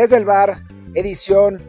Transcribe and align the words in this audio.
Desde 0.00 0.16
el 0.16 0.24
bar, 0.24 0.62
edición, 0.94 1.62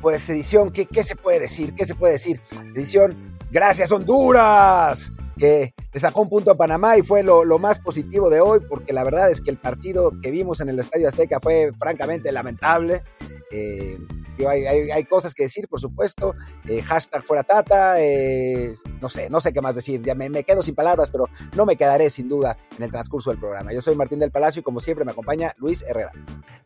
pues 0.00 0.30
edición, 0.30 0.70
¿qué, 0.70 0.86
¿qué, 0.86 1.02
se 1.02 1.16
puede 1.16 1.40
decir? 1.40 1.74
¿Qué 1.74 1.84
se 1.84 1.96
puede 1.96 2.12
decir? 2.12 2.40
Edición, 2.72 3.16
gracias 3.50 3.90
Honduras, 3.90 5.12
que 5.36 5.74
le 5.92 6.00
sacó 6.00 6.22
un 6.22 6.28
punto 6.28 6.52
a 6.52 6.56
Panamá 6.56 6.96
y 6.96 7.02
fue 7.02 7.24
lo, 7.24 7.44
lo, 7.44 7.58
más 7.58 7.80
positivo 7.80 8.30
de 8.30 8.40
hoy, 8.40 8.60
porque 8.68 8.92
la 8.92 9.02
verdad 9.02 9.28
es 9.32 9.40
que 9.40 9.50
el 9.50 9.56
partido 9.56 10.12
que 10.22 10.30
vimos 10.30 10.60
en 10.60 10.68
el 10.68 10.78
Estadio 10.78 11.08
Azteca 11.08 11.40
fue 11.40 11.72
francamente 11.76 12.30
lamentable. 12.30 13.02
Eh, 13.50 13.98
hay, 14.44 15.04
cosas 15.04 15.34
que 15.34 15.44
decir, 15.44 15.68
por 15.68 15.80
supuesto. 15.80 16.34
Eh, 16.68 16.82
hashtag 16.82 17.24
fuera 17.24 17.42
tata. 17.42 18.00
Eh, 18.00 18.74
no 19.00 19.08
sé, 19.08 19.30
no 19.30 19.40
sé 19.40 19.52
qué 19.52 19.60
más 19.60 19.74
decir. 19.74 20.02
Ya 20.02 20.14
me, 20.14 20.30
quedo 20.44 20.62
sin 20.62 20.74
palabras, 20.74 21.10
pero 21.10 21.26
no 21.56 21.64
me 21.64 21.76
quedaré 21.76 22.10
sin 22.10 22.28
duda 22.28 22.58
en 22.76 22.84
el 22.84 22.90
transcurso 22.90 23.30
del 23.30 23.38
programa. 23.38 23.72
Yo 23.72 23.80
soy 23.80 23.96
Martín 23.96 24.18
del 24.18 24.30
Palacio 24.30 24.60
y 24.60 24.62
como 24.62 24.80
siempre 24.80 25.04
me 25.04 25.12
acompaña 25.12 25.52
Luis 25.58 25.82
Herrera. 25.82 26.12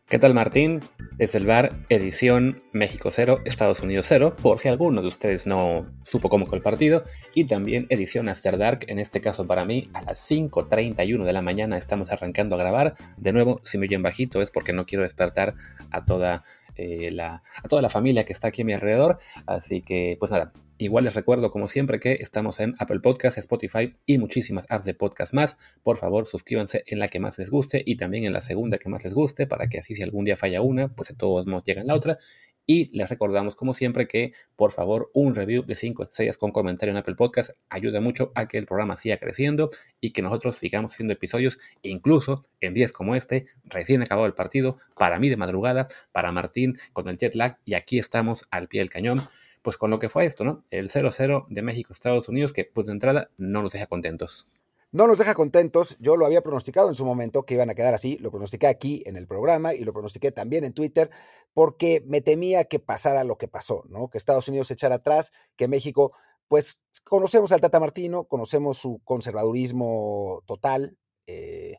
¿Qué 0.07 0.19
tal 0.19 0.33
Martín? 0.33 0.81
Desde 1.17 1.37
el 1.37 1.45
bar 1.45 1.85
edición 1.87 2.61
México 2.73 3.11
0, 3.13 3.39
Estados 3.45 3.79
Unidos 3.79 4.07
0, 4.09 4.35
por 4.41 4.59
si 4.59 4.67
alguno 4.67 5.01
de 5.01 5.07
ustedes 5.07 5.47
no 5.47 5.85
supo 6.03 6.27
cómo 6.27 6.45
fue 6.45 6.57
el 6.57 6.63
partido. 6.63 7.03
Y 7.33 7.45
también 7.45 7.87
edición 7.89 8.27
After 8.27 8.57
Dark, 8.57 8.85
en 8.87 8.99
este 8.99 9.21
caso 9.21 9.47
para 9.47 9.63
mí, 9.63 9.89
a 9.93 10.01
las 10.01 10.29
5.31 10.29 11.23
de 11.23 11.33
la 11.33 11.41
mañana 11.41 11.77
estamos 11.77 12.11
arrancando 12.11 12.55
a 12.55 12.59
grabar. 12.59 12.95
De 13.15 13.31
nuevo, 13.31 13.61
si 13.63 13.77
me 13.77 13.85
oyen 13.85 14.03
bajito 14.03 14.41
es 14.41 14.51
porque 14.51 14.73
no 14.73 14.85
quiero 14.85 15.03
despertar 15.03 15.53
a 15.91 16.03
toda 16.03 16.43
eh, 16.75 17.11
la, 17.11 17.43
a 17.63 17.67
toda 17.67 17.81
la 17.81 17.89
familia 17.89 18.25
que 18.25 18.33
está 18.33 18.47
aquí 18.49 18.61
a 18.61 18.65
mi 18.65 18.73
alrededor. 18.73 19.19
Así 19.45 19.81
que, 19.81 20.17
pues 20.19 20.31
nada, 20.31 20.53
igual 20.77 21.03
les 21.03 21.13
recuerdo 21.13 21.51
como 21.51 21.67
siempre 21.67 21.99
que 21.99 22.13
estamos 22.13 22.59
en 22.59 22.75
Apple 22.79 22.99
Podcasts, 22.99 23.37
Spotify 23.37 23.95
y 24.05 24.17
muchísimas 24.17 24.65
apps 24.69 24.85
de 24.85 24.93
podcast 24.93 25.33
más. 25.33 25.57
Por 25.83 25.97
favor, 25.97 26.27
suscríbanse 26.27 26.83
en 26.87 26.99
la 26.99 27.07
que 27.07 27.19
más 27.19 27.37
les 27.37 27.49
guste 27.49 27.83
y 27.85 27.97
también 27.97 28.25
en 28.25 28.33
la 28.33 28.41
segunda 28.41 28.77
que 28.77 28.89
más 28.89 29.03
les 29.03 29.13
guste 29.13 29.47
para 29.47 29.67
que 29.67 29.79
así 29.79 29.95
si 29.95 30.03
algún 30.03 30.25
día 30.25 30.37
falla 30.37 30.61
una, 30.61 30.87
pues 30.87 31.09
de 31.09 31.15
todos 31.15 31.45
modos 31.45 31.63
llega 31.65 31.83
la 31.83 31.95
otra. 31.95 32.19
Y 32.73 32.89
les 32.97 33.09
recordamos, 33.09 33.57
como 33.57 33.73
siempre, 33.73 34.07
que 34.07 34.31
por 34.55 34.71
favor 34.71 35.11
un 35.13 35.35
review 35.35 35.65
de 35.65 35.75
5 35.75 36.03
estrellas 36.03 36.37
con 36.37 36.53
comentario 36.53 36.91
en 36.91 36.97
Apple 36.99 37.15
Podcast 37.15 37.51
ayuda 37.69 37.99
mucho 37.99 38.31
a 38.33 38.47
que 38.47 38.57
el 38.57 38.65
programa 38.65 38.95
siga 38.95 39.17
creciendo 39.17 39.71
y 39.99 40.13
que 40.13 40.21
nosotros 40.21 40.55
sigamos 40.55 40.93
haciendo 40.93 41.11
episodios, 41.11 41.59
incluso 41.81 42.43
en 42.61 42.73
días 42.73 42.93
como 42.93 43.13
este, 43.13 43.47
recién 43.65 44.01
acabado 44.01 44.25
el 44.25 44.35
partido, 44.35 44.77
para 44.95 45.19
mí 45.19 45.27
de 45.27 45.35
madrugada, 45.35 45.89
para 46.13 46.31
Martín 46.31 46.77
con 46.93 47.09
el 47.09 47.17
jet 47.17 47.35
lag, 47.35 47.57
y 47.65 47.73
aquí 47.73 47.99
estamos 47.99 48.47
al 48.51 48.69
pie 48.69 48.79
del 48.79 48.89
cañón. 48.89 49.19
Pues 49.61 49.75
con 49.75 49.91
lo 49.91 49.99
que 49.99 50.07
fue 50.07 50.25
esto, 50.25 50.45
¿no? 50.45 50.63
El 50.71 50.89
0-0 50.89 51.47
de 51.49 51.61
México-Estados 51.61 52.29
Unidos, 52.29 52.53
que 52.53 52.63
pues 52.63 52.87
de 52.87 52.93
entrada 52.93 53.31
no 53.37 53.61
nos 53.61 53.73
deja 53.73 53.87
contentos 53.87 54.47
no 54.91 55.07
nos 55.07 55.17
deja 55.17 55.33
contentos. 55.33 55.97
Yo 55.99 56.17
lo 56.17 56.25
había 56.25 56.41
pronosticado 56.41 56.89
en 56.89 56.95
su 56.95 57.05
momento 57.05 57.43
que 57.43 57.53
iban 57.53 57.69
a 57.69 57.75
quedar 57.75 57.93
así, 57.93 58.17
lo 58.17 58.31
pronostiqué 58.31 58.67
aquí 58.67 59.03
en 59.05 59.15
el 59.15 59.27
programa 59.27 59.73
y 59.73 59.83
lo 59.83 59.93
pronostiqué 59.93 60.31
también 60.31 60.63
en 60.63 60.73
Twitter, 60.73 61.09
porque 61.53 62.03
me 62.05 62.21
temía 62.21 62.65
que 62.65 62.79
pasara 62.79 63.23
lo 63.23 63.37
que 63.37 63.47
pasó, 63.47 63.83
¿no? 63.87 64.09
Que 64.09 64.17
Estados 64.17 64.47
Unidos 64.47 64.67
se 64.67 64.73
echara 64.73 64.95
atrás, 64.95 65.31
que 65.55 65.67
México, 65.67 66.13
pues 66.47 66.81
conocemos 67.03 67.51
al 67.51 67.61
Tata 67.61 67.79
Martino, 67.79 68.25
conocemos 68.25 68.77
su 68.77 69.01
conservadurismo 69.03 70.43
total, 70.45 70.97
eh, 71.27 71.77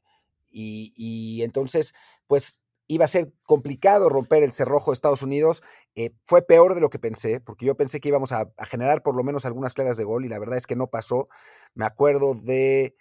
y, 0.54 1.42
entonces, 1.42 1.94
pues 2.26 2.60
iba 2.86 3.06
a 3.06 3.08
ser 3.08 3.32
complicado 3.44 4.10
romper 4.10 4.42
el 4.42 4.52
cerrojo 4.52 4.90
de 4.90 4.94
Estados 4.94 5.22
Unidos. 5.22 5.62
Eh, 5.94 6.10
fue 6.26 6.42
peor 6.42 6.74
de 6.74 6.80
lo 6.82 6.90
que 6.90 6.98
pensé, 6.98 7.40
porque 7.40 7.64
yo 7.64 7.74
pensé 7.74 8.00
que 8.00 8.08
íbamos 8.08 8.32
a, 8.32 8.52
a, 8.58 8.66
generar 8.66 9.02
por 9.02 9.16
lo 9.16 9.24
menos 9.24 9.46
algunas 9.46 9.72
claras 9.72 9.96
de 9.96 10.04
gol 10.04 10.26
y 10.26 10.28
la 10.28 10.38
verdad 10.38 10.58
es 10.58 10.66
que 10.66 10.76
no 10.76 10.88
pasó. 10.88 11.28
Me 11.74 11.86
acuerdo 11.86 12.34
de, 12.34 12.94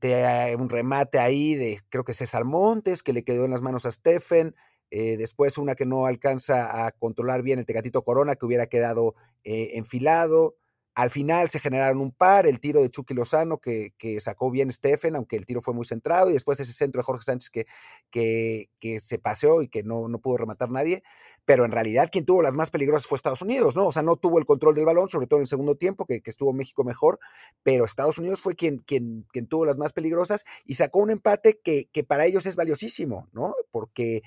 de 0.00 0.56
un 0.58 0.68
remate 0.68 1.18
ahí 1.18 1.54
de 1.54 1.80
creo 1.88 2.04
que 2.04 2.14
César 2.14 2.44
Montes, 2.44 3.02
que 3.02 3.12
le 3.12 3.24
quedó 3.24 3.44
en 3.44 3.50
las 3.50 3.62
manos 3.62 3.86
a 3.86 3.90
Stephen. 3.90 4.54
Eh, 4.90 5.16
después 5.16 5.56
una 5.56 5.76
que 5.76 5.86
no 5.86 6.06
alcanza 6.06 6.84
a 6.84 6.90
controlar 6.90 7.42
bien 7.42 7.60
el 7.60 7.64
Tecatito 7.64 8.02
Corona, 8.02 8.34
que 8.34 8.46
hubiera 8.46 8.66
quedado 8.66 9.14
eh, 9.44 9.72
enfilado. 9.74 10.56
Al 10.94 11.10
final 11.10 11.48
se 11.48 11.60
generaron 11.60 12.00
un 12.00 12.10
par, 12.10 12.46
el 12.46 12.58
tiro 12.58 12.82
de 12.82 12.90
Chucky 12.90 13.14
Lozano 13.14 13.58
que, 13.58 13.94
que, 13.96 14.18
sacó 14.20 14.50
bien 14.50 14.70
Stephen, 14.72 15.14
aunque 15.14 15.36
el 15.36 15.46
tiro 15.46 15.60
fue 15.60 15.72
muy 15.72 15.84
centrado, 15.84 16.30
y 16.30 16.32
después 16.32 16.58
ese 16.58 16.72
centro 16.72 17.00
de 17.00 17.04
Jorge 17.04 17.22
Sánchez 17.22 17.50
que, 17.50 17.66
que, 18.10 18.70
que 18.80 18.98
se 18.98 19.18
paseó 19.18 19.62
y 19.62 19.68
que 19.68 19.82
no, 19.82 20.08
no, 20.08 20.18
pudo 20.20 20.36
rematar 20.36 20.70
nadie. 20.70 21.02
Pero 21.44 21.64
en 21.64 21.70
realidad 21.70 22.08
quien 22.10 22.24
tuvo 22.26 22.42
las 22.42 22.54
más 22.54 22.70
peligrosas 22.70 23.06
fue 23.06 23.16
Estados 23.16 23.42
Unidos, 23.42 23.76
¿no? 23.76 23.86
O 23.86 23.92
sea, 23.92 24.02
no 24.02 24.16
tuvo 24.16 24.38
el 24.38 24.46
control 24.46 24.74
del 24.74 24.84
balón, 24.84 25.08
sobre 25.08 25.26
todo 25.26 25.38
en 25.38 25.42
el 25.42 25.48
segundo 25.48 25.76
tiempo, 25.76 26.06
que, 26.06 26.20
estuvo 26.24 26.52
México 26.52 26.84
mejor, 26.84 27.18
pero 27.62 27.84
Estados 27.84 28.18
Unidos 28.18 28.40
fue 28.40 28.54
quien, 28.54 28.78
quien, 28.78 29.26
quien 29.32 29.46
tuvo 29.46 29.64
las 29.64 29.76
más 29.76 29.92
peligrosas 29.92 30.44
y 30.64 30.74
sacó 30.74 31.00
un 31.00 31.10
empate 31.10 31.60
que, 31.62 31.88
que 31.92 32.04
para 32.04 32.26
ellos 32.26 32.46
es 32.46 32.56
valiosísimo, 32.56 33.28
¿no? 33.32 33.54
Porque 33.70 34.22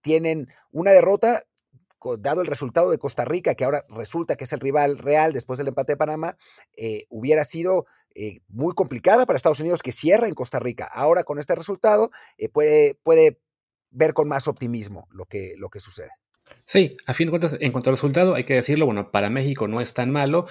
tienen 0.00 0.48
una 0.70 0.92
derrota 0.92 1.42
dado 2.16 2.40
el 2.40 2.46
resultado 2.46 2.90
de 2.90 2.98
Costa 2.98 3.24
Rica, 3.24 3.54
que 3.54 3.64
ahora 3.64 3.84
resulta 3.88 4.36
que 4.36 4.44
es 4.44 4.52
el 4.52 4.60
rival 4.60 4.98
real 4.98 5.32
después 5.32 5.58
del 5.58 5.68
empate 5.68 5.92
de 5.92 5.96
Panamá, 5.96 6.36
eh, 6.76 7.04
hubiera 7.10 7.44
sido 7.44 7.86
eh, 8.14 8.40
muy 8.48 8.74
complicada 8.74 9.26
para 9.26 9.36
Estados 9.36 9.60
Unidos 9.60 9.82
que 9.82 9.92
cierra 9.92 10.28
en 10.28 10.34
Costa 10.34 10.60
Rica. 10.60 10.88
Ahora 10.92 11.24
con 11.24 11.38
este 11.38 11.54
resultado 11.54 12.10
eh, 12.38 12.48
puede, 12.48 12.94
puede 13.02 13.40
ver 13.90 14.14
con 14.14 14.28
más 14.28 14.46
optimismo 14.48 15.08
lo 15.10 15.24
que, 15.26 15.54
lo 15.58 15.68
que 15.68 15.80
sucede. 15.80 16.10
Sí, 16.64 16.96
a 17.06 17.14
fin 17.14 17.26
de 17.26 17.30
cuentas, 17.30 17.56
en 17.58 17.72
cuanto 17.72 17.90
al 17.90 17.96
resultado, 17.96 18.34
hay 18.36 18.44
que 18.44 18.54
decirlo, 18.54 18.86
bueno, 18.86 19.10
para 19.10 19.30
México 19.30 19.66
no 19.66 19.80
es 19.80 19.94
tan 19.94 20.12
malo, 20.12 20.46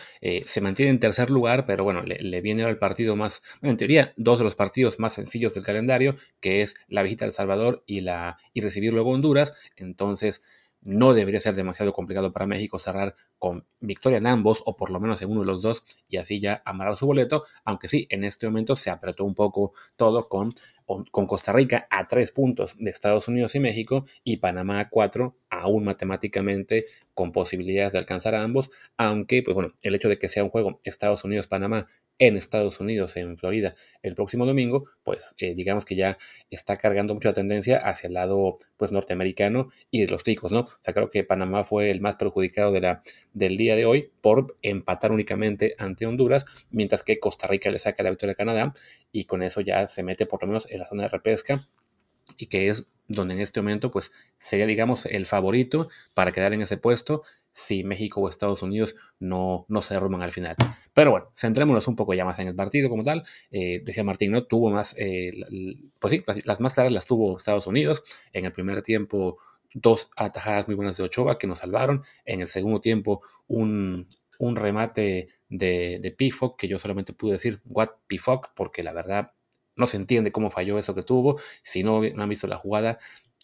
se 0.45 0.59
mantiene 0.59 0.91
en 0.91 0.99
tercer 0.99 1.29
lugar, 1.29 1.65
pero 1.65 1.85
bueno, 1.85 2.03
le, 2.03 2.41
viene 2.41 2.63
ahora 2.63 2.73
el 2.73 2.79
partido 2.79 3.15
más, 3.15 3.41
bueno, 3.61 3.71
en 3.71 3.77
teoría, 3.77 4.13
dos 4.17 4.39
de 4.39 4.44
los 4.44 4.57
partidos 4.57 4.99
más 4.99 5.13
sencillos 5.13 5.53
del 5.53 5.63
calendario, 5.63 6.17
que 6.41 6.61
es 6.61 6.75
la 6.89 7.01
visita 7.01 7.23
a 7.23 7.27
El 7.29 7.33
Salvador 7.33 7.81
y, 7.85 8.01
la, 8.01 8.38
y 8.53 8.59
recibir 8.59 8.91
luego 8.91 9.11
Honduras, 9.11 9.53
entonces 9.77 10.44
no 10.85 11.13
debería 11.13 11.41
ser 11.41 11.56
demasiado 11.56 11.91
complicado 11.91 12.31
para 12.31 12.47
México 12.47 12.79
cerrar 12.79 13.16
con 13.38 13.66
victoria 13.79 14.19
en 14.19 14.28
ambos 14.28 14.62
o 14.66 14.78
por 14.78 14.91
lo 14.91 15.00
menos 15.00 15.22
en 15.22 15.31
uno 15.31 15.41
de 15.41 15.47
los 15.47 15.62
dos 15.62 15.84
y 16.07 16.18
así 16.18 16.40
ya 16.40 16.62
amarrar 16.63 16.96
su 16.96 17.07
boleto, 17.07 17.44
aunque 17.66 17.90
sí, 17.90 18.07
en 18.09 18.23
este 18.23 18.46
momento 18.47 18.75
se 18.75 18.91
apretó 18.91 19.25
un 19.25 19.35
poco 19.35 19.74
todo 19.97 20.29
con, 20.29 20.53
con 20.85 21.28
Costa 21.28 21.51
Rica 21.51 21.88
a 21.90 22.07
tres 22.07 22.31
puntos 22.31 22.78
de 22.78 22.91
Estados 22.91 23.28
Unidos 23.28 23.56
y 23.56 23.59
México 23.59 24.06
y 24.24 24.38
Panamá 24.38 24.79
a 24.79 24.90
cuatro, 24.90 25.35
aún 25.50 25.84
matemáticamente 25.84 26.85
con 27.13 27.31
posibilidades 27.31 27.91
de 27.91 27.97
alcanzar 27.97 28.35
a 28.35 28.44
ambos, 28.44 28.69
aunque 28.97 29.41
pues 29.41 29.56
bueno, 29.56 29.74
el 29.81 29.95
hecho 29.95 30.07
de 30.07 30.19
que 30.19 30.29
sea 30.29 30.44
un 30.44 30.50
juego 30.51 30.79
Estados 30.84 31.24
Unidos-Panamá 31.24 31.88
en 32.19 32.37
Estados 32.37 32.79
Unidos, 32.79 33.17
en 33.17 33.37
Florida, 33.37 33.75
el 34.01 34.15
próximo 34.15 34.45
domingo, 34.45 34.85
pues 35.03 35.35
eh, 35.37 35.53
digamos 35.53 35.85
que 35.85 35.95
ya 35.95 36.17
está 36.49 36.77
cargando 36.77 37.13
mucha 37.13 37.33
tendencia 37.33 37.77
hacia 37.77 38.07
el 38.07 38.13
lado 38.13 38.57
pues 38.77 38.91
norteamericano 38.91 39.69
y 39.91 40.01
de 40.01 40.07
los 40.07 40.23
ticos, 40.23 40.51
¿no? 40.51 40.61
O 40.61 40.69
sea, 40.81 40.93
creo 40.93 41.09
que 41.11 41.23
Panamá 41.23 41.63
fue 41.63 41.91
el 41.91 42.01
más 42.01 42.15
perjudicado 42.15 42.71
de 42.71 42.81
la, 42.81 43.03
del 43.33 43.57
día 43.57 43.75
de 43.75 43.85
hoy 43.85 44.11
por 44.21 44.57
empatar 44.61 45.11
únicamente 45.11 45.75
ante 45.77 46.05
Honduras, 46.05 46.45
mientras 46.71 47.03
que 47.03 47.19
Costa 47.19 47.47
Rica 47.47 47.69
le 47.69 47.79
saca 47.79 48.03
la 48.03 48.09
victoria 48.09 48.33
a 48.33 48.35
Canadá 48.35 48.73
y 49.11 49.25
con 49.25 49.43
eso 49.43 49.61
ya 49.61 49.87
se 49.87 50.03
mete 50.03 50.25
por 50.25 50.41
lo 50.41 50.47
menos 50.47 50.71
en 50.71 50.79
la 50.79 50.85
zona 50.85 51.03
de 51.03 51.09
repesca 51.09 51.59
y 52.38 52.47
que 52.47 52.68
es 52.68 52.88
donde 53.08 53.36
en 53.36 53.41
este 53.41 53.62
momento 53.62 53.91
pues 53.91 54.12
sería 54.40 54.66
digamos 54.66 55.06
el 55.06 55.25
favorito 55.25 55.90
para 56.13 56.31
quedar 56.31 56.53
en 56.53 56.62
ese 56.62 56.78
puesto 56.78 57.24
si 57.56 57.86
México 57.86 58.19
o 58.19 58.28
Estados 58.28 58.62
Unidos 58.63 58.96
no, 59.18 59.66
no 59.69 59.81
se 59.81 59.94
derrumban 59.94 60.22
al 60.22 60.34
final. 60.34 60.58
Pero 60.94 61.12
bueno, 61.12 61.31
centrémonos 61.38 61.88
un 61.88 61.96
poco 61.96 62.13
ya 62.13 62.25
más 62.25 62.38
en 62.40 62.50
el 62.50 62.56
partido 62.56 62.90
como 62.90 63.02
tal. 63.03 63.24
Eh, 63.50 63.81
decía 63.86 64.03
Martín, 64.03 64.34
¿no? 64.34 64.44
Tuvo 64.44 64.69
más, 64.69 64.94
eh, 64.97 65.31
pues 66.02 66.12
sí, 66.12 66.24
las, 66.44 66.59
más 66.59 66.74
claras 66.74 66.91
las 66.91 67.08
tuvo 67.08 67.38
Estados 67.38 67.66
Unidos. 67.66 68.03
En 68.34 68.44
el 68.44 68.52
primer 68.52 68.81
tiempo, 68.81 69.38
dos 69.74 70.09
atajadas 70.18 70.68
muy 70.68 70.75
buenas 70.75 70.98
de 70.98 71.04
Ochoa 71.04 71.38
que 71.38 71.48
nos 71.48 71.60
salvaron. 71.60 72.04
En 72.25 72.42
el 72.42 72.50
segundo 72.50 72.81
tiempo, 72.81 73.21
un, 73.48 74.06
un 74.38 74.57
remate 74.57 75.30
de, 75.48 76.00
de 76.01 76.12
Pifoc, 76.12 76.60
que 76.60 76.68
yo 76.68 76.78
solamente 76.78 77.13
pude 77.13 77.33
decir, 77.33 77.62
what 77.63 77.92
Pifoc, 78.07 78.50
porque 78.54 78.83
la 78.83 78.92
verdad 78.92 79.31
no 79.75 79.88
se 79.88 79.98
entiende 79.98 80.31
cómo 80.31 80.51
falló 80.51 80.80
eso 80.80 80.95
que 80.95 81.04
tuvo. 81.04 81.39
Si 81.63 81.83
no, 81.83 82.01
no 82.01 82.24
han 82.24 82.30
visto 82.30 82.48
la 82.48 82.57
jugada, 82.57 83.00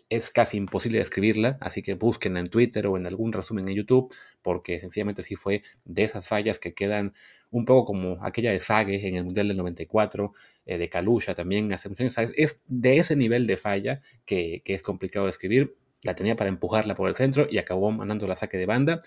es 0.10 0.30
casi 0.30 0.58
imposible 0.58 0.98
describirla, 1.00 1.58
así 1.62 1.82
que 1.82 1.94
búsquenla 1.94 2.42
en 2.42 2.48
Twitter 2.48 2.86
o 2.88 2.98
en 2.98 3.08
algún 3.08 3.32
resumen 3.32 3.70
en 3.70 3.76
YouTube, 3.76 4.14
porque 4.42 4.78
sencillamente 4.80 5.24
sí 5.24 5.36
fue 5.36 5.64
de 5.86 6.04
esas 6.04 6.28
fallas 6.28 6.60
que 6.60 6.74
quedan 6.74 7.14
un 7.50 7.66
poco 7.66 7.86
como 7.86 8.24
aquella 8.24 8.52
de 8.52 8.60
Sage 8.60 9.08
en 9.08 9.16
el 9.16 9.24
Mundial 9.24 9.48
del 9.48 9.58
94, 9.58 10.34
eh, 10.66 10.78
de 10.78 10.90
Kalusha 10.90 11.34
también 11.34 11.72
hace 11.72 11.88
muchos 11.90 12.18
años. 12.18 12.34
Es 12.36 12.62
de 12.68 12.98
ese 12.98 13.16
nivel 13.16 13.48
de 13.48 13.58
falla 13.58 14.02
que, 14.26 14.62
que 14.66 14.74
es 14.74 14.82
complicado 14.82 15.26
de 15.26 15.32
escribir. 15.32 15.76
La 16.04 16.16
tenía 16.16 16.36
para 16.36 16.50
empujarla 16.50 16.96
por 16.96 17.08
el 17.08 17.16
centro 17.16 17.48
y 17.50 17.58
acabó 17.58 17.92
mandando 17.92 18.28
la 18.28 18.36
saque 18.36 18.58
de 18.58 18.66
banda 18.66 19.02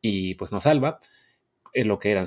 y 0.00 0.34
pues 0.34 0.52
nos 0.52 0.64
salva 0.64 0.98
en 1.72 1.88
lo 1.88 1.98
que 1.98 2.10
eran. 2.10 2.26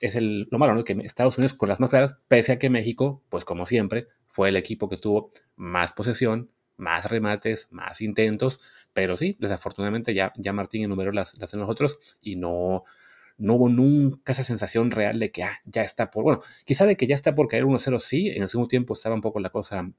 Es 0.00 0.14
el, 0.16 0.48
lo 0.50 0.58
malo, 0.58 0.74
¿no? 0.74 0.84
Que 0.84 0.92
Estados 1.04 1.38
Unidos 1.38 1.54
con 1.54 1.68
las 1.68 1.80
más 1.80 1.90
claras, 1.90 2.16
pese 2.28 2.52
a 2.52 2.58
que 2.58 2.70
México, 2.70 3.22
pues 3.28 3.44
como 3.44 3.66
siempre, 3.66 4.08
fue 4.26 4.48
el 4.50 4.56
equipo 4.56 4.88
que 4.88 4.96
tuvo 4.96 5.32
más 5.56 5.92
posesión, 5.92 6.50
más 6.76 7.10
remates, 7.10 7.68
más 7.70 8.00
intentos, 8.00 8.60
pero 8.92 9.16
sí, 9.16 9.36
desafortunadamente 9.40 10.14
ya, 10.14 10.32
ya 10.36 10.52
Martín 10.52 10.84
enumeró 10.84 11.12
las, 11.12 11.36
las 11.38 11.50
de 11.50 11.58
nosotros 11.58 11.98
y 12.20 12.36
no, 12.36 12.84
no 13.36 13.54
hubo 13.54 13.68
nunca 13.68 14.32
esa 14.32 14.44
sensación 14.44 14.90
real 14.90 15.18
de 15.18 15.30
que 15.32 15.42
ah, 15.42 15.60
ya 15.64 15.82
está 15.82 16.10
por, 16.10 16.24
bueno, 16.24 16.40
quizá 16.64 16.86
de 16.86 16.96
que 16.96 17.06
ya 17.06 17.14
está 17.14 17.34
por 17.34 17.48
caer 17.48 17.64
1-0, 17.64 17.98
sí, 18.00 18.28
en 18.30 18.42
el 18.42 18.48
segundo 18.48 18.68
tiempo 18.68 18.94
estaba 18.94 19.14
un 19.14 19.20
poco 19.20 19.40
la 19.40 19.50
cosa 19.50 19.90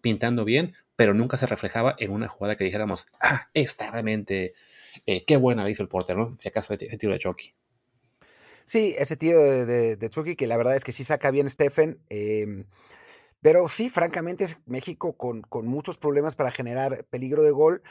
pintando 0.00 0.44
bien, 0.44 0.74
pero 0.96 1.14
nunca 1.14 1.36
se 1.36 1.46
reflejaba 1.46 1.96
en 1.98 2.12
una 2.12 2.28
jugada 2.28 2.56
que 2.56 2.64
dijéramos, 2.64 3.06
ah, 3.20 3.48
esta 3.54 3.90
realmente, 3.90 4.54
eh, 5.06 5.24
qué 5.24 5.36
buena 5.36 5.68
hizo 5.70 5.82
el 5.82 5.88
portero, 5.88 6.18
¿no? 6.18 6.36
Si 6.38 6.48
acaso 6.48 6.74
ese 6.74 6.98
tiro 6.98 7.12
de 7.12 7.18
Chucky. 7.18 7.54
Sí, 8.70 8.94
ese 8.96 9.16
tiro 9.16 9.42
de, 9.42 9.96
de, 9.96 10.36
que 10.36 10.46
la 10.46 10.56
verdad 10.56 10.76
es 10.76 10.84
que 10.84 10.92
sí 10.92 11.02
saca 11.02 11.32
bien 11.32 11.50
Stephen. 11.50 12.00
Em, 12.08 12.68
pero 13.40 13.68
sí, 13.68 13.90
francamente, 13.90 14.44
es 14.44 14.60
México 14.64 15.16
con, 15.16 15.42
con 15.42 15.66
muchos 15.66 15.98
problemas 15.98 16.36
para 16.36 16.52
generar 16.52 17.04
peligro 17.06 17.42
de 17.42 17.50
gol. 17.50 17.82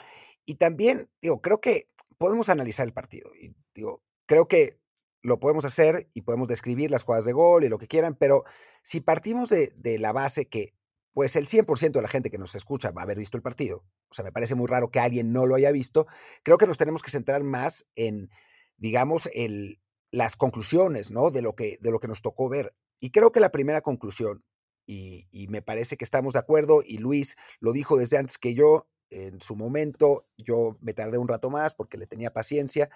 Y 0.46 0.56
también, 0.56 1.10
digo, 1.22 1.42
creo 1.42 1.60
que 1.60 1.90
podemos 2.18 2.48
analizar 2.48 2.88
el 2.88 2.94
partido. 2.94 3.30
Y 3.36 3.54
digo, 3.76 4.02
creo 4.26 4.48
que 4.48 4.80
lo 5.22 5.38
podemos 5.42 5.66
hacer 5.66 6.10
y 6.14 6.22
podemos 6.22 6.48
describir 6.48 6.92
las 6.92 7.04
jugadas 7.04 7.26
de 7.26 7.34
gol 7.34 7.66
y 7.66 7.70
lo 7.70 7.78
que 7.78 7.90
quieran, 7.90 8.16
pero 8.16 8.46
si 8.81 9.02
partimos 9.02 9.50
de, 9.50 9.74
de 9.76 10.00
la 10.00 10.14
base 10.14 10.48
que 10.48 10.74
pues 11.12 11.36
el 11.36 11.48
100% 11.48 11.92
de 11.92 12.02
la 12.02 12.08
gente 12.08 12.30
que 12.30 12.38
nos 12.38 12.56
escucha 12.56 12.92
va 12.92 13.02
a 13.02 13.04
haber 13.04 13.18
visto 13.18 13.36
el 13.36 13.44
partido, 13.44 13.84
o 14.10 14.14
sea, 14.14 14.24
me 14.24 14.31
parece 14.31 14.56
muy 14.56 14.68
raro 14.68 14.92
que 14.92 15.02
alguien 15.02 15.34
no 15.34 15.46
lo 15.46 15.56
haya 15.56 15.72
visto, 15.72 16.08
creo 16.44 16.58
que 16.58 16.68
nos 16.68 16.78
tenemos 16.78 17.02
que 17.02 17.12
centrar 17.12 17.44
más 17.44 17.86
en, 17.96 18.30
digamos, 18.78 19.30
el, 19.34 19.81
las 20.11 20.35
conclusiones, 20.35 21.11
¿no? 21.11 21.31
De 21.31 21.41
lo, 21.41 21.56
que, 21.56 21.77
de 21.81 21.91
lo 21.91 22.00
que 22.00 22.07
nos 22.07 22.21
tocó 22.21 22.50
ver. 22.50 22.73
Y 23.00 23.11
creo 23.11 23.31
que 23.31 23.39
la 23.39 23.51
primera 23.51 23.81
conclusión, 23.81 24.44
y, 24.85 25.27
me 25.50 25.61
parece 25.61 25.97
que 25.97 26.03
estamos 26.03 26.33
de 26.33 26.39
acuerdo, 26.39 26.81
y 26.83 26.97
Luis 26.97 27.38
lo 27.59 27.73
dijo 27.73 27.97
desde 27.97 28.17
antes 28.17 28.38
que 28.38 28.56
yo, 28.56 28.88
en 29.11 29.39
su 29.41 29.56
momento, 29.56 30.27
yo 30.38 30.77
me 30.81 30.94
tardé 30.94 31.17
un 31.17 31.27
rato 31.27 31.50
más 31.50 31.73
porque 31.73 31.97
le 31.97 32.07
tenía 32.07 32.33
paciencia, 32.33 32.89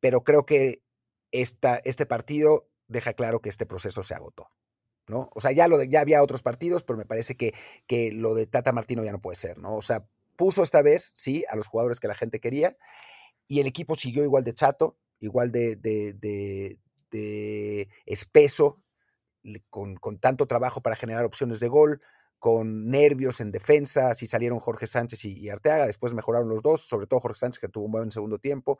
pero 0.00 0.22
creo 0.22 0.46
que 0.46 0.82
esta, 1.32 1.76
este 1.84 2.06
partido 2.06 2.68
deja 2.86 3.12
claro 3.14 3.40
que 3.40 3.48
este 3.48 3.66
proceso 3.66 4.02
se 4.02 4.14
agotó. 4.14 4.50
¿no? 5.08 5.30
O 5.34 5.40
sea, 5.40 5.52
ya, 5.52 5.68
lo 5.68 5.82
ya 5.82 6.00
había 6.00 6.22
otros 6.22 6.42
partidos, 6.42 6.84
pero 6.84 6.96
me 6.96 7.06
parece 7.06 7.36
que, 7.36 7.54
que 7.86 8.12
lo 8.12 8.34
de 8.34 8.46
Tata 8.46 8.72
Martino 8.72 9.04
ya 9.04 9.12
no 9.12 9.20
puede 9.20 9.36
ser, 9.36 9.58
¿no? 9.58 9.76
O 9.76 9.82
sea, 9.82 10.06
puso 10.36 10.62
esta 10.62 10.80
vez, 10.82 11.12
sí, 11.14 11.44
a 11.48 11.56
los 11.56 11.66
jugadores 11.66 12.00
que 12.00 12.08
la 12.08 12.14
gente 12.14 12.40
quería, 12.40 12.76
y 13.48 13.60
el 13.60 13.66
equipo 13.66 13.96
siguió 13.96 14.22
igual 14.22 14.44
de 14.44 14.54
chato, 14.54 14.96
igual 15.22 15.50
de, 15.50 15.76
de, 15.76 16.78
de, 17.10 17.88
espeso, 18.06 18.82
con, 19.70 19.96
con, 19.96 20.18
tanto 20.18 20.46
trabajo 20.46 20.80
para 20.80 20.96
generar 20.96 21.24
opciones 21.24 21.60
de 21.60 21.68
gol, 21.68 22.00
con 22.38 22.88
nervios 22.88 23.40
en 23.40 23.52
defensa, 23.52 24.10
así 24.10 24.26
salieron 24.26 24.58
Jorge 24.58 24.88
Sánchez 24.88 25.24
y, 25.24 25.48
Arteaga, 25.48 25.86
después 25.86 26.12
mejoraron 26.12 26.48
los 26.48 26.60
dos, 26.60 26.82
sobre 26.82 27.06
todo 27.06 27.20
Jorge 27.20 27.38
Sánchez 27.38 27.60
que 27.60 27.68
tuvo 27.68 27.84
un 27.84 27.92
buen 27.92 28.10
segundo 28.10 28.38
tiempo, 28.38 28.78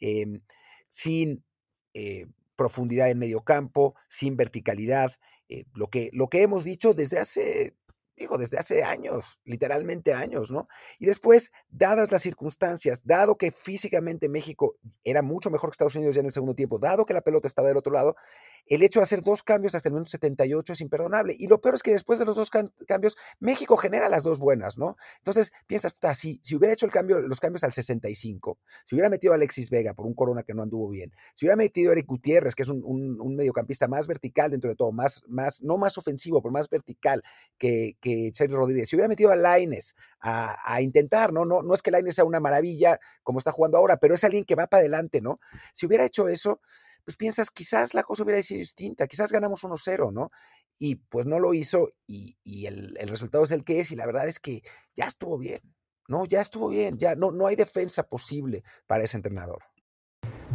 eh, 0.00 0.40
sin 0.88 1.44
eh, 1.94 2.26
profundidad 2.56 3.10
en 3.10 3.20
medio 3.20 3.42
campo, 3.42 3.94
sin 4.08 4.36
verticalidad, 4.36 5.12
eh, 5.48 5.64
lo, 5.74 5.88
que, 5.88 6.10
lo 6.12 6.28
que 6.28 6.42
hemos 6.42 6.64
dicho 6.64 6.92
desde 6.92 7.20
hace 7.20 7.76
digo, 8.16 8.38
desde 8.38 8.58
hace 8.58 8.82
años, 8.84 9.40
literalmente 9.44 10.12
años, 10.12 10.50
¿no? 10.50 10.68
Y 10.98 11.06
después, 11.06 11.52
dadas 11.68 12.12
las 12.12 12.22
circunstancias, 12.22 13.06
dado 13.06 13.36
que 13.36 13.50
físicamente 13.50 14.28
México 14.28 14.76
era 15.02 15.22
mucho 15.22 15.50
mejor 15.50 15.70
que 15.70 15.74
Estados 15.74 15.96
Unidos 15.96 16.14
ya 16.14 16.20
en 16.20 16.26
el 16.26 16.32
segundo 16.32 16.54
tiempo, 16.54 16.78
dado 16.78 17.04
que 17.06 17.14
la 17.14 17.22
pelota 17.22 17.48
estaba 17.48 17.68
del 17.68 17.76
otro 17.76 17.92
lado, 17.92 18.16
el 18.66 18.82
hecho 18.82 19.00
de 19.00 19.04
hacer 19.04 19.22
dos 19.22 19.42
cambios 19.42 19.74
hasta 19.74 19.88
el 19.88 19.94
minuto 19.94 20.10
78 20.10 20.72
es 20.72 20.80
imperdonable. 20.80 21.34
Y 21.38 21.46
lo 21.46 21.60
peor 21.60 21.74
es 21.74 21.82
que 21.82 21.92
después 21.92 22.18
de 22.18 22.24
los 22.24 22.36
dos 22.36 22.50
cambios, 22.50 23.16
México 23.40 23.76
genera 23.76 24.08
las 24.08 24.22
dos 24.22 24.38
buenas, 24.38 24.78
¿no? 24.78 24.96
Entonces, 25.18 25.52
piensas, 25.66 25.96
si, 26.14 26.40
si 26.42 26.56
hubiera 26.56 26.72
hecho 26.72 26.86
el 26.86 26.92
cambio, 26.92 27.20
los 27.20 27.40
cambios 27.40 27.64
al 27.64 27.72
65, 27.72 28.58
si 28.84 28.94
hubiera 28.94 29.10
metido 29.10 29.32
a 29.32 29.36
Alexis 29.36 29.70
Vega 29.70 29.94
por 29.94 30.06
un 30.06 30.14
corona 30.14 30.42
que 30.42 30.54
no 30.54 30.62
anduvo 30.62 30.88
bien, 30.88 31.12
si 31.34 31.46
hubiera 31.46 31.56
metido 31.56 31.90
a 31.90 31.92
Eric 31.94 32.06
Gutiérrez, 32.06 32.54
que 32.54 32.62
es 32.62 32.68
un, 32.68 33.36
mediocampista 33.36 33.88
más 33.88 34.06
vertical 34.06 34.50
dentro 34.50 34.70
de 34.70 34.76
todo, 34.76 34.92
más, 34.92 35.22
más, 35.26 35.62
no 35.62 35.76
más 35.76 35.98
ofensivo, 35.98 36.40
pero 36.40 36.52
más 36.52 36.68
vertical 36.68 37.22
que, 37.58 37.96
que 38.00 38.32
Rodríguez, 38.48 38.88
si 38.88 38.96
hubiera 38.96 39.08
metido 39.08 39.30
a 39.30 39.36
Laines 39.36 39.94
a, 40.20 40.56
a, 40.64 40.80
intentar, 40.80 41.32
¿no? 41.32 41.44
¿no? 41.44 41.62
No 41.62 41.74
es 41.74 41.82
que 41.82 41.90
Laines 41.90 42.14
sea 42.14 42.24
una 42.24 42.40
maravilla 42.40 42.98
como 43.22 43.38
está 43.38 43.50
jugando 43.50 43.78
ahora, 43.78 43.96
pero 43.96 44.14
es 44.14 44.24
alguien 44.24 44.44
que 44.44 44.54
va 44.54 44.66
para 44.66 44.80
adelante, 44.80 45.20
¿no? 45.20 45.40
Si 45.72 45.86
hubiera 45.86 46.04
hecho 46.04 46.28
eso, 46.28 46.60
pues 47.04 47.16
piensas, 47.16 47.50
quizás 47.50 47.94
la 47.94 48.02
cosa 48.02 48.22
hubiera 48.22 48.42
sido 48.42 48.58
distinta, 48.58 49.06
quizás 49.06 49.32
ganamos 49.32 49.62
1-0, 49.62 50.12
¿no? 50.12 50.30
Y 50.78 50.96
pues 50.96 51.26
no 51.26 51.38
lo 51.38 51.54
hizo 51.54 51.90
y, 52.06 52.36
el, 52.66 52.96
resultado 53.08 53.44
es 53.44 53.52
el 53.52 53.64
que 53.64 53.80
es 53.80 53.90
y 53.92 53.96
la 53.96 54.06
verdad 54.06 54.26
es 54.26 54.38
que 54.38 54.62
ya 54.94 55.06
estuvo 55.06 55.38
bien, 55.38 55.60
¿no? 56.08 56.24
Ya 56.24 56.40
estuvo 56.40 56.68
bien, 56.68 56.98
ya 56.98 57.14
no, 57.14 57.30
no 57.30 57.46
hay 57.46 57.56
defensa 57.56 58.04
posible 58.04 58.62
para 58.86 59.04
ese 59.04 59.16
entrenador. 59.16 59.62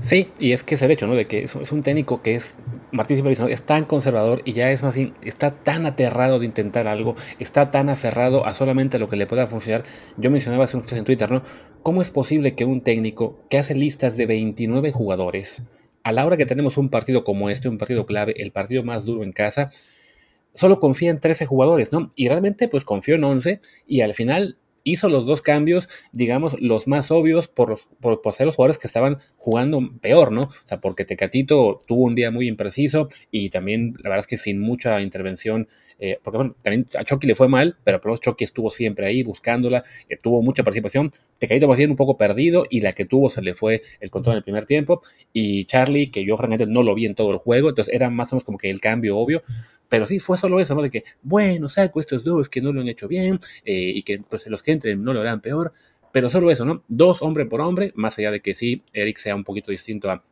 Sí, 0.02 0.32
y 0.40 0.54
es 0.54 0.64
que 0.64 0.76
es 0.76 0.82
el 0.82 0.92
hecho, 0.92 1.08
¿no? 1.08 1.16
De 1.16 1.28
que 1.28 1.44
es, 1.44 1.56
un 1.56 1.84
técnico 1.84 2.22
que 2.22 2.36
es, 2.36 2.56
Martín 2.92 3.26
es 3.28 3.62
tan 3.64 3.84
conservador 3.84 4.42
y 4.46 4.54
ya 4.54 4.72
es 4.72 4.82
más 4.82 4.96
bien, 4.96 5.14
está 5.22 5.52
tan 5.52 5.86
aterrado 5.86 6.40
de 6.40 6.46
intentar 6.46 6.88
algo, 6.88 7.16
está 7.38 7.70
tan 7.70 7.90
aferrado 7.90 8.46
a 8.46 8.54
solamente 8.54 8.98
lo 8.98 9.10
que 9.10 9.18
le 9.18 9.28
pueda 9.28 9.46
funcionar. 9.48 9.84
Yo 10.18 10.32
mencionaba 10.32 10.64
hace 10.64 10.78
un 10.78 10.84
en 10.90 11.04
Twitter, 11.04 11.30
¿no? 11.30 11.44
¿Cómo 11.84 12.02
es 12.02 12.12
posible 12.12 12.56
que 12.56 12.66
un 12.66 12.82
técnico 12.82 13.46
que 13.50 13.58
hace 13.58 13.76
listas 13.76 14.16
de 14.16 14.26
29 14.26 14.92
jugadores, 14.92 15.64
a 16.04 16.12
la 16.12 16.26
hora 16.26 16.38
que 16.38 16.46
tenemos 16.46 16.78
un 16.78 16.90
partido 16.90 17.24
como 17.24 17.50
este, 17.50 17.70
un 17.70 17.78
partido 17.78 18.06
clave, 18.06 18.34
el 18.38 18.52
partido 18.52 18.84
más 18.84 19.06
duro 19.06 19.24
en 19.24 19.32
casa, 19.32 19.72
solo 20.54 20.80
confía 20.80 21.10
en 21.10 21.20
13 21.20 21.46
jugadores, 21.46 21.92
¿no? 21.92 22.12
Y 22.16 22.28
realmente 22.28 22.68
pues 22.68 22.84
confió 22.84 23.16
en 23.16 23.24
11 23.24 23.62
y 23.88 24.02
al 24.02 24.14
final 24.14 24.58
hizo 24.84 25.10
los 25.10 25.26
dos 25.26 25.42
cambios, 25.42 25.90
digamos, 26.12 26.60
los 26.60 26.88
más 26.88 27.12
obvios 27.12 27.48
por, 27.48 27.80
por, 28.00 28.34
ser 28.34 28.46
los 28.46 28.56
jugadores 28.56 28.78
que 28.78 28.88
estaban 28.88 29.20
jugando 29.38 29.82
peor, 30.02 30.32
¿no? 30.32 30.44
O 30.44 30.52
sea, 30.66 30.80
porque 30.80 31.06
Tecatito 31.06 31.80
tuvo 31.86 32.04
un 32.04 32.16
día 32.16 32.32
muy 32.32 32.48
impreciso 32.48 33.10
y 33.32 33.50
también, 33.50 33.94
la 33.98 34.10
verdad 34.10 34.20
es 34.20 34.28
que 34.28 34.38
sin 34.38 34.60
mucha 34.60 35.02
intervención, 35.02 35.68
eh, 36.00 36.18
porque 36.24 36.38
bueno, 36.38 36.56
también 36.62 36.88
a 36.98 37.04
Chucky 37.04 37.28
le 37.28 37.36
fue 37.36 37.48
mal, 37.48 37.78
pero 37.84 38.00
por 38.00 38.18
Chucky 38.20 38.46
estuvo 38.46 38.70
siempre 38.72 39.06
ahí 39.06 39.22
buscándola, 39.22 39.84
eh, 40.08 40.18
tuvo 40.18 40.42
mucha 40.42 40.64
participación. 40.64 41.12
Tecatito 41.38 41.68
más 41.68 41.78
bien 41.78 41.92
un 41.92 41.98
poco 41.98 42.18
perdido 42.18 42.66
y 42.70 42.82
la 42.82 42.94
que 42.94 43.06
tuvo 43.06 43.30
se 43.30 43.42
le 43.42 43.54
fue 43.54 43.84
el 44.00 44.10
control 44.10 44.36
en 44.36 44.38
el 44.38 44.44
primer 44.44 44.66
tiempo. 44.66 45.02
Y 45.34 45.66
Charlie, 45.66 46.10
que 46.10 46.26
yo 46.26 46.38
francamente 46.38 46.66
no 46.66 46.84
lo 46.84 46.96
vi 46.96 47.06
en 47.06 47.16
todo 47.16 47.32
el 47.32 47.38
juego, 47.38 47.70
entonces 47.70 47.94
era 47.94 48.10
más 48.10 48.32
o 48.32 48.36
menos 48.36 48.46
como 48.46 48.58
que 48.58 48.70
el 48.70 48.80
cambio 48.80 49.18
obvio. 49.18 49.44
Pero 49.90 50.06
sí, 50.06 50.20
fue 50.20 50.38
solo 50.38 50.60
eso, 50.60 50.76
¿no? 50.76 50.82
De 50.84 50.92
que, 50.92 51.04
bueno, 51.24 51.68
saco 51.68 52.00
estos 52.00 52.24
dos 52.24 52.48
que 52.48 52.62
no 52.62 52.72
lo 52.72 52.82
han 52.82 52.88
hecho 52.88 53.08
bien 53.08 53.40
eh, 53.66 53.92
y 53.96 54.04
que 54.04 54.20
pues 54.20 54.46
los 54.48 54.64
que 54.64 54.72
entren 54.72 55.04
no 55.04 55.14
lo 55.14 55.22
harán 55.22 55.42
peor. 55.42 55.74
Pero 56.12 56.30
solo 56.30 56.50
eso, 56.50 56.66
¿no? 56.66 56.84
Dos 56.88 57.22
hombre 57.22 57.46
por 57.46 57.62
hombre, 57.62 57.92
más 57.96 58.18
allá 58.18 58.32
de 58.32 58.40
que 58.40 58.56
sí, 58.56 58.84
Eric 58.94 59.18
sea 59.18 59.36
un 59.36 59.44
poquito 59.44 59.72
distinto 59.72 60.10
a, 60.10 60.24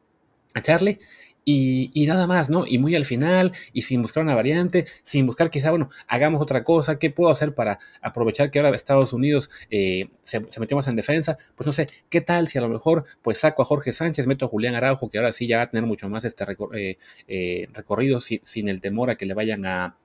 a 0.53 0.61
Charlie. 0.61 0.99
Y, 1.49 1.91
y, 1.93 2.07
nada 2.07 2.27
más, 2.27 2.49
¿no? 2.49 2.67
Y 2.67 2.77
muy 2.77 2.93
al 2.93 3.05
final, 3.05 3.53
y 3.71 3.83
sin 3.83 4.01
buscar 4.01 4.21
una 4.21 4.35
variante, 4.35 4.85
sin 5.03 5.25
buscar 5.25 5.49
quizá, 5.49 5.69
bueno, 5.69 5.89
hagamos 6.05 6.41
otra 6.41 6.65
cosa, 6.65 6.99
¿qué 6.99 7.09
puedo 7.09 7.31
hacer 7.31 7.55
para 7.55 7.79
aprovechar 8.01 8.51
que 8.51 8.59
ahora 8.59 8.75
Estados 8.75 9.13
Unidos 9.13 9.49
eh, 9.69 10.09
se, 10.23 10.45
se, 10.49 10.59
metió 10.59 10.75
más 10.75 10.89
en 10.89 10.97
defensa? 10.97 11.37
Pues 11.55 11.65
no 11.65 11.71
sé, 11.71 11.87
¿qué 12.09 12.19
tal 12.19 12.49
si 12.49 12.57
a 12.57 12.61
lo 12.61 12.67
mejor 12.67 13.05
pues 13.21 13.37
saco 13.37 13.61
a 13.61 13.65
Jorge 13.65 13.93
Sánchez, 13.93 14.27
meto 14.27 14.43
a 14.43 14.49
Julián 14.49 14.75
Araujo, 14.75 15.09
que 15.09 15.19
ahora 15.19 15.31
sí 15.31 15.47
ya 15.47 15.55
va 15.55 15.63
a 15.63 15.69
tener 15.69 15.85
mucho 15.85 16.09
más 16.09 16.25
este 16.25 16.43
recor 16.43 16.77
eh, 16.77 16.97
eh, 17.29 17.69
recorrido 17.71 18.19
sin, 18.19 18.67
el 18.67 18.81
temor 18.81 19.09
a 19.09 19.15
que 19.15 19.25
le 19.25 19.33
vayan 19.33 19.65
a, 19.65 19.95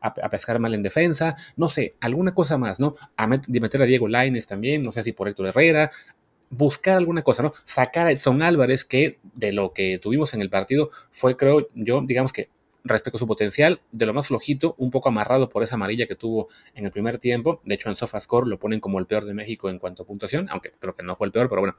a, 0.00 0.28
pescar 0.28 0.58
mal 0.58 0.74
en 0.74 0.82
defensa, 0.82 1.36
no 1.56 1.68
sé, 1.68 1.92
alguna 2.00 2.34
cosa 2.34 2.58
más, 2.58 2.80
¿no? 2.80 2.96
A 3.16 3.28
de 3.28 3.60
meter 3.60 3.80
a 3.82 3.86
Diego 3.86 4.08
Laines 4.08 4.48
también, 4.48 4.82
no 4.82 4.90
sé 4.90 5.04
si 5.04 5.12
por 5.12 5.28
Héctor 5.28 5.46
Herrera, 5.46 5.90
buscar 6.50 6.96
alguna 6.96 7.22
cosa, 7.22 7.42
¿no? 7.42 7.52
Sacar 7.64 8.08
a 8.08 8.12
Edson 8.12 8.42
Álvarez, 8.42 8.84
que 8.84 9.18
de 9.34 9.52
lo 9.52 9.72
que 9.72 9.98
tuvimos 9.98 10.34
en 10.34 10.40
el 10.40 10.50
partido 10.50 10.90
fue, 11.10 11.36
creo 11.36 11.68
yo, 11.74 12.02
digamos 12.04 12.32
que 12.32 12.48
respecto 12.84 13.18
a 13.18 13.20
su 13.20 13.26
potencial, 13.26 13.80
de 13.92 14.06
lo 14.06 14.14
más 14.14 14.28
flojito, 14.28 14.74
un 14.78 14.90
poco 14.90 15.08
amarrado 15.08 15.48
por 15.48 15.62
esa 15.62 15.74
amarilla 15.74 16.06
que 16.06 16.16
tuvo 16.16 16.48
en 16.74 16.86
el 16.86 16.90
primer 16.90 17.18
tiempo. 17.18 17.60
De 17.64 17.74
hecho, 17.74 17.88
en 17.88 17.96
SofaScore 17.96 18.48
lo 18.48 18.58
ponen 18.58 18.80
como 18.80 18.98
el 18.98 19.06
peor 19.06 19.24
de 19.24 19.34
México 19.34 19.68
en 19.68 19.78
cuanto 19.78 20.02
a 20.02 20.06
puntuación, 20.06 20.48
aunque 20.50 20.72
creo 20.78 20.94
que 20.94 21.02
no 21.02 21.16
fue 21.16 21.26
el 21.26 21.32
peor, 21.32 21.48
pero 21.48 21.60
bueno, 21.60 21.76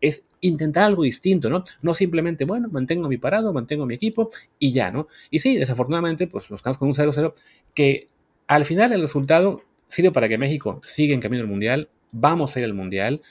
es 0.00 0.24
intentar 0.40 0.84
algo 0.84 1.02
distinto, 1.02 1.50
¿no? 1.50 1.64
No 1.82 1.94
simplemente, 1.94 2.44
bueno, 2.44 2.68
mantengo 2.68 3.08
mi 3.08 3.16
parado, 3.16 3.52
mantengo 3.52 3.86
mi 3.86 3.94
equipo 3.94 4.30
y 4.58 4.72
ya, 4.72 4.90
¿no? 4.90 5.08
Y 5.30 5.40
sí, 5.40 5.56
desafortunadamente, 5.56 6.26
pues 6.26 6.50
nos 6.50 6.62
quedamos 6.62 6.78
con 6.78 6.88
un 6.88 6.94
0-0 6.94 7.32
que 7.74 8.08
al 8.46 8.64
final 8.64 8.92
el 8.92 9.00
resultado 9.00 9.62
sirve 9.88 10.12
para 10.12 10.28
que 10.28 10.38
México 10.38 10.80
siga 10.84 11.14
en 11.14 11.20
camino 11.20 11.42
al 11.42 11.48
Mundial, 11.48 11.88
vamos 12.12 12.54
a 12.54 12.60
ir 12.60 12.64
al 12.64 12.74
Mundial, 12.74 13.22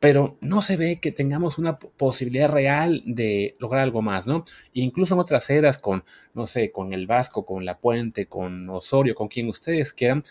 pero 0.00 0.36
no 0.40 0.62
se 0.62 0.76
ve 0.76 1.00
que 1.00 1.12
tengamos 1.12 1.58
una 1.58 1.78
posibilidad 1.78 2.50
real 2.50 3.02
de 3.06 3.56
lograr 3.58 3.82
algo 3.82 4.02
más, 4.02 4.26
¿no? 4.26 4.44
Incluso 4.72 5.14
en 5.14 5.20
otras 5.20 5.48
eras, 5.50 5.78
con, 5.78 6.04
no 6.34 6.46
sé, 6.46 6.70
con 6.70 6.92
el 6.92 7.06
Vasco, 7.06 7.46
con 7.46 7.64
La 7.64 7.78
Puente, 7.78 8.26
con 8.26 8.68
Osorio, 8.68 9.14
con 9.14 9.28
quien 9.28 9.48
ustedes 9.48 9.92
quieran, 9.92 10.22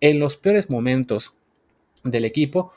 en 0.00 0.18
los 0.18 0.36
peores 0.36 0.70
momentos 0.70 1.34
del 2.04 2.24
equipo, 2.24 2.72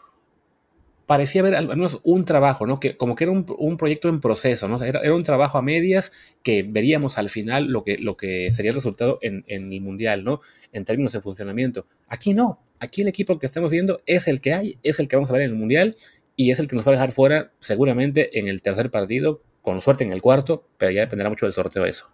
parecía 1.05 1.41
haber 1.41 1.55
al 1.55 1.67
menos 1.67 1.99
un 2.03 2.25
trabajo, 2.25 2.65
¿no? 2.65 2.79
Que 2.79 2.97
como 2.97 3.15
que 3.15 3.25
era 3.25 3.31
un, 3.31 3.77
proyecto 3.77 4.09
en 4.09 4.19
proceso, 4.19 4.67
¿no? 4.67 4.81
Era, 4.83 5.13
un 5.13 5.23
trabajo 5.23 5.57
a 5.57 5.61
medias 5.61 6.11
que 6.43 6.63
veríamos 6.63 7.17
al 7.17 7.29
final 7.29 7.67
lo 7.67 7.83
que, 7.83 7.97
lo 7.97 8.17
que 8.17 8.51
sería 8.53 8.71
el 8.71 8.75
resultado 8.75 9.19
en, 9.21 9.43
el 9.47 9.81
Mundial, 9.81 10.23
¿no? 10.23 10.41
En 10.71 10.85
términos 10.85 11.13
de 11.13 11.21
funcionamiento. 11.21 11.87
Aquí 12.07 12.33
no. 12.33 12.59
Aquí 12.79 13.01
el 13.01 13.07
equipo 13.07 13.39
que 13.39 13.45
estamos 13.45 13.71
viendo 13.71 14.01
es 14.05 14.27
el 14.27 14.41
que 14.41 14.53
hay, 14.53 14.79
es 14.83 14.99
el 14.99 15.07
que 15.07 15.15
vamos 15.15 15.29
a 15.29 15.33
ver 15.33 15.43
en 15.43 15.51
el 15.51 15.55
Mundial 15.55 15.95
y 16.35 16.51
es 16.51 16.59
el 16.59 16.67
que 16.67 16.75
nos 16.75 16.85
va 16.85 16.91
a 16.91 16.95
dejar 16.95 17.11
fuera 17.11 17.53
seguramente 17.59 18.39
en 18.39 18.47
el 18.47 18.61
tercer 18.61 18.91
partido, 18.91 19.41
con 19.61 19.81
suerte 19.81 20.03
en 20.03 20.11
el 20.11 20.21
cuarto, 20.21 20.67
pero 20.77 20.91
ya 20.91 21.01
dependerá 21.01 21.29
mucho 21.29 21.45
del 21.45 21.53
sorteo 21.53 21.85
eso. 21.85 22.09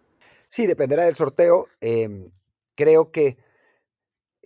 Sí, 0.47 0.67
dependerá 0.67 1.05
del 1.05 1.15
sorteo. 1.15 1.67
Eh, 1.81 2.29
creo 2.75 3.11
que 3.11 3.37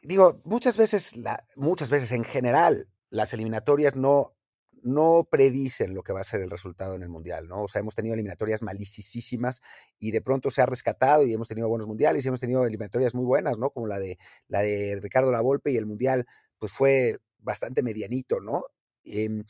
digo, 0.05 0.41
muchas 0.43 0.77
veces, 0.77 1.15
muchas 1.55 1.89
veces 1.89 2.11
en 2.11 2.23
general, 2.23 2.87
las 3.09 3.33
eliminatorias 3.33 3.95
no, 3.95 4.35
no 4.83 5.27
predicen 5.29 5.93
lo 5.93 6.03
que 6.03 6.13
va 6.13 6.21
a 6.21 6.25
ser 6.25 6.41
el 6.41 6.49
resultado 6.49 6.95
en 6.95 7.03
el 7.03 7.09
Mundial, 7.09 7.47
¿no? 7.47 7.63
O 7.63 7.67
sea, 7.67 7.81
hemos 7.81 7.95
tenido 7.95 8.13
eliminatorias 8.13 8.61
malicísimas 8.61 9.61
y 9.99 10.11
de 10.11 10.21
pronto 10.21 10.51
se 10.51 10.61
ha 10.61 10.65
rescatado 10.65 11.25
y 11.25 11.33
hemos 11.33 11.47
tenido 11.47 11.69
buenos 11.69 11.87
mundiales 11.87 12.23
y 12.23 12.27
hemos 12.27 12.39
tenido 12.39 12.65
eliminatorias 12.65 13.15
muy 13.15 13.25
buenas, 13.25 13.57
¿no? 13.57 13.69
Como 13.71 13.87
la 13.87 13.99
de, 13.99 14.17
la 14.47 14.61
de 14.61 14.99
Ricardo 15.01 15.31
Lavolpe 15.31 15.71
y 15.71 15.77
el 15.77 15.85
Mundial, 15.85 16.25
pues 16.59 16.71
fue 16.71 17.17
bastante 17.39 17.83
medianito, 17.83 18.39
¿no? 18.41 18.63
Em, 19.05 19.43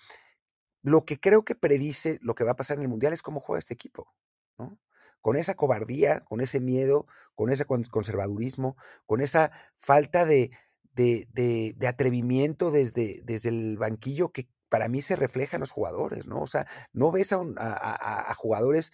lo 0.84 1.06
que 1.06 1.20
creo 1.20 1.44
que 1.44 1.56
predice 1.56 2.20
lo 2.22 2.36
que 2.36 2.44
va 2.44 2.52
a 2.52 2.56
pasar 2.56 2.78
en 2.78 2.84
el 2.84 2.90
Mundial 2.90 3.14
es 3.14 3.22
cómo 3.22 3.40
juega 3.40 3.60
este 3.60 3.74
equipo, 3.74 4.14
¿no? 4.58 4.80
Con 5.22 5.36
esa 5.36 5.56
cobardía, 5.56 6.20
con 6.22 6.42
ese 6.42 6.60
miedo, 6.60 7.08
con 7.34 7.50
ese 7.52 7.66
conservadurismo, 7.66 8.78
con 9.08 9.22
esa 9.22 9.52
falta 9.76 10.26
de, 10.26 10.52
de, 10.94 11.88
atrevimiento 11.88 12.72
desde, 12.72 13.22
desde 13.24 13.50
el 13.50 13.78
banquillo 13.78 14.32
que 14.32 14.48
para 14.70 14.88
mí 14.88 15.02
se 15.02 15.16
refleja 15.16 15.58
en 15.58 15.62
los 15.62 15.72
jugadores, 15.72 16.28
¿no? 16.28 16.42
O 16.42 16.48
sea, 16.48 16.68
no 16.94 17.12
ves 17.12 17.34
a, 17.34 18.34
jugadores 18.36 18.92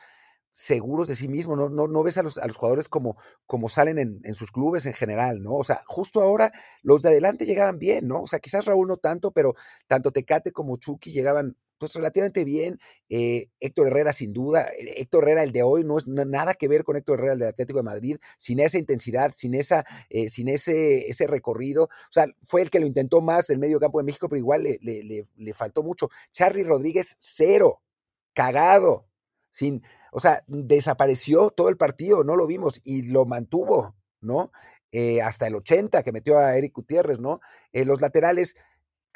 seguros 0.52 1.08
de 1.08 1.16
sí 1.16 1.28
mismos, 1.28 1.58
no, 1.58 1.70
no, 1.70 1.88
no 1.88 2.04
ves 2.04 2.18
a 2.18 2.24
los, 2.24 2.38
a 2.38 2.48
los, 2.48 2.56
jugadores 2.56 2.90
como, 2.90 3.18
como 3.46 3.70
salen 3.70 4.00
en, 4.00 4.20
en, 4.24 4.36
sus 4.36 4.52
clubes 4.52 4.86
en 4.86 4.94
general, 4.94 5.42
¿no? 5.42 5.54
O 5.56 5.64
sea, 5.64 5.84
justo 5.86 6.22
ahora 6.22 6.52
los 6.84 7.02
de 7.02 7.10
adelante 7.10 7.46
llegaban 7.46 7.80
bien, 7.80 8.08
¿no? 8.08 8.22
O 8.24 8.28
sea, 8.28 8.40
quizás 8.40 8.66
Raúl 8.66 8.88
no 8.88 8.98
tanto, 8.98 9.32
pero 9.32 9.56
tanto 9.88 10.12
Tecate 10.12 10.52
como 10.52 10.78
Chucky 10.78 11.12
llegaban 11.12 11.56
pues 11.82 11.96
relativamente 11.96 12.46
bien. 12.46 12.80
Eh, 13.10 13.48
Héctor 13.60 13.88
Herrera, 13.88 14.14
sin 14.14 14.34
duda. 14.34 14.70
Eh, 14.70 15.02
Héctor 15.02 15.24
Herrera, 15.24 15.42
el 15.42 15.52
de 15.52 15.64
hoy, 15.64 15.84
no 15.84 15.98
es 15.98 16.06
nada 16.08 16.54
que 16.54 16.68
ver 16.68 16.84
con 16.84 16.96
Héctor 16.96 17.18
Herrera, 17.18 17.34
el 17.34 17.40
del 17.40 17.48
Atlético 17.48 17.80
de 17.80 17.84
Madrid, 17.84 18.18
sin 18.38 18.60
esa 18.60 18.78
intensidad, 18.78 19.32
sin, 19.34 19.56
esa, 19.56 19.84
eh, 20.12 20.30
sin 20.30 20.48
ese, 20.48 21.10
ese 21.10 21.26
recorrido. 21.26 21.86
O 21.86 22.12
sea, 22.12 22.28
fue 22.44 22.62
el 22.62 22.70
que 22.70 22.80
lo 22.80 22.86
intentó 22.86 23.20
más 23.22 23.50
el 23.50 23.58
medio 23.58 23.80
campo 23.80 23.98
de 23.98 24.06
México, 24.06 24.30
pero 24.30 24.38
igual 24.38 24.62
le, 24.62 24.78
le, 24.80 25.28
le, 25.36 25.54
faltó 25.56 25.82
mucho. 25.82 26.10
Charlie 26.32 26.64
Rodríguez, 26.64 27.18
cero. 27.20 27.82
Cagado. 28.36 29.08
Sin, 29.50 29.82
o 30.12 30.20
sea, 30.20 30.44
desapareció 30.48 31.50
todo 31.50 31.70
el 31.70 31.78
partido, 31.78 32.24
no 32.24 32.36
lo 32.36 32.46
vimos 32.46 32.80
y 32.84 33.04
lo 33.04 33.26
mantuvo, 33.26 33.96
¿no? 34.22 34.52
hasta 35.24 35.48
el 35.48 35.56
80 35.56 36.04
que 36.04 36.12
metió 36.12 36.38
a 36.38 36.58
Eric 36.58 36.76
Gutiérrez, 36.76 37.18
¿no? 37.18 37.40
los 37.72 38.02
laterales, 38.02 38.56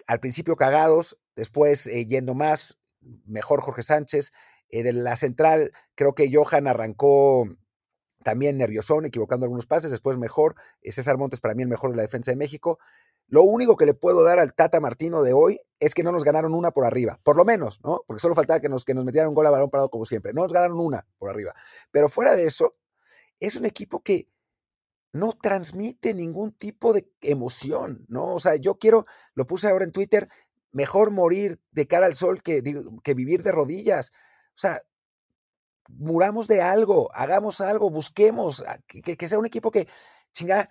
al 0.07 0.19
principio 0.19 0.55
cagados, 0.55 1.17
después 1.35 1.87
eh, 1.87 2.05
yendo 2.05 2.33
más, 2.33 2.79
mejor 3.25 3.61
Jorge 3.61 3.83
Sánchez. 3.83 4.31
Eh, 4.69 4.83
de 4.83 4.93
la 4.93 5.15
central, 5.15 5.71
creo 5.93 6.15
que 6.15 6.29
Johan 6.33 6.67
arrancó 6.67 7.47
también 8.23 8.57
nerviosón, 8.57 9.05
equivocando 9.05 9.45
algunos 9.45 9.67
pases, 9.67 9.91
después 9.91 10.17
mejor. 10.17 10.55
Eh, 10.81 10.91
César 10.91 11.17
Montes 11.17 11.39
para 11.39 11.53
mí 11.53 11.63
el 11.63 11.69
mejor 11.69 11.91
de 11.91 11.97
la 11.97 12.03
defensa 12.03 12.31
de 12.31 12.37
México. 12.37 12.79
Lo 13.27 13.43
único 13.43 13.75
que 13.75 13.85
le 13.85 13.93
puedo 13.93 14.23
dar 14.23 14.39
al 14.39 14.53
Tata 14.53 14.79
Martino 14.79 15.23
de 15.23 15.33
hoy 15.33 15.59
es 15.79 15.93
que 15.93 16.03
no 16.03 16.11
nos 16.11 16.23
ganaron 16.23 16.53
una 16.53 16.71
por 16.71 16.85
arriba, 16.85 17.19
por 17.23 17.35
lo 17.35 17.43
menos, 17.43 17.79
¿no? 17.83 18.03
Porque 18.05 18.19
solo 18.19 18.35
faltaba 18.35 18.59
que 18.59 18.69
nos, 18.69 18.85
que 18.85 18.93
nos 18.93 19.03
metieran 19.03 19.29
un 19.29 19.35
gol 19.35 19.47
a 19.47 19.51
balón 19.51 19.69
parado 19.69 19.89
como 19.89 20.05
siempre. 20.05 20.33
No 20.33 20.43
nos 20.43 20.53
ganaron 20.53 20.79
una 20.79 21.05
por 21.17 21.29
arriba. 21.29 21.53
Pero 21.91 22.07
fuera 22.09 22.35
de 22.35 22.45
eso, 22.45 22.75
es 23.39 23.55
un 23.55 23.65
equipo 23.65 24.01
que 24.01 24.29
no 25.11 25.33
transmite 25.33 26.13
ningún 26.13 26.51
tipo 26.51 26.93
de 26.93 27.09
emoción, 27.21 28.05
¿no? 28.09 28.33
O 28.33 28.39
sea, 28.39 28.55
yo 28.55 28.77
quiero, 28.77 29.05
lo 29.33 29.45
puse 29.45 29.69
ahora 29.69 29.85
en 29.85 29.91
Twitter, 29.91 30.29
mejor 30.71 31.11
morir 31.11 31.59
de 31.71 31.87
cara 31.87 32.05
al 32.05 32.13
sol 32.13 32.43
que, 32.43 32.61
que 33.03 33.13
vivir 33.13 33.41
de 33.41 33.51
rodillas. 33.51 34.11
O 34.49 34.57
sea, 34.57 34.81
muramos 35.87 36.47
de 36.47 36.61
algo, 36.61 37.09
hagamos 37.13 37.61
algo, 37.61 37.89
busquemos, 37.89 38.63
que, 38.87 39.27
sea 39.27 39.39
un 39.39 39.45
equipo 39.45 39.71
que, 39.71 39.87
chinga, 40.31 40.69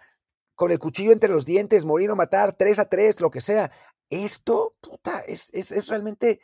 con 0.55 0.71
el 0.71 0.79
cuchillo 0.79 1.13
entre 1.13 1.31
los 1.31 1.47
dientes, 1.47 1.85
morir 1.85 2.11
o 2.11 2.17
matar, 2.17 2.57
tres 2.57 2.79
a 2.79 2.89
tres, 2.89 3.21
lo 3.21 3.31
que 3.31 3.41
sea. 3.41 3.71
Esto, 4.09 4.77
puta, 4.81 5.21
es, 5.21 5.51
es, 5.53 5.73
es 5.73 5.89
realmente, 5.89 6.41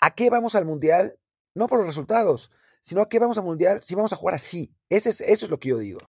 ¿a 0.00 0.14
qué 0.14 0.30
vamos 0.30 0.54
al 0.54 0.64
Mundial? 0.64 1.18
No 1.54 1.66
por 1.66 1.78
los 1.78 1.86
resultados, 1.86 2.50
sino 2.80 3.02
a 3.02 3.08
qué 3.08 3.18
vamos 3.18 3.38
al 3.38 3.44
Mundial 3.44 3.82
si 3.82 3.94
vamos 3.94 4.12
a 4.12 4.16
jugar 4.16 4.34
así. 4.34 4.74
Ese 4.88 5.08
es, 5.10 5.20
eso 5.20 5.46
es 5.46 5.50
lo 5.50 5.58
que 5.58 5.70
yo 5.70 5.78
digo. 5.78 6.00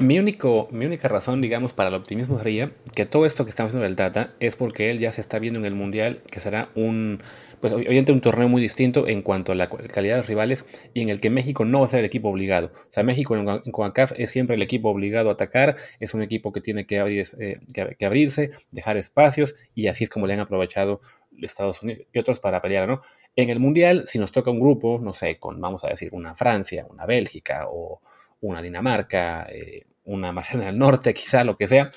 Mi, 0.00 0.18
único, 0.18 0.68
mi 0.72 0.86
única 0.86 1.06
razón, 1.06 1.40
digamos, 1.40 1.72
para 1.72 1.88
el 1.88 1.94
optimismo 1.94 2.36
sería 2.38 2.72
que 2.96 3.06
todo 3.06 3.26
esto 3.26 3.44
que 3.44 3.50
estamos 3.50 3.70
haciendo 3.70 3.86
del 3.86 3.94
Tata 3.94 4.34
es 4.40 4.56
porque 4.56 4.90
él 4.90 4.98
ya 4.98 5.12
se 5.12 5.20
está 5.20 5.38
viendo 5.38 5.60
en 5.60 5.66
el 5.66 5.74
Mundial 5.74 6.20
que 6.30 6.40
será 6.40 6.70
un, 6.74 7.22
pues 7.60 7.72
obviamente 7.72 8.10
un 8.10 8.20
torneo 8.20 8.48
muy 8.48 8.60
distinto 8.60 9.06
en 9.06 9.22
cuanto 9.22 9.52
a 9.52 9.54
la 9.54 9.70
calidad 9.70 10.16
de 10.16 10.18
los 10.18 10.26
rivales 10.26 10.66
y 10.94 11.02
en 11.02 11.10
el 11.10 11.20
que 11.20 11.30
México 11.30 11.64
no 11.64 11.80
va 11.80 11.86
a 11.86 11.88
ser 11.88 12.00
el 12.00 12.06
equipo 12.06 12.28
obligado. 12.28 12.72
O 12.74 12.92
sea, 12.92 13.04
México 13.04 13.36
en, 13.36 13.46
CONCACAF 13.70 14.12
es 14.16 14.30
siempre 14.30 14.56
el 14.56 14.62
equipo 14.62 14.90
obligado 14.90 15.30
a 15.30 15.34
atacar, 15.34 15.76
es 16.00 16.12
un 16.12 16.22
equipo 16.22 16.52
que 16.52 16.60
tiene 16.60 16.86
que, 16.86 16.98
abrir, 16.98 17.28
eh, 17.38 17.60
que, 17.72 18.04
abrirse, 18.04 18.50
dejar 18.72 18.96
espacios 18.96 19.54
y 19.76 19.86
así 19.86 20.02
es 20.04 20.10
como 20.10 20.26
le 20.26 20.34
han 20.34 20.40
aprovechado 20.40 21.02
Estados 21.40 21.82
Unidos 21.84 22.06
y 22.12 22.18
otros 22.18 22.40
para 22.40 22.60
pelear, 22.60 22.88
¿no? 22.88 23.00
En 23.36 23.48
el 23.48 23.60
Mundial, 23.60 24.04
si 24.06 24.18
nos 24.18 24.32
toca 24.32 24.50
un 24.50 24.60
grupo, 24.60 24.98
no 25.00 25.12
sé, 25.12 25.38
con, 25.38 25.60
vamos 25.60 25.84
a 25.84 25.88
decir, 25.88 26.10
una 26.12 26.34
Francia, 26.34 26.84
una 26.90 27.06
Bélgica 27.06 27.66
o 27.68 28.00
una 28.44 28.62
Dinamarca, 28.62 29.46
eh, 29.50 29.86
una 30.04 30.32
Macedonia 30.32 30.68
del 30.70 30.78
Norte, 30.78 31.14
quizá 31.14 31.44
lo 31.44 31.56
que 31.56 31.68
sea, 31.68 31.90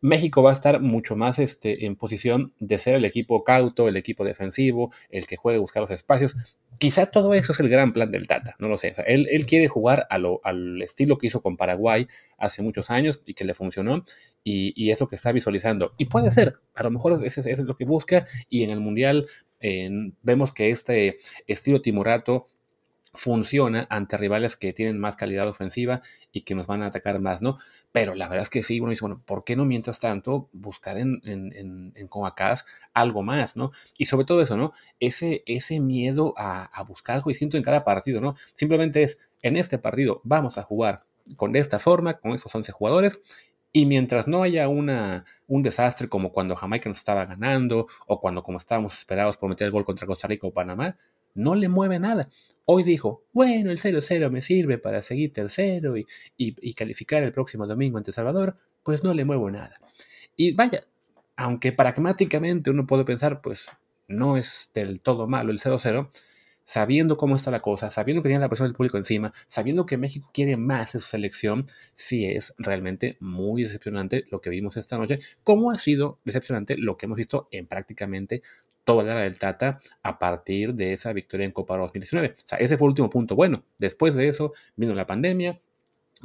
México 0.00 0.42
va 0.42 0.50
a 0.50 0.52
estar 0.52 0.80
mucho 0.80 1.16
más 1.16 1.38
este, 1.38 1.86
en 1.86 1.96
posición 1.96 2.52
de 2.58 2.78
ser 2.78 2.94
el 2.96 3.04
equipo 3.04 3.42
cauto, 3.42 3.88
el 3.88 3.96
equipo 3.96 4.24
defensivo, 4.24 4.92
el 5.08 5.26
que 5.26 5.36
juegue 5.36 5.58
buscar 5.58 5.80
los 5.80 5.90
espacios. 5.90 6.36
Quizá 6.78 7.06
todo 7.06 7.32
eso 7.32 7.52
es 7.52 7.60
el 7.60 7.68
gran 7.68 7.92
plan 7.92 8.10
del 8.10 8.26
Tata, 8.26 8.56
no 8.58 8.68
lo 8.68 8.76
sé. 8.76 8.94
él, 9.06 9.46
quiere 9.46 9.68
jugar 9.68 10.06
al 10.10 10.82
estilo 10.82 11.16
que 11.16 11.28
hizo 11.28 11.40
con 11.40 11.56
Paraguay 11.56 12.08
hace 12.36 12.60
muchos 12.60 12.90
años 12.90 13.20
y 13.24 13.34
que 13.34 13.44
le 13.44 13.54
funcionó 13.54 14.04
y, 14.42 14.90
es 14.90 15.00
lo 15.00 15.06
que 15.08 15.14
está 15.14 15.30
visualizando. 15.30 15.94
Y 15.96 16.06
puede 16.06 16.30
ser, 16.32 16.56
a 16.74 16.82
lo 16.82 16.90
mejor 16.90 17.24
ese, 17.24 17.48
es 17.50 17.60
lo 17.60 17.76
que 17.76 17.84
busca 17.84 18.26
y 18.50 18.64
en 18.64 18.70
el 18.70 18.80
Mundial 18.80 19.28
vemos 20.22 20.52
que 20.52 20.68
este 20.70 21.18
estilo 21.46 21.80
timorato 21.80 22.46
funciona 23.14 23.86
ante 23.90 24.16
rivales 24.16 24.56
que 24.56 24.72
tienen 24.72 24.98
más 24.98 25.16
calidad 25.16 25.48
ofensiva 25.48 26.02
y 26.32 26.42
que 26.42 26.54
nos 26.54 26.66
van 26.66 26.82
a 26.82 26.86
atacar 26.86 27.20
más, 27.20 27.42
¿no? 27.42 27.58
Pero 27.92 28.14
la 28.14 28.28
verdad 28.28 28.42
es 28.42 28.50
que 28.50 28.62
sí, 28.62 28.80
uno 28.80 28.90
dice, 28.90 29.02
bueno, 29.02 29.22
¿por 29.24 29.44
qué 29.44 29.56
no 29.56 29.64
mientras 29.64 30.00
tanto 30.00 30.48
buscar 30.52 30.98
en, 30.98 31.20
en, 31.24 31.52
en, 31.54 31.92
en 31.94 32.08
algo 32.92 33.22
más, 33.22 33.56
¿no? 33.56 33.70
Y 33.96 34.06
sobre 34.06 34.26
todo 34.26 34.42
eso, 34.42 34.56
¿no? 34.56 34.72
Ese, 35.00 35.42
ese 35.46 35.80
miedo 35.80 36.34
a, 36.36 36.64
a 36.64 36.82
buscar 36.82 37.16
algo 37.16 37.28
distinto 37.28 37.56
en 37.56 37.62
cada 37.62 37.84
partido, 37.84 38.20
¿no? 38.20 38.36
Simplemente 38.54 39.02
es, 39.02 39.18
en 39.42 39.56
este 39.56 39.78
partido 39.78 40.20
vamos 40.24 40.58
a 40.58 40.62
jugar 40.62 41.04
con 41.36 41.56
esta 41.56 41.78
forma, 41.78 42.14
con 42.14 42.32
esos 42.32 42.54
11 42.54 42.72
jugadores, 42.72 43.20
y 43.76 43.86
mientras 43.86 44.28
no 44.28 44.44
haya 44.44 44.68
una, 44.68 45.24
un 45.48 45.64
desastre 45.64 46.08
como 46.08 46.32
cuando 46.32 46.54
Jamaica 46.54 46.88
nos 46.88 46.98
estaba 46.98 47.26
ganando 47.26 47.88
o 48.06 48.20
cuando 48.20 48.44
como 48.44 48.58
estábamos 48.58 48.96
esperados 48.96 49.36
por 49.36 49.48
meter 49.48 49.66
el 49.66 49.72
gol 49.72 49.84
contra 49.84 50.06
Costa 50.06 50.28
Rica 50.28 50.46
o 50.46 50.52
Panamá, 50.52 50.96
no 51.34 51.54
le 51.54 51.68
mueve 51.68 51.98
nada. 51.98 52.28
Hoy 52.64 52.82
dijo, 52.82 53.24
bueno, 53.32 53.70
el 53.70 53.78
0-0 53.78 54.30
me 54.30 54.40
sirve 54.40 54.78
para 54.78 55.02
seguir 55.02 55.32
tercero 55.32 55.96
y, 55.96 56.06
y, 56.36 56.72
calificar 56.74 57.22
el 57.22 57.32
próximo 57.32 57.66
domingo 57.66 57.98
ante 57.98 58.12
Salvador, 58.12 58.56
pues 58.82 59.04
no 59.04 59.12
le 59.12 59.24
muevo 59.24 59.50
nada. 59.50 59.78
Y 60.36 60.52
vaya, 60.52 60.84
aunque 61.36 61.72
pragmáticamente 61.72 62.70
uno 62.70 62.86
puede 62.86 63.04
pensar, 63.04 63.42
pues 63.42 63.66
no 64.08 64.36
es 64.36 64.70
del 64.74 65.00
todo 65.00 65.26
malo 65.26 65.50
el 65.52 65.60
0-0, 65.60 66.10
sabiendo 66.64 67.16
cómo 67.16 67.36
está 67.36 67.50
la 67.50 67.60
cosa, 67.60 67.90
sabiendo 67.90 68.22
que 68.22 68.28
tiene 68.28 68.40
la 68.40 68.48
presión 68.48 68.68
del 68.68 68.76
público 68.76 68.96
encima, 68.96 69.32
sabiendo 69.46 69.86
que 69.86 69.98
México 69.98 70.30
quiere 70.32 70.56
más 70.56 70.92
de 70.92 71.00
su 71.00 71.06
selección, 71.06 71.66
sí 71.94 72.26
es 72.26 72.54
realmente 72.58 73.16
muy 73.20 73.62
decepcionante 73.62 74.24
lo 74.30 74.40
que 74.40 74.50
vimos 74.50 74.76
esta 74.76 74.98
noche, 74.98 75.20
como 75.42 75.70
ha 75.70 75.78
sido 75.78 76.18
decepcionante 76.24 76.76
lo 76.76 76.96
que 76.96 77.06
hemos 77.06 77.18
visto 77.18 77.48
en 77.50 77.66
prácticamente 77.66 78.42
toda 78.84 79.02
la 79.02 79.12
era 79.12 79.20
del 79.22 79.38
Tata 79.38 79.80
a 80.02 80.18
partir 80.18 80.74
de 80.74 80.92
esa 80.92 81.12
victoria 81.12 81.46
en 81.46 81.52
Copa 81.52 81.76
2019. 81.76 82.36
O 82.38 82.48
sea, 82.48 82.58
ese 82.58 82.76
fue 82.76 82.86
el 82.86 82.90
último 82.90 83.10
punto 83.10 83.34
bueno. 83.34 83.64
Después 83.78 84.14
de 84.14 84.28
eso 84.28 84.52
vino 84.76 84.94
la 84.94 85.06
pandemia 85.06 85.60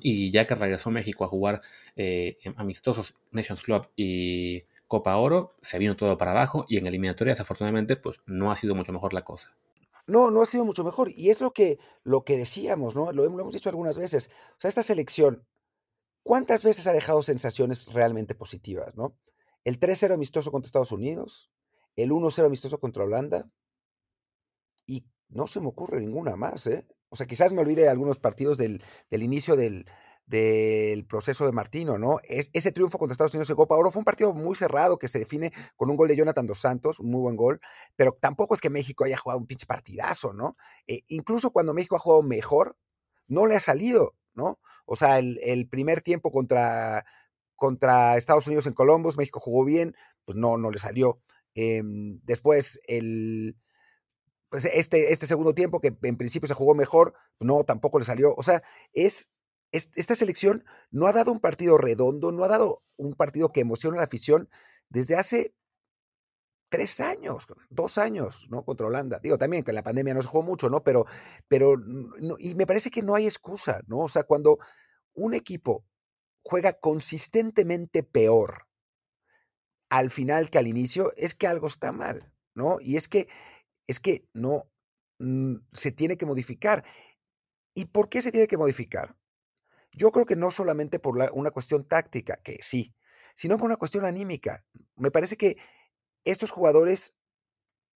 y 0.01 0.31
ya 0.31 0.46
que 0.46 0.55
regresó 0.55 0.91
México 0.91 1.24
a 1.24 1.27
jugar 1.27 1.62
eh, 1.96 2.38
amistosos 2.58 3.15
Nations 3.31 3.63
Club 3.63 3.88
y 3.96 4.63
Copa 4.88 5.15
Oro, 5.17 5.55
se 5.62 5.79
vino 5.79 5.96
todo 5.96 6.17
para 6.17 6.31
abajo 6.31 6.65
y 6.67 6.77
en 6.77 6.88
eliminatorias 6.88 7.39
afortunadamente 7.39 7.96
pues 7.96 8.19
no 8.25 8.51
ha 8.51 8.55
sido 8.55 8.75
mucho 8.75 8.91
mejor 8.91 9.13
la 9.13 9.24
cosa. 9.24 9.55
No, 10.10 10.32
no 10.32 10.42
ha 10.42 10.46
sido 10.46 10.66
mucho 10.66 10.84
mejor. 10.84 11.10
Y 11.16 11.30
es 11.30 11.42
lo 11.42 11.51
que, 11.51 11.80
lo 12.04 12.24
que 12.24 12.38
decíamos, 12.38 12.96
¿no? 12.96 13.12
Lo, 13.12 13.24
hemos 13.25 13.54
dicho 13.54 13.70
algunas 13.70 13.98
veces. 13.98 14.30
O 14.51 14.56
sea, 14.60 14.70
esta 14.70 14.84
selección, 14.84 15.48
¿cuántas 16.24 16.63
veces 16.63 16.88
ha 16.88 16.94
dejado 16.94 17.22
sensaciones 17.24 17.94
realmente 17.94 18.36
positivas, 18.36 18.96
¿no? 18.96 19.18
El 19.63 19.80
3-0 19.80 20.13
amistoso 20.13 20.51
contra 20.51 20.68
Estados 20.68 20.92
Unidos, 20.92 21.51
el 21.96 22.12
1-0 22.12 22.46
amistoso 22.46 22.80
contra 22.80 23.04
Holanda 23.04 23.50
y 24.86 25.06
no 25.28 25.48
se 25.48 25.60
me 25.60 25.68
ocurre 25.68 26.00
ninguna 26.00 26.36
más, 26.36 26.66
¿eh? 26.68 26.88
O 27.10 27.16
sea, 27.16 27.25
quizás 27.25 27.54
me 27.54 27.62
olvide 27.62 27.84
de 27.84 27.89
algunos 27.89 28.20
partidos 28.20 28.58
del, 28.58 28.82
inicio 29.12 29.56
del, 29.56 29.86
del, 30.29 31.05
proceso 31.05 31.45
de 31.45 31.51
Martino, 31.51 31.98
¿no? 31.98 32.19
Es, 32.24 32.51
ese 32.53 32.71
triunfo 32.71 33.00
contra 33.00 33.13
Estados 33.13 33.33
Unidos 33.33 33.50
en 33.50 33.55
Copa 33.55 33.75
Oro 33.75 33.89
fue 33.91 34.00
un 34.00 34.05
partido 34.05 34.31
muy 34.33 34.55
cerrado 34.55 35.00
que 35.00 35.07
se 35.07 35.19
define 35.19 35.51
con 35.75 35.89
un 35.89 35.98
gol 35.98 36.07
de 36.07 36.15
Jonathan 36.15 36.45
Dos 36.45 36.59
Santos, 36.59 37.00
un 37.00 37.09
muy 37.09 37.21
buen 37.21 37.36
gol, 37.36 37.59
pero 37.95 38.15
tampoco 38.19 38.53
es 38.53 38.62
que 38.62 38.69
México 38.69 39.03
haya 39.03 39.17
jugado 39.17 39.39
un 39.39 39.48
pinche 39.48 39.65
partidazo, 39.65 40.33
¿no? 40.33 40.55
Eh, 40.88 41.01
incluso 41.07 41.51
cuando 41.51 41.74
México 41.74 41.95
ha 41.95 42.00
jugado 42.00 42.21
mejor, 42.21 42.77
no 43.27 43.48
le 43.48 43.55
ha 43.55 43.59
salido, 43.59 44.15
¿no? 44.33 44.59
O 44.86 44.95
sea, 44.95 45.17
el, 45.19 45.67
primer 45.69 46.01
tiempo 46.01 46.31
contra, 46.31 47.05
contra 47.55 48.15
Estados 48.17 48.45
Unidos 48.48 48.67
en 48.67 48.74
Columbus, 48.74 49.17
México 49.17 49.39
jugó 49.39 49.65
bien, 49.65 49.95
pues 50.25 50.38
no, 50.38 50.57
no 50.57 50.69
le 50.69 50.77
salió. 50.77 51.21
Em, 51.55 52.19
después, 52.24 52.79
el, 52.88 53.57
pues 54.50 54.65
este, 54.65 55.12
este 55.12 55.27
segundo 55.27 55.53
tiempo, 55.53 55.79
que 55.79 55.95
en 56.03 56.17
principio 56.17 56.48
se 56.48 56.53
jugó 56.53 56.75
mejor, 56.75 57.13
no, 57.39 57.63
tampoco 57.63 58.00
le 58.00 58.05
salió. 58.05 58.33
O 58.36 58.43
sea, 58.43 58.62
es, 58.93 59.29
esta 59.72 60.16
selección 60.16 60.64
no 60.92 61.08
ha 61.08 61.14
dado 61.14 61.32
un 61.32 61.40
partido 61.40 61.78
redondo, 61.78 62.32
no 62.32 62.44
ha 62.44 62.48
dado 62.48 62.84
un 62.98 63.14
partido 63.14 63.50
que 63.50 63.62
emociona 63.62 63.98
a 63.98 64.00
la 64.00 64.06
afición 64.06 64.50
desde 64.90 65.16
hace 65.16 65.54
tres 66.70 67.00
años, 67.00 67.48
dos 67.70 67.98
años, 67.98 68.48
¿no? 68.50 68.64
Contra 68.64 68.88
Holanda. 68.88 69.20
Digo, 69.22 69.38
también 69.38 69.64
que 69.64 69.74
la 69.74 69.84
pandemia 69.84 70.14
no 70.14 70.22
se 70.22 70.28
jugó 70.28 70.44
mucho, 70.44 70.70
¿no? 70.70 70.84
Pero, 70.84 71.06
pero, 71.48 71.76
y 72.40 72.56
me 72.56 72.68
parece 72.68 72.92
que 72.92 73.02
no 73.02 73.16
hay 73.16 73.26
excusa, 73.26 73.82
¿no? 73.88 74.00
O 74.00 74.10
sea, 74.10 74.24
cuando 74.24 74.60
un 75.14 75.34
equipo 75.34 75.86
juega 76.44 76.74
consistentemente 76.74 78.04
peor 78.04 78.68
al 79.90 80.12
final 80.12 80.50
que 80.50 80.60
al 80.60 80.68
inicio, 80.68 81.12
es 81.18 81.34
que 81.34 81.48
algo 81.48 81.68
está 81.68 81.92
mal, 81.92 82.32
¿no? 82.54 82.78
Y 82.80 82.96
es 82.98 83.08
que, 83.08 83.28
es 83.88 84.00
que 84.00 84.28
no, 84.34 84.70
se 85.74 85.92
tiene 85.92 86.18
que 86.18 86.26
modificar. 86.26 86.86
¿Y 87.74 87.86
por 87.86 88.10
qué 88.10 88.22
se 88.22 88.32
tiene 88.32 88.48
que 88.48 88.58
modificar? 88.58 89.16
Yo 90.00 90.13
creo 90.13 90.25
que 90.25 90.38
no 90.38 90.50
solamente 90.50 90.98
por 90.98 91.18
una 91.34 91.51
cuestión 91.51 91.84
táctica, 91.86 92.38
que 92.38 92.60
sí, 92.62 92.96
sino 93.36 93.58
por 93.58 93.65
una 93.65 93.75
cuestión 93.75 94.06
anímica. 94.06 94.63
Me 94.96 95.12
parece 95.12 95.36
que 95.36 95.58
estos 96.24 96.51
jugadores 96.51 97.15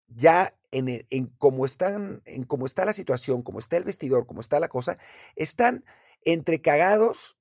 ya 0.08 0.54
en, 0.72 1.06
en 1.10 1.28
cómo 1.38 1.66
están, 1.66 2.22
en 2.26 2.44
cómo 2.44 2.66
está 2.66 2.84
la 2.84 2.92
situación, 2.92 3.42
cómo 3.42 3.60
está 3.60 3.78
el 3.78 3.86
vestidor, 3.86 4.28
cómo 4.28 4.42
está 4.42 4.60
la 4.60 4.68
cosa, 4.68 4.98
están 5.38 5.86
entre 6.24 6.62
cagados 6.62 7.38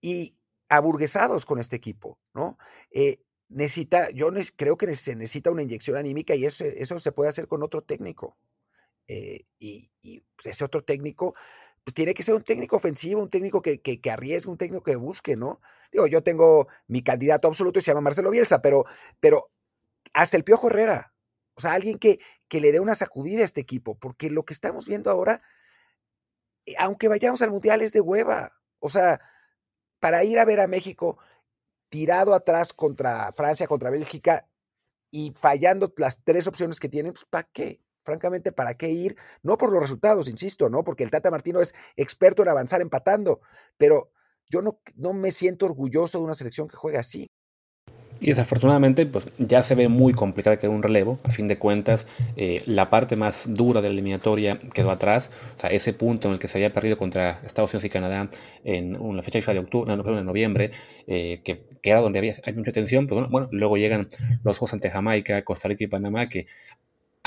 y 0.00 0.34
aburguesados 0.70 1.44
con 1.44 1.58
este 1.58 1.76
equipo, 1.76 2.18
¿no? 2.32 2.56
Eh, 2.90 3.18
necesita, 3.48 4.08
yo 4.12 4.30
creo 4.56 4.78
que 4.78 4.94
se 4.94 5.14
necesita 5.14 5.50
una 5.50 5.62
inyección 5.62 5.98
anímica 5.98 6.34
y 6.34 6.46
eso, 6.46 6.64
eso 6.64 6.98
se 6.98 7.12
puede 7.12 7.28
hacer 7.28 7.48
con 7.48 7.62
otro 7.62 7.82
técnico. 7.82 8.38
Eh, 9.08 9.44
y, 9.58 9.90
pues, 10.36 10.46
ese 10.46 10.64
otro 10.64 10.82
técnico 10.82 11.34
pues 11.86 11.94
tiene 11.94 12.14
que 12.14 12.24
ser 12.24 12.34
un 12.34 12.42
técnico 12.42 12.74
ofensivo, 12.74 13.22
un 13.22 13.30
técnico 13.30 13.62
que, 13.62 13.80
que, 13.80 14.10
arriesgue, 14.10 14.50
un 14.50 14.58
técnico 14.58 14.82
que 14.82 14.96
busque, 14.96 15.36
¿no? 15.36 15.60
Digo, 15.92 16.08
yo 16.08 16.20
tengo 16.20 16.66
mi 16.88 17.00
candidato 17.00 17.46
absoluto 17.46 17.78
y 17.78 17.82
se 17.82 17.92
llama 17.92 18.00
Marcelo 18.00 18.32
Bielsa, 18.32 18.60
pero, 18.60 18.86
pero 19.20 19.52
hasta 20.12 20.36
el 20.36 20.42
Piojo 20.42 20.66
Herrera, 20.66 21.14
o 21.54 21.60
sea, 21.60 21.74
alguien 21.74 22.00
que, 22.00 22.18
que 22.48 22.60
le 22.60 22.72
dé 22.72 22.80
una 22.80 22.96
sacudida 22.96 23.42
a 23.42 23.44
este 23.44 23.60
equipo, 23.60 23.96
porque 23.96 24.30
lo 24.30 24.44
que 24.44 24.52
estamos 24.52 24.88
viendo 24.88 25.12
ahora, 25.12 25.40
eh, 26.66 26.74
aunque 26.80 27.06
vayamos 27.06 27.40
al 27.42 27.52
Mundial, 27.52 27.80
es 27.80 27.92
de 27.92 28.00
hueva. 28.00 28.50
O 28.80 28.90
sea, 28.90 29.20
para 30.00 30.24
ir 30.24 30.40
a 30.40 30.44
ver 30.44 30.58
a 30.58 30.66
México 30.66 31.18
tirado 31.88 32.34
atrás 32.34 32.72
contra 32.72 33.30
Francia, 33.30 33.68
contra 33.68 33.90
Bélgica 33.90 34.48
y 35.12 35.32
fallando 35.38 35.94
las 35.98 36.18
tres 36.24 36.48
opciones 36.48 36.80
que 36.80 36.88
tienen, 36.88 37.12
pues 37.12 37.26
¿para 37.26 37.48
qué? 37.52 37.80
Francamente, 38.06 38.52
¿para 38.52 38.74
qué 38.74 38.88
ir? 38.88 39.16
No 39.42 39.58
por 39.58 39.72
los 39.72 39.82
resultados, 39.82 40.28
insisto, 40.28 40.70
¿no? 40.70 40.84
Porque 40.84 41.02
el 41.04 41.10
Tata 41.10 41.30
Martino 41.30 41.60
es 41.60 41.74
experto 41.96 42.42
en 42.42 42.48
avanzar 42.48 42.80
empatando, 42.80 43.40
pero 43.76 44.12
yo 44.48 44.62
no, 44.62 44.80
no 44.94 45.12
me 45.12 45.32
siento 45.32 45.66
orgulloso 45.66 46.18
de 46.18 46.24
una 46.24 46.34
selección 46.34 46.68
que 46.68 46.76
juega 46.76 47.00
así. 47.00 47.28
Y 48.18 48.30
desafortunadamente, 48.30 49.04
pues 49.04 49.26
ya 49.38 49.62
se 49.62 49.74
ve 49.74 49.88
muy 49.88 50.12
complicado 50.14 50.58
que 50.58 50.68
un 50.68 50.82
relevo. 50.82 51.18
A 51.24 51.30
fin 51.30 51.48
de 51.48 51.58
cuentas, 51.58 52.06
eh, 52.36 52.62
la 52.66 52.88
parte 52.88 53.14
más 53.16 53.54
dura 53.54 53.82
de 53.82 53.88
la 53.88 53.92
eliminatoria 53.92 54.58
quedó 54.72 54.90
atrás. 54.90 55.30
O 55.56 55.60
sea, 55.60 55.70
ese 55.70 55.92
punto 55.92 56.28
en 56.28 56.34
el 56.34 56.40
que 56.40 56.48
se 56.48 56.58
había 56.58 56.72
perdido 56.72 56.96
contra 56.96 57.40
Estados 57.44 57.74
Unidos 57.74 57.84
y 57.84 57.90
Canadá 57.90 58.28
en 58.64 58.96
una 58.96 59.22
fecha 59.22 59.52
de 59.52 59.58
octubre, 59.58 59.94
no, 59.94 60.02
de 60.02 60.24
noviembre, 60.24 60.70
eh, 61.06 61.42
que, 61.44 61.66
era 61.82 62.00
donde 62.00 62.18
había 62.18 62.34
hay 62.44 62.54
mucha 62.54 62.72
tensión, 62.72 63.06
pues 63.06 63.14
bueno, 63.14 63.28
bueno, 63.30 63.48
luego 63.52 63.76
llegan 63.76 64.08
los 64.42 64.58
juegos 64.58 64.72
ante 64.72 64.90
Jamaica, 64.90 65.44
Costa 65.44 65.68
Rica 65.68 65.84
y 65.84 65.86
Panamá, 65.86 66.28
que 66.28 66.46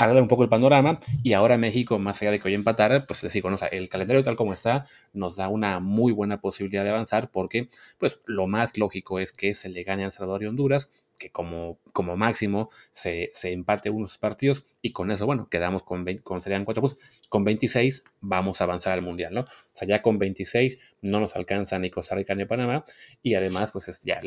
arregla 0.04 0.22
un 0.22 0.28
poco 0.28 0.42
el 0.42 0.48
panorama 0.48 0.98
y 1.22 1.34
ahora 1.34 1.58
México, 1.58 1.98
más 1.98 2.20
allá 2.22 2.30
de 2.30 2.40
que 2.40 2.48
hoy 2.48 2.54
empatara, 2.54 3.04
pues 3.06 3.22
les 3.22 3.32
digo, 3.32 3.50
no, 3.50 3.58
el 3.70 3.88
calendario 3.88 4.22
tal 4.22 4.36
como 4.36 4.54
está 4.54 4.86
nos 5.12 5.36
da 5.36 5.48
una 5.48 5.80
muy 5.80 6.12
buena 6.12 6.40
posibilidad 6.40 6.84
de 6.84 6.90
avanzar 6.90 7.30
porque 7.30 7.68
pues 7.98 8.20
lo 8.26 8.46
más 8.46 8.78
lógico 8.78 9.18
es 9.18 9.32
que 9.32 9.54
se 9.54 9.68
le 9.68 9.82
gane 9.82 10.04
a 10.04 10.06
El 10.06 10.12
Salvador 10.12 10.42
y 10.42 10.46
Honduras, 10.46 10.90
que 11.18 11.30
como, 11.30 11.78
como 11.92 12.16
máximo 12.16 12.70
se, 12.92 13.28
se 13.34 13.52
empate 13.52 13.90
unos 13.90 14.16
partidos 14.16 14.64
y 14.80 14.92
con 14.92 15.10
eso, 15.10 15.26
bueno, 15.26 15.48
quedamos 15.50 15.82
con, 15.82 16.06
con 16.22 16.40
serían 16.40 16.64
cuatro 16.64 16.80
puntos, 16.80 16.98
con 17.28 17.44
26 17.44 18.02
vamos 18.20 18.60
a 18.60 18.64
avanzar 18.64 18.94
al 18.94 19.02
Mundial, 19.02 19.34
¿no? 19.34 19.42
O 19.42 19.46
sea, 19.74 19.86
ya 19.86 20.00
con 20.00 20.18
26 20.18 20.78
no 21.02 21.20
nos 21.20 21.36
alcanza 21.36 21.78
ni 21.78 21.90
Costa 21.90 22.14
Rica 22.14 22.34
ni 22.34 22.46
Panamá 22.46 22.84
y 23.22 23.34
además 23.34 23.70
pues 23.70 24.00
ya 24.02 24.22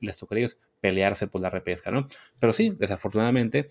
les 0.00 0.16
tocaría 0.16 0.48
pelearse 0.80 1.26
por 1.26 1.42
la 1.42 1.50
repesca, 1.50 1.90
¿no? 1.90 2.08
Pero 2.40 2.54
sí, 2.54 2.74
desafortunadamente 2.78 3.68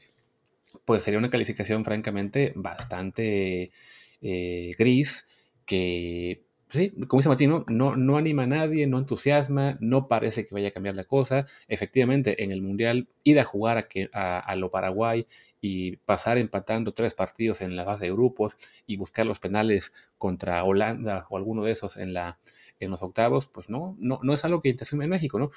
pues 0.86 1.04
sería 1.04 1.20
una 1.20 1.30
calificación 1.30 1.86
francamente 1.86 2.54
bastante 2.56 3.72
eh, 4.22 4.74
gris 4.78 5.28
que, 5.66 6.46
sí, 6.70 6.92
como 7.08 7.20
dice 7.20 7.30
Martín, 7.30 7.64
¿no? 7.68 7.96
No, 7.96 8.18
anima 8.18 8.44
a 8.44 8.48
nadie, 8.48 8.88
no 8.88 9.00
entusiasma, 9.00 9.78
no 9.80 10.08
parece 10.08 10.46
que 10.46 10.54
vaya 10.54 10.70
a 10.70 10.72
cambiar 10.72 10.96
la 10.96 11.06
cosa. 11.06 11.46
Efectivamente, 11.68 12.44
en 12.44 12.52
el 12.52 12.62
Mundial, 12.62 13.08
ir 13.24 13.40
a 13.40 13.44
jugar 13.44 13.88
a, 14.14 14.40
a, 14.40 14.56
lo 14.56 14.72
Paraguay 14.72 15.26
y 15.62 15.98
pasar 15.98 16.38
empatando 16.38 16.94
tres 16.94 17.14
partidos 17.14 17.62
en 17.62 17.76
la 17.76 17.84
base 17.84 18.06
de 18.06 18.12
grupos 18.12 18.56
y 18.86 18.98
buscar 18.98 19.26
los 19.26 19.40
penales 19.40 19.94
contra 20.18 20.64
Holanda 20.64 21.26
o 21.30 21.38
alguno 21.38 21.64
de 21.64 21.72
esos 21.72 21.98
en 21.98 22.14
la, 22.14 22.40
en 22.80 22.92
los 22.92 23.02
octavos, 23.02 23.48
pues 23.48 23.70
no, 23.70 23.96
no, 24.00 24.20
no 24.22 24.34
es 24.34 24.44
algo 24.46 24.62
que 24.62 24.70
interese 24.70 24.96
en 24.96 25.10
México, 25.10 25.40
¿no? 25.40 25.52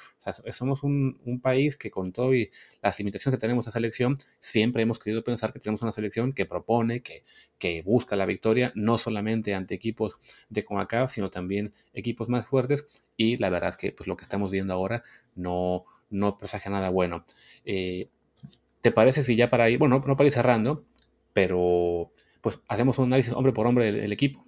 Somos 0.51 0.83
un, 0.83 1.39
país 1.41 1.77
que 1.77 1.91
con 1.91 2.11
todo 2.11 2.33
y 2.33 2.51
las 2.81 2.97
limitaciones 2.99 3.37
que 3.37 3.41
tenemos 3.41 3.67
a 3.67 3.71
selección, 3.71 4.17
siempre 4.39 4.83
hemos 4.83 4.99
querido 4.99 5.23
pensar 5.23 5.53
que 5.53 5.59
tenemos 5.59 5.81
una 5.81 5.91
selección 5.91 6.33
que 6.33 6.45
propone, 6.45 7.01
que, 7.01 7.23
que 7.57 7.81
busca 7.81 8.15
la 8.15 8.25
victoria, 8.25 8.71
no 8.75 8.97
solamente 8.97 9.53
ante 9.53 9.75
equipos 9.75 10.19
de 10.49 10.63
Comacá, 10.63 11.09
sino 11.09 11.29
también 11.29 11.73
equipos 11.93 12.29
más 12.29 12.45
fuertes, 12.45 12.87
y 13.17 13.35
la 13.37 13.49
verdad 13.49 13.71
es 13.71 13.77
que 13.77 13.91
pues, 13.91 14.07
lo 14.07 14.17
que 14.17 14.23
estamos 14.23 14.51
viendo 14.51 14.73
ahora 14.73 15.03
no, 15.35 15.85
no 16.09 16.37
presagia 16.37 16.71
nada 16.71 16.89
bueno. 16.89 17.25
Eh, 17.65 18.09
¿Te 18.81 18.91
parece 18.91 19.23
si 19.23 19.35
ya 19.35 19.49
para 19.49 19.69
ir, 19.69 19.77
bueno, 19.77 20.01
no 20.05 20.15
para 20.15 20.27
ir 20.27 20.33
cerrando, 20.33 20.85
pero 21.33 22.11
pues 22.41 22.59
hacemos 22.67 22.97
un 22.97 23.05
análisis 23.05 23.33
hombre 23.33 23.51
por 23.51 23.67
hombre 23.67 23.91
del 23.91 24.13
equipo? 24.13 24.45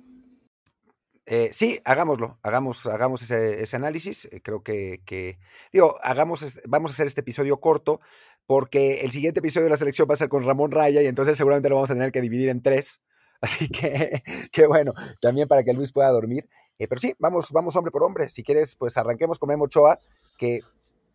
Eh, 1.33 1.51
sí, 1.53 1.79
hagámoslo, 1.85 2.37
hagamos, 2.43 2.85
hagamos 2.87 3.21
ese, 3.21 3.75
análisis. 3.77 4.25
Eh, 4.25 4.41
creo 4.43 4.63
que, 4.63 5.39
digo, 5.71 5.95
hagamos, 6.03 6.59
vamos 6.67 6.91
a 6.91 6.93
hacer 6.93 7.07
este 7.07 7.21
episodio 7.21 7.61
corto 7.61 8.01
porque 8.45 8.99
el 8.99 9.13
siguiente 9.13 9.39
episodio 9.39 9.67
de 9.67 9.69
la 9.69 9.77
selección 9.77 10.09
va 10.09 10.15
a 10.15 10.17
ser 10.17 10.27
con 10.27 10.43
Ramón 10.43 10.71
Raya 10.71 11.01
y 11.01 11.07
entonces 11.07 11.37
seguramente 11.37 11.69
lo 11.69 11.75
vamos 11.75 11.89
a 11.89 11.93
tener 11.93 12.11
que 12.11 12.19
dividir 12.19 12.49
en 12.49 12.61
tres. 12.61 12.99
Así 13.41 13.69
que, 13.69 14.21
que 14.51 14.67
bueno, 14.67 14.91
también 15.21 15.47
para 15.47 15.63
que 15.63 15.71
Luis 15.71 15.93
pueda 15.93 16.09
dormir. 16.09 16.49
Eh, 16.77 16.89
pero 16.89 16.99
sí, 16.99 17.15
vamos, 17.17 17.53
vamos 17.53 17.77
hombre 17.77 17.91
por 17.91 18.03
hombre. 18.03 18.27
Si 18.27 18.43
quieres, 18.43 18.75
pues 18.75 18.97
arranquemos 18.97 19.39
con 19.39 19.47
Memo 19.47 19.63
Ochoa, 19.63 19.99
que 20.37 20.59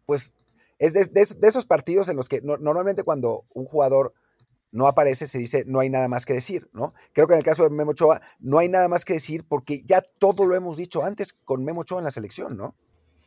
pues 0.06 0.34
es 0.78 0.94
de, 0.94 1.46
esos 1.46 1.66
partidos 1.66 2.08
en 2.08 2.16
los 2.16 2.30
que 2.30 2.40
normalmente 2.40 3.02
cuando 3.02 3.44
un 3.52 3.66
jugador 3.66 4.14
no 4.72 4.86
aparece, 4.86 5.26
se 5.26 5.38
dice 5.38 5.64
no 5.66 5.80
hay 5.80 5.90
nada 5.90 6.08
más 6.08 6.26
que 6.26 6.32
decir, 6.32 6.68
¿no? 6.72 6.94
Creo 7.12 7.26
que 7.26 7.34
en 7.34 7.38
el 7.38 7.44
caso 7.44 7.64
de 7.64 7.70
Memo 7.70 7.92
Ochoa 7.92 8.20
no 8.40 8.58
hay 8.58 8.68
nada 8.68 8.88
más 8.88 9.04
que 9.04 9.14
decir 9.14 9.44
porque 9.48 9.82
ya 9.84 10.02
todo 10.18 10.44
lo 10.44 10.54
hemos 10.54 10.76
dicho 10.76 11.04
antes 11.04 11.32
con 11.32 11.64
Memo 11.64 11.80
Ochoa 11.80 11.98
en 11.98 12.04
la 12.04 12.10
selección, 12.10 12.56
¿no? 12.56 12.74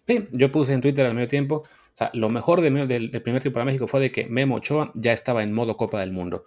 Sí, 0.07 0.27
yo 0.31 0.51
puse 0.51 0.73
en 0.73 0.81
Twitter 0.81 1.05
al 1.05 1.13
medio 1.13 1.27
tiempo, 1.27 1.55
o 1.57 1.97
sea, 1.97 2.09
lo 2.13 2.29
mejor 2.29 2.61
del, 2.61 2.87
del 2.87 3.21
primer 3.21 3.41
tiempo 3.41 3.55
para 3.55 3.65
México 3.65 3.87
fue 3.87 3.99
de 3.99 4.11
que 4.11 4.25
Memo 4.25 4.55
Ochoa 4.55 4.91
ya 4.95 5.13
estaba 5.13 5.43
en 5.43 5.53
modo 5.53 5.77
Copa 5.77 5.99
del 5.99 6.11
Mundo. 6.11 6.45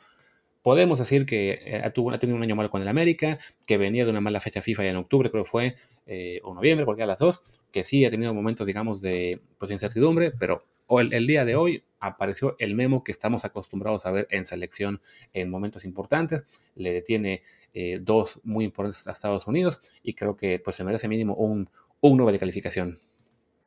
Podemos 0.62 1.00
decir 1.00 1.26
que 1.26 1.61
eh, 1.64 1.90
tuvo, 1.92 2.12
ha 2.12 2.18
tenido 2.18 2.37
un 2.37 2.42
año 2.42 2.55
malo 2.55 2.70
con 2.70 2.83
el 2.83 2.88
América, 2.88 3.38
que 3.66 3.78
venía 3.78 4.05
de 4.05 4.12
una 4.12 4.20
mala 4.20 4.40
fecha 4.40 4.62
FIFA 4.62 4.85
ya 4.85 4.90
en 4.90 4.96
octubre, 4.96 5.31
creo 5.31 5.42
que 5.42 5.50
fue, 5.50 5.74
eh, 6.07 6.40
o 6.44 6.55
noviembre, 6.55 6.85
cualquiera 6.85 7.07
de 7.07 7.12
las 7.12 7.18
dos, 7.18 7.42
que 7.72 7.83
sí 7.83 8.05
ha 8.05 8.11
tenido 8.11 8.33
momentos, 8.33 8.66
digamos, 8.66 9.00
de 9.00 9.40
pues, 9.59 9.72
incertidumbre, 9.72 10.31
pero 10.38 10.64
el, 11.00 11.26
día 11.26 11.44
de 11.44 11.57
hoy 11.57 11.85
apareció 12.00 12.57
el 12.59 12.74
memo 12.74 13.05
que 13.05 13.12
estamos 13.12 13.44
acostumbrados 13.44 14.07
a 14.07 14.11
ver 14.11 14.26
en 14.31 14.46
selección 14.46 15.00
en 15.33 15.50
momentos 15.50 15.85
importantes. 15.85 16.44
Le 16.74 16.92
detiene 16.92 17.42
eh, 17.74 17.98
dos 18.00 18.40
muy 18.44 18.64
importantes 18.64 19.07
a 19.09 19.12
Estados 19.12 19.46
Unidos 19.46 19.81
y 20.02 20.14
creo 20.14 20.37
que 20.37 20.59
pues, 20.59 20.76
se 20.76 20.85
merece 20.85 21.09
mínimo 21.09 21.35
un, 21.35 21.70
un 22.00 22.16
9 22.16 22.33
de 22.33 22.38
calificación. 22.38 22.98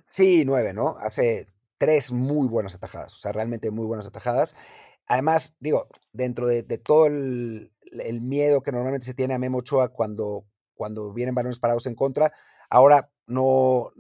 Sí, 0.06 0.44
9, 0.46 0.74
¿no? 0.74 0.98
Hace 1.00 1.48
tres 1.78 2.12
muy 2.12 2.48
buenas 2.48 2.76
atajadas, 2.76 3.14
o 3.14 3.18
sea, 3.18 3.32
realmente 3.32 3.72
muy 3.72 3.86
buenas 3.86 4.08
atajadas. 4.08 4.56
Además, 5.08 5.56
digo, 5.60 5.88
dentro 6.14 6.48
de, 6.48 6.64
todo 6.78 7.08
el, 7.08 7.72
miedo 8.22 8.62
que 8.62 8.72
normalmente 8.72 9.06
se 9.06 9.14
tiene 9.14 9.34
a 9.34 9.40
Memo 9.40 9.60
Ochoa 9.60 9.90
cuando, 9.90 10.46
cuando 10.74 11.14
vienen 11.14 11.36
balones 11.36 11.60
parados 11.60 11.86
en 11.86 11.96
contra, 11.96 12.34
ahora 12.70 13.12
no, 13.28 13.92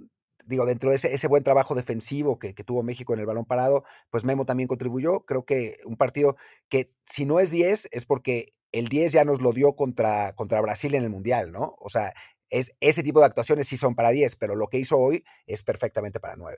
digo, 0.45 0.65
dentro 0.65 0.89
de 0.89 0.95
ese, 0.95 1.27
buen 1.27 1.43
trabajo 1.43 1.75
defensivo 1.75 2.39
que, 2.39 2.53
tuvo 2.53 2.83
México 2.83 3.13
en 3.13 3.19
el 3.19 3.25
balón 3.25 3.45
parado, 3.45 3.83
pues 4.09 4.23
Memo 4.23 4.45
también 4.45 4.67
contribuyó. 4.67 5.21
Creo 5.21 5.45
que 5.45 5.77
un 5.85 5.97
partido 5.97 6.35
que 6.69 6.87
si 7.03 7.25
no 7.25 7.39
es 7.39 7.51
10 7.51 7.89
es 7.91 8.05
porque 8.05 8.53
el 8.71 8.87
10 8.87 9.11
ya 9.11 9.25
nos 9.25 9.41
lo 9.41 9.53
dio 9.53 9.75
contra, 9.75 10.33
contra 10.33 10.61
Brasil 10.61 10.95
en 10.95 11.03
el 11.03 11.09
Mundial, 11.09 11.51
¿no? 11.51 11.75
O 11.79 11.89
sea, 11.89 12.13
es, 12.49 12.73
ese 12.79 13.03
tipo 13.03 13.19
de 13.19 13.25
actuaciones 13.25 13.67
sí 13.67 13.77
son 13.77 13.95
para 13.95 14.09
10, 14.09 14.35
pero 14.35 14.55
lo 14.55 14.67
que 14.67 14.77
hizo 14.77 14.97
hoy 14.97 15.23
es 15.47 15.63
perfectamente 15.63 16.19
para 16.19 16.35
9. 16.35 16.57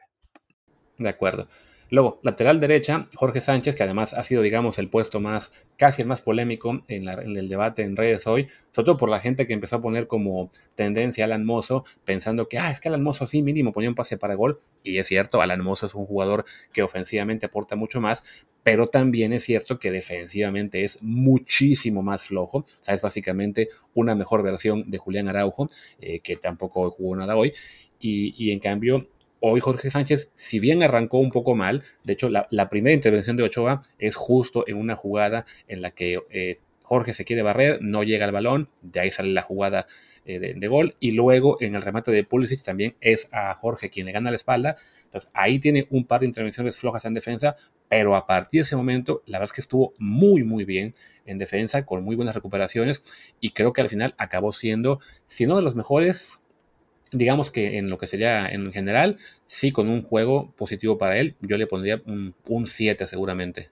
De 0.98 1.10
acuerdo. 1.10 1.48
Luego, 1.90 2.20
lateral 2.22 2.60
derecha, 2.60 3.08
Jorge 3.16 3.40
Sánchez, 3.40 3.76
que 3.76 3.84
además 3.84 4.14
ha 4.14 4.22
sido, 4.24 4.42
digamos, 4.42 4.78
el 4.78 4.90
puesto 4.90 5.22
más, 5.22 5.52
casi 5.78 6.02
el 6.02 6.08
más 6.08 6.22
polémico 6.22 6.84
en, 6.88 7.08
el 7.08 7.48
debate 7.48 7.84
en 7.84 7.96
redes 7.96 8.28
hoy, 8.28 8.48
sobre 8.72 8.86
todo 8.88 8.98
por 8.98 9.10
la 9.10 9.20
gente 9.20 9.48
que 9.48 9.54
empezó 9.54 9.78
a 9.78 9.82
poner 9.82 10.08
como 10.08 10.50
tendencia 10.76 11.24
a 11.24 11.26
Alan 11.26 11.46
Mozo, 11.46 11.86
pensando 12.04 12.50
que, 12.50 12.60
ah, 12.60 12.72
es 12.72 12.82
que 12.82 12.90
Alan 12.90 13.04
Mozo 13.04 13.26
sí, 13.26 13.42
mínimo 13.42 13.72
ponía 13.72 13.90
un 13.90 13.96
pase 13.96 14.18
para 14.18 14.36
gol, 14.36 14.60
y 14.84 14.98
es 14.98 15.08
cierto, 15.08 15.42
Alan 15.42 15.64
Mozo 15.64 15.86
es 15.86 15.96
un 15.96 16.06
jugador 16.06 16.44
que 16.74 16.84
ofensivamente 16.84 17.46
aporta 17.46 17.78
mucho 17.78 18.02
más, 18.02 18.24
pero 18.64 18.88
también 18.88 19.32
es 19.32 19.44
cierto 19.44 19.80
que 19.80 19.92
defensivamente 19.92 20.84
es 20.84 21.02
muchísimo 21.02 22.04
más 22.04 22.24
flojo, 22.24 22.60
o 22.60 22.66
sea, 22.82 22.96
es 22.96 23.02
básicamente 23.02 23.70
una 23.94 24.14
mejor 24.14 24.44
versión 24.44 24.90
de 24.90 24.98
Julián 24.98 25.30
Araujo, 25.30 25.70
eh, 26.02 26.20
que 26.20 26.36
tampoco 26.36 26.92
jugó 26.92 27.16
nada 27.16 27.38
hoy, 27.38 27.54
y 28.00 28.52
en 28.52 28.60
cambio 28.60 29.08
hoy 29.48 29.60
Jorge 29.60 29.90
Sánchez, 29.90 30.32
si 30.36 30.60
bien 30.60 30.84
arrancó 30.84 31.20
un 31.20 31.32
poco 31.32 31.56
mal, 31.56 31.84
de 32.04 32.14
hecho 32.14 32.30
la, 32.30 32.70
primera 32.70 32.94
intervención 32.94 33.38
de 33.38 33.44
Ochoa 33.44 33.82
es 34.00 34.16
justo 34.16 34.66
en 34.68 34.78
una 34.78 34.96
jugada 34.96 35.46
en 35.68 35.82
la 35.82 35.92
que 35.92 36.20
eh, 36.30 36.58
Jorge 36.88 37.14
se 37.14 37.26
quiere 37.26 37.42
barrer, 37.42 37.80
no 37.82 38.04
llega 38.04 38.26
al 38.26 38.32
balón, 38.32 38.70
de 38.82 39.02
ahí 39.02 39.12
sale 39.12 39.34
la 39.34 39.42
jugada 39.42 39.88
eh, 40.26 40.40
de, 40.40 40.68
gol, 40.68 40.96
y 41.02 41.12
luego 41.12 41.58
en 41.60 41.76
el 41.76 41.82
remate 41.82 42.12
de 42.12 42.24
Pulisic 42.24 42.64
también 42.64 42.96
es 43.02 43.28
a 43.34 43.54
Jorge 43.56 43.90
quien 43.90 44.06
le 44.06 44.14
gana 44.14 44.30
la 44.30 44.38
espalda, 44.38 44.78
entonces 45.04 45.30
ahí 45.34 45.60
tiene 45.60 45.88
un 45.90 46.06
par 46.06 46.22
de 46.22 46.28
intervenciones 46.28 46.78
flojas 46.78 47.04
en 47.04 47.14
defensa, 47.14 47.58
pero 47.90 48.16
a 48.16 48.26
partir 48.26 48.60
de 48.60 48.62
ese 48.64 48.78
momento 48.78 49.22
la 49.26 49.38
verdad 49.38 49.52
es 49.52 49.54
que 49.54 49.62
estuvo 49.62 49.94
muy 50.00 50.44
muy 50.44 50.64
bien 50.64 50.94
en 51.26 51.38
defensa, 51.38 51.86
con 51.86 52.06
muy 52.06 52.16
buenas 52.16 52.36
recuperaciones, 52.36 53.04
y 53.42 53.50
creo 53.50 53.74
que 53.74 53.82
al 53.82 53.90
final 53.90 54.16
acabó 54.18 54.54
siendo, 54.54 55.02
si 55.26 55.46
no 55.46 55.58
de 55.58 55.64
los 55.64 55.76
mejores, 55.76 56.42
digamos 57.12 57.52
que 57.52 57.78
en 57.78 57.90
lo 57.90 57.98
que 57.98 58.08
sería 58.08 58.48
en 58.48 58.72
general, 58.72 59.18
sí 59.46 59.72
con 59.72 59.90
un 59.90 60.04
juego 60.04 60.52
positivo 60.58 60.98
para 60.98 61.18
él, 61.18 61.36
yo 61.42 61.58
le 61.58 61.68
pondría 61.68 62.02
un 62.06 62.66
7 62.68 63.08
seguramente. 63.08 63.70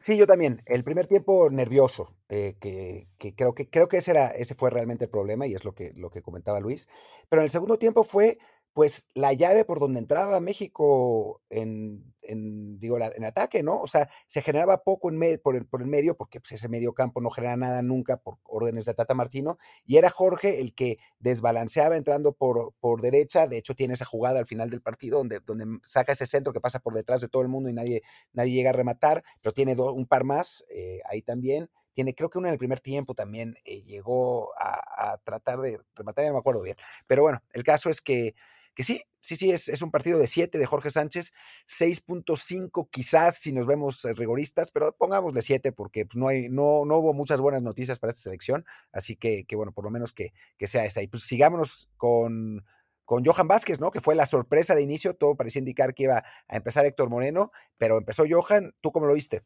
Sí, 0.00 0.16
yo 0.16 0.26
también. 0.26 0.62
El 0.64 0.82
primer 0.82 1.06
tiempo 1.06 1.50
nervioso, 1.50 2.14
eh, 2.30 2.54
que, 2.58 3.06
creo 3.36 3.54
que 3.54 3.68
creo 3.68 3.86
que 3.86 3.98
ese 3.98 4.12
era, 4.12 4.28
ese 4.28 4.54
fue 4.54 4.70
realmente 4.70 5.04
el 5.04 5.10
problema 5.10 5.46
y 5.46 5.52
es 5.52 5.62
lo 5.62 5.74
que, 5.74 5.92
lo 5.94 6.08
que 6.08 6.22
comentaba 6.22 6.58
Luis. 6.58 6.88
Pero 7.28 7.42
en 7.42 7.44
el 7.44 7.50
segundo 7.50 7.78
tiempo 7.78 8.02
fue 8.02 8.38
pues 8.72 9.08
la 9.14 9.32
llave 9.32 9.64
por 9.64 9.80
donde 9.80 10.00
entraba 10.00 10.40
México 10.40 11.42
en, 11.50 12.14
en 12.22 12.78
digo, 12.78 12.98
en 12.98 13.24
ataque, 13.24 13.62
¿no? 13.62 13.80
O 13.80 13.86
sea, 13.86 14.08
se 14.26 14.42
generaba 14.42 14.84
poco 14.84 15.10
en 15.10 15.20
por, 15.42 15.56
el, 15.56 15.66
por 15.66 15.82
el 15.82 15.88
medio, 15.88 16.16
porque 16.16 16.40
pues, 16.40 16.52
ese 16.52 16.68
medio 16.68 16.92
campo 16.92 17.20
no 17.20 17.30
genera 17.30 17.56
nada 17.56 17.82
nunca 17.82 18.18
por 18.18 18.38
órdenes 18.44 18.84
de 18.84 18.94
Tata 18.94 19.14
Martino, 19.14 19.58
y 19.84 19.96
era 19.96 20.10
Jorge 20.10 20.60
el 20.60 20.74
que 20.74 20.98
desbalanceaba 21.18 21.96
entrando 21.96 22.32
por, 22.32 22.72
por 22.80 23.00
derecha, 23.02 23.48
de 23.48 23.58
hecho 23.58 23.74
tiene 23.74 23.94
esa 23.94 24.04
jugada 24.04 24.38
al 24.38 24.46
final 24.46 24.70
del 24.70 24.82
partido 24.82 25.18
donde, 25.18 25.40
donde 25.40 25.66
saca 25.82 26.12
ese 26.12 26.26
centro 26.26 26.52
que 26.52 26.60
pasa 26.60 26.78
por 26.78 26.94
detrás 26.94 27.20
de 27.20 27.28
todo 27.28 27.42
el 27.42 27.48
mundo 27.48 27.68
y 27.68 27.72
nadie, 27.72 28.02
nadie 28.32 28.52
llega 28.52 28.70
a 28.70 28.74
rematar, 28.74 29.24
pero 29.42 29.52
tiene 29.52 29.74
un 29.74 30.06
par 30.06 30.24
más 30.24 30.64
eh, 30.70 31.00
ahí 31.06 31.22
también, 31.22 31.68
tiene, 31.92 32.14
creo 32.14 32.30
que 32.30 32.38
uno 32.38 32.46
en 32.46 32.52
el 32.52 32.58
primer 32.58 32.80
tiempo 32.80 33.14
también 33.14 33.56
eh, 33.64 33.82
llegó 33.82 34.52
a, 34.56 35.12
a, 35.12 35.18
tratar 35.18 35.60
de 35.60 35.80
rematar, 35.96 36.24
ya 36.24 36.30
no 36.30 36.34
me 36.34 36.40
acuerdo 36.40 36.62
bien. 36.62 36.76
Pero 37.08 37.22
bueno, 37.22 37.42
el 37.52 37.64
caso 37.64 37.90
es 37.90 38.00
que 38.00 38.34
que 38.74 38.84
sí, 38.84 39.02
sí, 39.20 39.36
sí, 39.36 39.50
es, 39.50 39.68
es 39.68 39.82
un 39.82 39.90
partido 39.90 40.18
de 40.18 40.26
7 40.26 40.58
de 40.58 40.66
Jorge 40.66 40.90
Sánchez, 40.90 41.32
6.5 41.68 42.88
quizás 42.90 43.36
si 43.36 43.52
nos 43.52 43.66
vemos 43.66 44.04
eh, 44.04 44.14
rigoristas, 44.14 44.70
pero 44.70 44.92
pongámosle 44.96 45.42
7 45.42 45.72
porque 45.72 46.06
pues, 46.06 46.16
no, 46.16 46.28
hay, 46.28 46.48
no, 46.48 46.84
no 46.84 46.98
hubo 46.98 47.14
muchas 47.14 47.40
buenas 47.40 47.62
noticias 47.62 47.98
para 47.98 48.10
esta 48.10 48.22
selección, 48.22 48.64
así 48.92 49.16
que, 49.16 49.44
que 49.44 49.56
bueno, 49.56 49.72
por 49.72 49.84
lo 49.84 49.90
menos 49.90 50.12
que, 50.12 50.32
que 50.56 50.66
sea 50.66 50.84
esa. 50.84 51.02
Y 51.02 51.08
pues 51.08 51.24
sigámonos 51.24 51.90
con, 51.96 52.64
con 53.04 53.24
Johan 53.24 53.48
Vázquez, 53.48 53.80
¿no? 53.80 53.90
Que 53.90 54.00
fue 54.00 54.14
la 54.14 54.24
sorpresa 54.24 54.74
de 54.74 54.82
inicio, 54.82 55.14
todo 55.14 55.34
parecía 55.34 55.58
indicar 55.58 55.94
que 55.94 56.04
iba 56.04 56.22
a 56.48 56.56
empezar 56.56 56.86
Héctor 56.86 57.10
Moreno, 57.10 57.50
pero 57.76 57.98
empezó 57.98 58.24
Johan, 58.28 58.72
¿tú 58.80 58.92
cómo 58.92 59.06
lo 59.06 59.14
viste? 59.14 59.42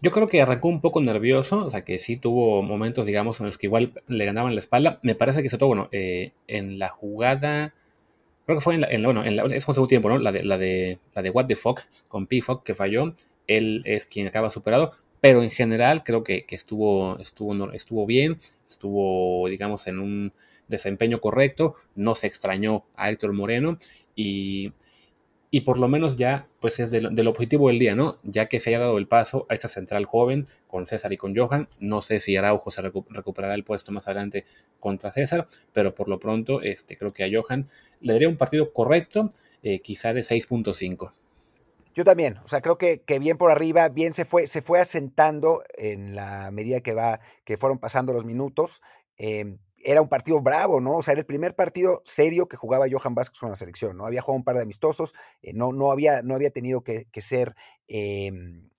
Yo 0.00 0.12
creo 0.12 0.28
que 0.28 0.40
arrancó 0.40 0.68
un 0.68 0.80
poco 0.80 1.00
nervioso, 1.00 1.66
o 1.66 1.70
sea 1.70 1.84
que 1.84 1.98
sí 1.98 2.16
tuvo 2.16 2.62
momentos, 2.62 3.04
digamos, 3.04 3.40
en 3.40 3.46
los 3.46 3.58
que 3.58 3.66
igual 3.66 4.00
le 4.06 4.24
ganaban 4.24 4.54
la 4.54 4.60
espalda. 4.60 5.00
Me 5.02 5.16
parece 5.16 5.40
que 5.40 5.48
eso 5.48 5.58
todo, 5.58 5.68
bueno, 5.68 5.88
eh, 5.90 6.34
en 6.46 6.78
la 6.78 6.88
jugada, 6.88 7.74
creo 8.48 8.60
que 8.60 8.64
fue 8.64 8.76
en 8.76 8.80
la, 8.80 8.88
en 8.88 9.02
bueno, 9.02 9.22
es 9.24 9.62
segundo 9.62 9.86
tiempo, 9.86 10.08
¿no? 10.08 10.16
La 10.16 10.32
de, 10.32 10.42
la 10.42 10.56
de, 10.56 10.98
la 11.14 11.20
de 11.20 11.28
What 11.28 11.48
the 11.48 11.54
Fuck 11.54 11.82
con 12.08 12.26
P-Fuck 12.26 12.64
que 12.64 12.74
falló. 12.74 13.14
Él 13.46 13.82
es 13.84 14.06
quien 14.06 14.26
acaba 14.26 14.48
superado, 14.48 14.92
pero 15.20 15.42
en 15.42 15.50
general 15.50 16.02
creo 16.02 16.24
que, 16.24 16.46
que 16.46 16.54
estuvo, 16.54 17.18
estuvo, 17.18 17.70
estuvo 17.72 18.06
bien, 18.06 18.38
estuvo, 18.66 19.46
digamos, 19.50 19.86
en 19.86 19.98
un 19.98 20.32
desempeño 20.66 21.20
correcto, 21.20 21.74
no 21.94 22.14
se 22.14 22.26
extrañó 22.26 22.86
a 22.96 23.10
Héctor 23.10 23.34
Moreno 23.34 23.78
y 24.16 24.72
y 25.50 25.62
por 25.62 25.78
lo 25.78 25.88
menos 25.88 26.16
ya, 26.16 26.46
pues 26.60 26.78
es 26.78 26.90
del, 26.90 27.26
objetivo 27.26 27.68
del 27.68 27.78
día, 27.78 27.94
¿no? 27.94 28.18
Ya 28.22 28.46
que 28.46 28.60
se 28.60 28.70
haya 28.70 28.80
dado 28.80 28.98
el 28.98 29.08
paso 29.08 29.46
a 29.48 29.54
esta 29.54 29.68
central 29.68 30.04
joven 30.04 30.46
con 30.66 30.86
César 30.86 31.12
y 31.12 31.16
con 31.16 31.34
Johan, 31.34 31.68
no 31.78 32.02
sé 32.02 32.20
si 32.20 32.36
Araujo 32.36 32.70
se 32.70 32.82
recuperará 32.82 33.54
el 33.54 33.64
puesto 33.64 33.90
más 33.90 34.06
adelante 34.06 34.44
contra 34.78 35.10
César, 35.10 35.48
pero 35.72 35.94
por 35.94 36.08
lo 36.08 36.18
pronto 36.18 36.60
este, 36.60 36.96
creo 36.96 37.14
que 37.14 37.24
a 37.24 37.28
Johan 37.32 37.68
le 38.00 38.12
daría 38.12 38.28
un 38.28 38.36
partido 38.36 38.72
correcto, 38.72 39.30
eh, 39.62 39.80
quizá 39.80 40.12
de 40.12 40.20
6.5. 40.20 41.12
Yo 41.94 42.04
también, 42.04 42.38
o 42.44 42.48
sea, 42.48 42.60
creo 42.60 42.76
que, 42.78 43.00
que, 43.00 43.18
bien 43.18 43.38
por 43.38 43.50
arriba, 43.50 43.88
bien 43.88 44.12
se 44.12 44.24
fue, 44.24 44.46
se 44.46 44.62
fue 44.62 44.78
asentando 44.78 45.64
en 45.76 46.14
la 46.14 46.50
medida 46.52 46.80
que 46.80 46.94
va, 46.94 47.20
que 47.44 47.56
fueron 47.56 47.78
pasando 47.78 48.12
los 48.12 48.24
minutos. 48.24 48.82
Eh, 49.16 49.56
era 49.84 50.02
un 50.02 50.08
partido 50.08 50.40
bravo, 50.40 50.80
¿no? 50.80 50.96
O 50.96 51.02
sea, 51.02 51.12
era 51.12 51.20
el 51.20 51.26
primer 51.26 51.54
partido 51.54 52.02
serio 52.04 52.48
que 52.48 52.56
jugaba 52.56 52.86
Johan 52.90 53.14
Vázquez 53.14 53.38
con 53.38 53.50
la 53.50 53.54
selección, 53.54 53.96
¿no? 53.96 54.06
Había 54.06 54.22
jugado 54.22 54.38
un 54.38 54.44
par 54.44 54.56
de 54.56 54.62
amistosos, 54.62 55.14
eh, 55.42 55.52
no, 55.54 55.72
no, 55.72 55.90
había, 55.90 56.22
no 56.22 56.34
había 56.34 56.50
tenido 56.50 56.82
que, 56.82 57.06
ser 57.20 57.54
em, 57.86 58.70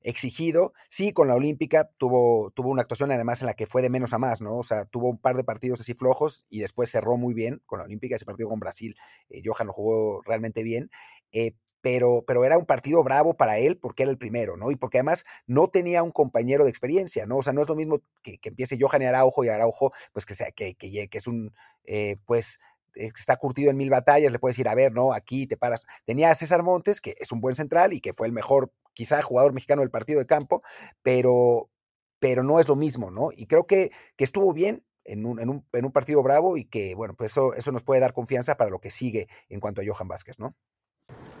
exigido. 0.00 0.72
Sí, 0.88 1.12
con 1.12 1.28
la 1.28 1.34
Olímpica 1.34 1.90
tuvo, 1.98 2.50
tuvo 2.52 2.70
una 2.70 2.82
actuación 2.82 3.10
además 3.10 3.42
en 3.42 3.46
la 3.46 3.54
que 3.54 3.66
fue 3.66 3.82
de 3.82 3.90
menos 3.90 4.12
a 4.12 4.18
más, 4.18 4.40
¿no? 4.40 4.56
O 4.58 4.64
sea, 4.64 4.84
tuvo 4.86 5.10
un 5.10 5.18
par 5.18 5.36
de 5.36 5.44
partidos 5.44 5.80
así 5.80 5.94
flojos 5.94 6.44
y 6.48 6.60
después 6.60 6.90
cerró 6.90 7.16
muy 7.16 7.34
bien 7.34 7.62
con 7.66 7.78
la 7.78 7.84
Olímpica, 7.84 8.16
ese 8.16 8.24
partido 8.24 8.48
con 8.48 8.60
Brasil, 8.60 8.96
eh, 9.30 9.42
Johan 9.44 9.66
lo 9.66 9.72
jugó 9.72 10.22
realmente 10.22 10.62
bien. 10.62 10.90
Pero, 11.80 12.24
pero 12.26 12.44
era 12.44 12.58
un 12.58 12.66
partido 12.66 13.04
bravo 13.04 13.36
para 13.36 13.58
él 13.58 13.78
porque 13.78 14.02
era 14.02 14.10
el 14.10 14.18
primero, 14.18 14.56
¿no? 14.56 14.70
Y 14.70 14.76
porque 14.76 14.98
además 14.98 15.24
no 15.46 15.68
tenía 15.68 16.02
un 16.02 16.10
compañero 16.10 16.64
de 16.64 16.70
experiencia, 16.70 17.26
¿no? 17.26 17.38
O 17.38 17.42
sea, 17.42 17.52
no 17.52 17.62
es 17.62 17.68
lo 17.68 17.76
mismo 17.76 18.00
que, 18.22 18.38
empiece 18.42 18.78
Johan 18.80 19.02
y 19.02 19.06
Araujo 19.06 19.44
y 19.44 19.48
Araujo, 19.48 19.92
pues 20.12 20.26
que 20.26 20.34
sea, 20.34 20.50
que, 20.50 20.74
que, 20.74 21.08
que 21.08 21.18
es 21.18 21.26
un, 21.26 21.54
eh, 21.84 22.16
pues, 22.26 22.58
eh, 22.96 23.10
está 23.16 23.36
curtido 23.36 23.70
en 23.70 23.76
mil 23.76 23.90
batallas, 23.90 24.32
le 24.32 24.38
puedes 24.38 24.56
decir, 24.56 24.68
a 24.68 24.74
ver, 24.74 24.92
no, 24.92 25.12
aquí 25.12 25.46
te 25.46 25.56
paras. 25.56 25.86
Tenía 26.04 26.30
a 26.30 26.34
César 26.34 26.62
Montes, 26.62 27.00
que 27.00 27.16
es 27.18 27.32
un 27.32 27.40
buen 27.40 27.56
central 27.56 27.92
y 27.92 28.00
que 28.00 28.12
fue 28.12 28.26
el 28.26 28.32
mejor, 28.32 28.72
quizá, 28.94 29.22
jugador 29.22 29.52
mexicano 29.52 29.82
del 29.82 29.90
partido 29.90 30.18
de 30.18 30.26
campo, 30.26 30.62
pero, 31.02 31.70
pero 32.18 32.42
no 32.42 32.60
es 32.60 32.68
lo 32.68 32.76
mismo, 32.76 33.10
¿no? 33.10 33.30
Y 33.34 33.46
creo 33.46 33.66
que, 33.66 33.90
que 34.16 34.24
estuvo 34.24 34.52
bien, 34.52 34.84
en 35.04 35.24
un, 35.24 35.40
en, 35.40 35.48
un, 35.48 35.66
en 35.72 35.84
un, 35.86 35.92
partido 35.92 36.22
bravo 36.22 36.58
y 36.58 36.66
que, 36.66 36.94
bueno, 36.94 37.14
pues 37.16 37.30
eso, 37.30 37.54
eso 37.54 37.72
nos 37.72 37.82
puede 37.82 38.00
dar 38.00 38.12
confianza 38.12 38.56
para 38.56 38.70
lo 38.70 38.78
que 38.78 38.90
sigue 38.90 39.26
en 39.48 39.60
cuanto 39.60 39.80
a 39.80 39.84
Johan 39.86 40.08
Vázquez, 40.08 40.38
¿no? 40.38 40.54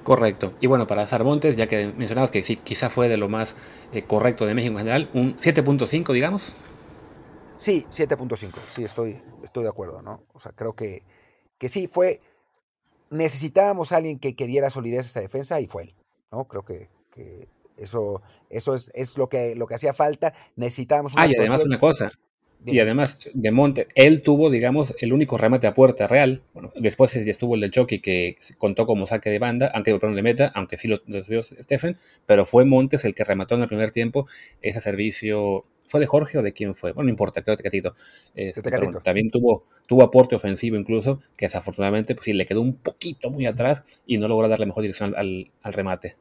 Correcto. 0.04 0.54
Y 0.60 0.66
bueno, 0.66 0.86
para 0.86 1.06
Sarmontes, 1.06 1.56
ya 1.56 1.66
que 1.66 1.92
mencionabas 1.96 2.30
que 2.30 2.42
sí, 2.42 2.56
quizá 2.56 2.90
fue 2.90 3.08
de 3.08 3.16
lo 3.16 3.28
más 3.28 3.54
eh, 3.92 4.02
correcto 4.02 4.46
de 4.46 4.54
México 4.54 4.72
en 4.72 4.78
general, 4.78 5.10
un 5.12 5.36
7.5, 5.36 6.12
digamos. 6.12 6.54
Sí, 7.56 7.84
7.5, 7.90 8.54
sí, 8.68 8.84
estoy, 8.84 9.20
estoy 9.42 9.64
de 9.64 9.68
acuerdo, 9.68 10.00
¿no? 10.00 10.22
O 10.32 10.38
sea, 10.38 10.52
creo 10.52 10.74
que, 10.74 11.02
que 11.58 11.68
sí, 11.68 11.88
fue, 11.88 12.20
necesitábamos 13.10 13.92
a 13.92 13.96
alguien 13.96 14.18
que, 14.18 14.34
que 14.36 14.46
diera 14.46 14.70
solidez 14.70 15.06
a 15.06 15.08
esa 15.08 15.20
defensa 15.20 15.60
y 15.60 15.66
fue 15.66 15.82
él, 15.84 15.94
¿no? 16.30 16.46
Creo 16.46 16.64
que, 16.64 16.88
que 17.10 17.48
eso, 17.76 18.22
eso 18.48 18.74
es, 18.74 18.90
es, 18.94 19.18
lo, 19.18 19.28
que, 19.28 19.54
lo 19.56 19.66
que 19.66 19.74
hacía 19.74 19.92
falta. 19.92 20.32
Necesitábamos 20.56 21.14
una 21.14 21.22
Ah, 21.22 21.26
y 21.26 21.34
además 21.36 21.64
una 21.64 21.78
cosa, 21.78 22.12
y 22.66 22.80
además, 22.80 23.18
de 23.34 23.50
Monte, 23.50 23.86
él 23.94 24.22
tuvo, 24.22 24.50
digamos, 24.50 24.94
el 25.00 25.12
único 25.12 25.38
remate 25.38 25.66
a 25.66 25.74
puerta 25.74 26.06
real. 26.06 26.42
Bueno, 26.54 26.70
después 26.76 27.12
ya 27.12 27.20
estuvo 27.30 27.54
el 27.54 27.60
del 27.60 27.70
choque 27.70 28.00
que 28.00 28.36
contó 28.58 28.86
como 28.86 29.06
saque 29.06 29.30
de 29.30 29.38
banda, 29.38 29.70
aunque 29.74 29.92
perdón, 29.92 30.16
de 30.16 30.22
meta, 30.22 30.50
aunque 30.54 30.76
sí 30.76 30.88
lo, 30.88 31.00
vio 31.06 31.42
Stephen, 31.42 31.96
pero 32.26 32.44
fue 32.44 32.64
Montes 32.64 33.04
el 33.04 33.14
que 33.14 33.24
remató 33.24 33.54
en 33.54 33.62
el 33.62 33.68
primer 33.68 33.92
tiempo 33.92 34.26
ese 34.60 34.80
servicio. 34.80 35.66
¿Fue 35.88 36.00
de 36.00 36.06
Jorge 36.06 36.36
o 36.36 36.42
de 36.42 36.52
quién 36.52 36.74
fue? 36.74 36.92
Bueno, 36.92 37.06
no 37.06 37.10
importa, 37.10 37.42
creo 37.42 37.56
que 37.56 37.62
Tecatito. 37.62 37.94
Este, 38.34 38.70
también 39.02 39.30
tuvo, 39.30 39.64
tuvo 39.86 40.02
aporte 40.02 40.36
ofensivo 40.36 40.76
incluso, 40.76 41.20
que 41.36 41.46
desafortunadamente 41.46 42.14
pues 42.14 42.26
sí 42.26 42.34
le 42.34 42.44
quedó 42.44 42.60
un 42.60 42.74
poquito 42.74 43.30
muy 43.30 43.46
atrás 43.46 43.84
y 44.06 44.18
no 44.18 44.28
logró 44.28 44.48
darle 44.48 44.66
mejor 44.66 44.82
dirección 44.82 45.14
al, 45.16 45.50
al 45.62 45.72
remate. 45.72 46.16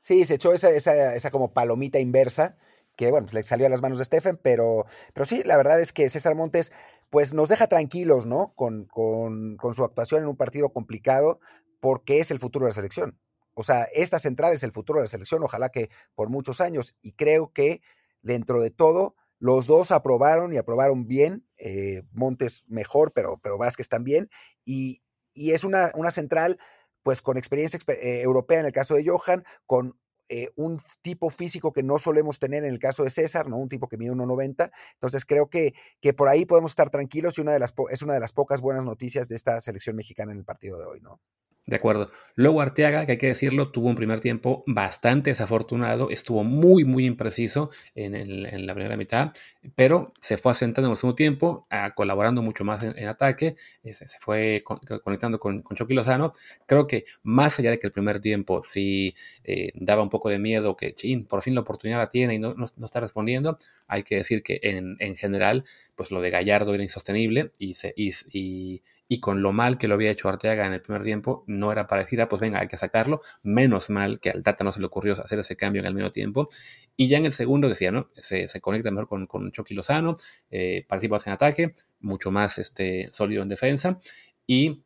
Sí, 0.00 0.24
se 0.24 0.34
echó 0.34 0.52
esa, 0.52 0.70
esa, 0.70 1.14
esa 1.14 1.30
como 1.30 1.52
palomita 1.52 2.00
inversa 2.00 2.56
que 2.96 3.10
bueno, 3.10 3.26
le 3.32 3.42
salió 3.42 3.66
a 3.66 3.70
las 3.70 3.82
manos 3.82 3.98
de 3.98 4.04
Stephen, 4.04 4.38
pero, 4.42 4.86
pero 5.12 5.24
sí, 5.24 5.42
la 5.44 5.56
verdad 5.56 5.80
es 5.80 5.92
que 5.92 6.08
César 6.08 6.34
Montes 6.34 6.72
pues 7.10 7.34
nos 7.34 7.48
deja 7.48 7.68
tranquilos, 7.68 8.26
¿no? 8.26 8.54
Con, 8.56 8.86
con, 8.86 9.56
con, 9.56 9.74
su 9.74 9.84
actuación 9.84 10.22
en 10.22 10.28
un 10.28 10.36
partido 10.36 10.72
complicado, 10.72 11.38
porque 11.80 12.20
es 12.20 12.30
el 12.30 12.40
futuro 12.40 12.66
de 12.66 12.70
la 12.70 12.74
selección. 12.74 13.18
O 13.54 13.62
sea, 13.62 13.84
esta 13.94 14.18
central 14.18 14.52
es 14.52 14.62
el 14.64 14.72
futuro 14.72 14.98
de 14.98 15.04
la 15.04 15.08
selección, 15.08 15.42
ojalá 15.42 15.68
que 15.68 15.90
por 16.14 16.28
muchos 16.28 16.60
años, 16.60 16.96
y 17.02 17.12
creo 17.12 17.52
que 17.52 17.82
dentro 18.22 18.60
de 18.60 18.70
todo 18.70 19.14
Los 19.38 19.66
dos 19.66 19.90
aprobaron 19.90 20.52
y 20.54 20.56
aprobaron 20.56 21.06
bien. 21.06 21.46
Eh, 21.58 22.02
Montes 22.12 22.64
mejor, 22.66 23.12
pero, 23.12 23.38
pero 23.42 23.58
Vázquez 23.58 23.88
también. 23.88 24.30
Y, 24.64 25.02
y 25.34 25.50
es 25.52 25.64
una, 25.64 25.92
una 25.94 26.10
central 26.10 26.58
pues 27.02 27.20
con 27.20 27.36
experiencia 27.36 27.78
eh, 27.88 28.22
europea 28.22 28.60
en 28.60 28.66
el 28.66 28.72
caso 28.72 28.94
de 28.94 29.04
Johan, 29.06 29.44
con 29.66 29.98
eh, 30.28 30.50
un 30.56 30.80
tipo 31.02 31.30
físico 31.30 31.72
que 31.72 31.82
no 31.82 31.98
solemos 31.98 32.38
tener 32.38 32.64
en 32.64 32.72
el 32.72 32.78
caso 32.78 33.04
de 33.04 33.10
César, 33.10 33.48
¿no? 33.48 33.58
Un 33.58 33.68
tipo 33.68 33.88
que 33.88 33.98
mide 33.98 34.12
1,90. 34.12 34.70
Entonces 34.94 35.24
creo 35.24 35.48
que, 35.48 35.74
que 36.00 36.14
por 36.14 36.28
ahí 36.28 36.46
podemos 36.46 36.72
estar 36.72 36.90
tranquilos 36.90 37.38
y 37.38 37.42
una 37.42 37.52
de 37.52 37.58
las, 37.58 37.74
es 37.90 38.02
una 38.02 38.14
de 38.14 38.20
las 38.20 38.32
pocas 38.32 38.60
buenas 38.60 38.84
noticias 38.84 39.28
de 39.28 39.36
esta 39.36 39.60
selección 39.60 39.96
mexicana 39.96 40.32
en 40.32 40.38
el 40.38 40.44
partido 40.44 40.78
de 40.78 40.86
hoy, 40.86 41.00
¿no? 41.00 41.20
De 41.66 41.76
acuerdo. 41.76 42.10
Luego 42.34 42.60
Arteaga, 42.60 43.06
que 43.06 43.12
hay 43.12 43.18
que 43.18 43.28
decirlo, 43.28 43.70
tuvo 43.70 43.88
un 43.88 43.94
primer 43.94 44.20
tiempo 44.20 44.64
bastante 44.66 45.30
desafortunado, 45.30 46.10
estuvo 46.10 46.44
muy, 46.44 46.84
muy 46.84 47.06
impreciso 47.06 47.70
en, 47.94 48.66
la 48.66 48.74
primera 48.74 48.98
mitad, 48.98 49.32
pero 49.74 50.12
se 50.20 50.36
fue 50.36 50.52
asentando 50.52 50.88
en 50.88 50.92
el 50.92 50.98
segundo 50.98 51.16
tiempo, 51.16 51.66
colaborando 51.94 52.42
mucho 52.42 52.64
más 52.64 52.82
en, 52.82 53.08
ataque, 53.08 53.56
eh, 53.82 53.94
se, 53.94 54.06
fue 54.20 54.62
conectando 55.02 55.38
con, 55.40 55.62
con, 55.62 55.74
Chucky 55.74 55.94
Lozano. 55.94 56.34
Creo 56.66 56.86
que 56.86 57.06
más 57.22 57.58
allá 57.58 57.70
de 57.70 57.78
que 57.78 57.86
el 57.86 57.92
primer 57.94 58.20
tiempo 58.20 58.62
sí 58.62 59.14
eh, 59.44 59.70
daba 59.74 60.02
un 60.02 60.10
poco 60.10 60.28
de 60.28 60.38
miedo 60.38 60.76
que, 60.76 60.94
chin, 60.94 61.24
por 61.24 61.40
fin 61.40 61.54
la 61.54 61.62
oportunidad 61.62 61.98
la 61.98 62.10
tiene 62.10 62.34
y 62.34 62.38
no, 62.38 62.54
está 62.82 63.00
respondiendo, 63.00 63.56
hay 63.86 64.02
que 64.02 64.16
decir 64.16 64.42
que 64.42 64.60
en, 64.62 64.96
en, 64.98 65.16
general, 65.16 65.64
pues 65.94 66.10
lo 66.10 66.20
de 66.20 66.28
Gallardo 66.28 66.74
era 66.74 66.82
insostenible 66.82 67.52
y, 67.58 67.74
se, 67.74 67.94
y 67.96 68.82
con 69.20 69.42
lo 69.42 69.52
mal 69.52 69.78
que 69.78 69.88
lo 69.88 69.94
había 69.94 70.10
hecho 70.10 70.28
Arteaga 70.28 70.66
en 70.66 70.72
el 70.72 70.82
primer 70.82 71.02
tiempo, 71.02 71.44
no 71.46 71.70
era 71.70 71.86
parecida, 71.86 72.28
pues 72.28 72.40
venga, 72.40 72.60
hay 72.60 72.68
que 72.68 72.76
sacarlo. 72.76 73.22
Menos 73.42 73.90
mal 73.90 74.20
que 74.20 74.30
al 74.30 74.42
Tata 74.42 74.64
no 74.64 74.72
se 74.72 74.80
le 74.80 74.86
ocurrió 74.86 75.22
hacer 75.22 75.38
ese 75.38 75.56
cambio 75.56 75.80
en 75.80 75.86
el 75.86 75.94
mismo 75.94 76.12
tiempo. 76.12 76.48
Y 76.96 77.08
ya 77.08 77.18
en 77.18 77.26
el 77.26 77.32
segundo 77.32 77.68
decía, 77.68 77.92
¿no? 77.92 78.10
Se, 78.16 78.48
conecta 78.60 78.90
mejor 78.90 79.08
con, 79.08 79.26
con 79.26 79.52
Chucky 79.52 79.74
Lozano, 79.74 80.16
eh, 80.50 80.84
participa 80.88 81.18
en 81.26 81.32
ataque, 81.32 81.74
mucho 82.00 82.30
más 82.30 82.58
este, 82.58 83.08
sólido 83.12 83.42
en 83.42 83.48
defensa. 83.48 83.98
Y 84.46 84.84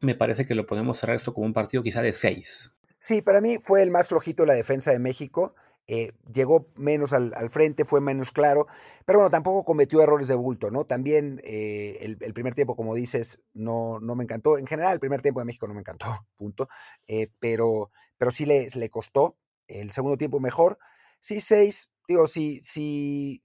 me 0.00 0.14
parece 0.14 0.44
que 0.46 0.54
lo 0.54 0.66
podemos 0.66 0.98
cerrar 0.98 1.16
esto 1.16 1.32
como 1.32 1.46
un 1.46 1.52
partido 1.52 1.82
quizá 1.82 2.02
de 2.02 2.12
seis. 2.12 2.72
Sí, 2.98 3.22
para 3.22 3.40
mí 3.40 3.58
fue 3.60 3.82
el 3.82 3.90
más 3.90 4.08
flojito 4.08 4.46
la 4.46 4.54
defensa 4.54 4.92
de 4.92 4.98
México. 4.98 5.54
Eh, 5.88 6.12
llegó 6.32 6.68
menos 6.76 7.12
al, 7.12 7.32
frente, 7.50 7.84
fue 7.84 8.00
menos 8.00 8.30
claro, 8.30 8.66
pero 9.04 9.18
bueno, 9.18 9.30
tampoco 9.30 9.64
cometió 9.64 10.00
errores 10.00 10.28
de 10.28 10.34
bulto, 10.36 10.70
¿no? 10.70 10.84
También 10.84 11.40
eh, 11.44 11.98
el, 12.00 12.34
primer 12.34 12.54
tiempo, 12.54 12.76
como 12.76 12.94
dices, 12.94 13.42
no, 13.52 13.98
no 14.00 14.14
me 14.14 14.24
encantó. 14.24 14.58
En 14.58 14.66
general, 14.66 14.94
el 14.94 15.00
primer 15.00 15.22
tiempo 15.22 15.40
de 15.40 15.46
México 15.46 15.66
no 15.66 15.74
me 15.74 15.80
encantó, 15.80 16.06
punto. 16.36 16.68
Eh, 17.06 17.28
pero, 17.40 17.90
pero 18.16 18.30
sí 18.30 18.46
le, 18.46 18.68
le 18.74 18.90
costó. 18.90 19.36
El 19.66 19.90
segundo 19.90 20.16
tiempo 20.16 20.40
mejor. 20.40 20.78
Sí, 21.20 21.40
seis, 21.40 21.90
digo, 22.08 22.26
sí, 22.26 22.60
sí, 22.62 23.42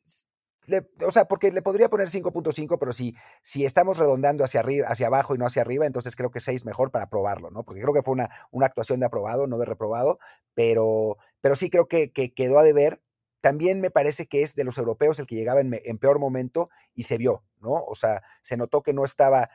o 1.06 1.12
sea, 1.12 1.26
porque 1.26 1.52
le 1.52 1.62
podría 1.62 1.90
poner 1.90 2.10
5.5, 2.10 2.78
pero 2.80 2.94
si, 2.94 3.16
si 3.42 3.66
estamos 3.66 3.98
redondando 3.98 4.44
hacia 4.44 4.60
arriba, 4.60 4.88
hacia 4.88 5.08
abajo 5.08 5.36
y 5.36 5.38
no 5.38 5.46
hacia 5.46 5.62
arriba, 5.62 5.86
entonces 5.86 6.16
creo 6.16 6.32
que 6.32 6.40
6 6.40 6.66
mejor 6.66 6.92
para 6.92 7.10
probarlo, 7.10 7.50
¿no? 7.52 7.64
Porque 7.64 7.82
creo 7.82 7.94
que 7.94 8.04
fue 8.04 8.14
una, 8.14 8.30
una 8.52 8.66
actuación 8.66 9.00
de 9.00 9.06
aprobado, 9.06 9.48
no 9.48 9.58
de 9.58 9.66
reprobado, 9.66 10.20
pero, 10.54 11.18
pero 11.42 11.56
sí 11.56 11.70
creo 11.70 11.88
que, 11.88 12.12
que 12.12 12.34
quedó 12.34 12.60
a 12.60 12.64
deber. 12.64 13.02
También 13.42 13.82
me 13.82 13.92
parece 13.92 14.28
que 14.28 14.42
es 14.42 14.56
de 14.56 14.64
los 14.64 14.78
europeos 14.78 15.20
el 15.20 15.28
que 15.28 15.36
llegaba 15.36 15.62
en, 15.62 15.72
en 15.84 15.98
peor 16.00 16.20
momento 16.20 16.70
y 16.96 17.04
se 17.04 17.18
vio, 17.18 17.44
¿no? 17.62 17.72
O 17.74 17.96
sea, 17.96 18.22
se 18.42 18.58
notó 18.58 18.82
que 18.82 18.94
no 18.94 19.06
estaba 19.06 19.50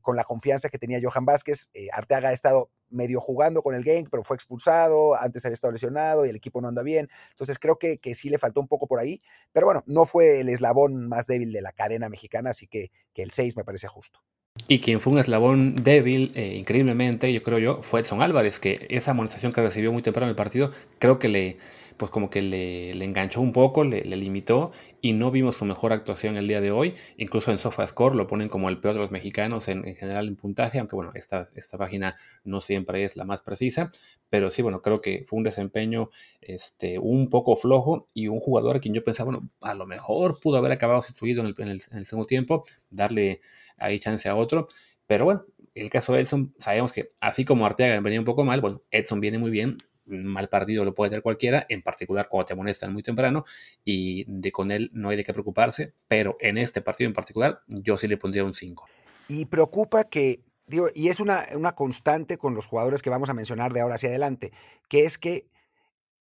con 0.00 0.16
la 0.16 0.24
confianza 0.24 0.68
que 0.68 0.78
tenía 0.78 1.00
Johan 1.02 1.24
Vázquez. 1.24 1.70
Eh, 1.74 1.88
Arteaga 1.92 2.30
ha 2.30 2.32
estado 2.32 2.70
medio 2.88 3.20
jugando 3.20 3.62
con 3.62 3.74
el 3.74 3.82
gang, 3.82 4.06
pero 4.10 4.22
fue 4.22 4.36
expulsado, 4.36 5.14
antes 5.20 5.44
había 5.44 5.54
estado 5.54 5.72
lesionado 5.72 6.24
y 6.24 6.30
el 6.30 6.36
equipo 6.36 6.60
no 6.60 6.68
anda 6.68 6.82
bien. 6.82 7.08
Entonces 7.30 7.58
creo 7.58 7.76
que, 7.78 7.98
que, 7.98 8.14
sí 8.14 8.30
le 8.30 8.38
faltó 8.38 8.60
un 8.60 8.68
poco 8.68 8.86
por 8.86 9.00
ahí, 9.00 9.20
pero 9.52 9.66
bueno, 9.66 9.82
no 9.86 10.04
fue 10.04 10.40
el 10.40 10.48
eslabón 10.48 11.08
más 11.08 11.26
débil 11.26 11.52
de 11.52 11.62
la 11.62 11.72
cadena 11.72 12.08
mexicana, 12.08 12.50
así 12.50 12.66
que, 12.66 12.90
que 13.12 13.22
el 13.22 13.32
6 13.32 13.56
me 13.56 13.64
parece 13.64 13.88
justo. 13.88 14.20
Y 14.68 14.80
quien 14.80 15.00
fue 15.00 15.12
un 15.12 15.18
eslabón 15.18 15.76
débil, 15.76 16.32
eh, 16.34 16.54
increíblemente, 16.56 17.32
yo 17.32 17.42
creo 17.42 17.58
yo, 17.58 17.82
fue 17.82 18.00
Edson 18.00 18.22
Álvarez, 18.22 18.58
que 18.58 18.86
esa 18.90 19.12
amonestación 19.12 19.52
que 19.52 19.60
recibió 19.60 19.92
muy 19.92 20.02
temprano 20.02 20.26
en 20.26 20.30
el 20.30 20.36
partido, 20.36 20.72
creo 20.98 21.18
que 21.18 21.28
le, 21.28 21.58
pues 21.96 22.10
como 22.10 22.30
que 22.30 22.42
le, 22.42 22.90
enganchó 23.04 23.40
un 23.40 23.52
poco, 23.52 23.84
le, 23.84 24.02
limitó 24.04 24.72
y 25.00 25.12
no 25.12 25.30
vimos 25.30 25.56
su 25.56 25.64
mejor 25.64 25.92
actuación 25.92 26.36
el 26.36 26.48
día 26.48 26.60
de 26.60 26.70
hoy. 26.70 26.94
Incluso 27.16 27.50
en 27.50 27.58
SofaScore 27.58 28.16
lo 28.16 28.26
ponen 28.26 28.48
como 28.48 28.68
el 28.68 28.78
peor 28.78 28.94
de 28.94 29.00
los 29.00 29.10
mexicanos 29.10 29.68
en, 29.68 29.82
general 29.96 30.28
en 30.28 30.36
puntaje, 30.36 30.78
aunque 30.78 30.96
bueno, 30.96 31.12
esta, 31.14 31.48
esta 31.54 31.78
página 31.78 32.16
no 32.44 32.60
siempre 32.60 33.04
es 33.04 33.16
la 33.16 33.24
más 33.24 33.42
precisa, 33.42 33.90
pero 34.28 34.50
sí, 34.50 34.62
bueno, 34.62 34.82
creo 34.82 35.00
que 35.00 35.24
fue 35.26 35.38
un 35.38 35.44
desempeño 35.44 36.10
este, 36.40 36.98
un 36.98 37.30
poco 37.30 37.56
flojo 37.56 38.08
y 38.12 38.28
un 38.28 38.40
jugador 38.40 38.76
a 38.76 38.80
quien 38.80 38.94
yo 38.94 39.04
pensaba, 39.04 39.30
bueno, 39.30 39.48
a 39.60 39.74
lo 39.74 39.86
mejor 39.86 40.38
pudo 40.40 40.56
haber 40.58 40.72
acabado 40.72 41.02
sustituido 41.02 41.42
en 41.42 41.48
el, 41.48 41.54
en 41.90 41.98
el, 41.98 42.06
segundo 42.06 42.26
tiempo, 42.26 42.64
darle 42.90 43.40
ahí 43.78 43.98
chance 43.98 44.28
a 44.28 44.36
otro, 44.36 44.66
pero 45.06 45.24
bueno, 45.24 45.44
el 45.74 45.90
caso 45.90 46.14
de 46.14 46.20
Edson, 46.20 46.54
sabemos 46.58 46.92
que 46.92 47.08
así 47.20 47.44
como 47.44 47.66
Arteaga 47.66 48.00
venía 48.00 48.18
un 48.18 48.24
poco 48.24 48.44
mal, 48.44 48.62
Edson 48.90 49.20
viene 49.20 49.38
muy 49.38 49.50
bien, 49.50 49.78
mal 50.06 50.48
partido 50.48 50.84
lo 50.84 50.94
puede 50.94 51.10
tener 51.10 51.22
cualquiera, 51.22 51.66
en 51.68 51.82
particular 51.82 52.28
cuando 52.28 52.46
te 52.46 52.52
amonestan 52.52 52.92
muy 52.92 53.02
temprano 53.02 53.44
y 53.84 54.24
de 54.28 54.52
con 54.52 54.70
él 54.70 54.90
no 54.92 55.08
hay 55.08 55.16
de 55.16 55.24
qué 55.24 55.32
preocuparse, 55.32 55.92
pero 56.08 56.36
en 56.40 56.58
este 56.58 56.80
partido 56.80 57.08
en 57.08 57.14
particular 57.14 57.60
yo 57.66 57.96
sí 57.96 58.06
le 58.08 58.16
pondría 58.16 58.44
un 58.44 58.54
5. 58.54 58.86
Y 59.28 59.46
preocupa 59.46 60.04
que, 60.04 60.40
digo, 60.66 60.88
y 60.94 61.08
es 61.08 61.20
una, 61.20 61.44
una 61.54 61.74
constante 61.74 62.38
con 62.38 62.54
los 62.54 62.66
jugadores 62.66 63.02
que 63.02 63.10
vamos 63.10 63.30
a 63.30 63.34
mencionar 63.34 63.72
de 63.72 63.80
ahora 63.80 63.96
hacia 63.96 64.08
adelante, 64.08 64.52
que 64.88 65.04
es 65.04 65.18
que 65.18 65.46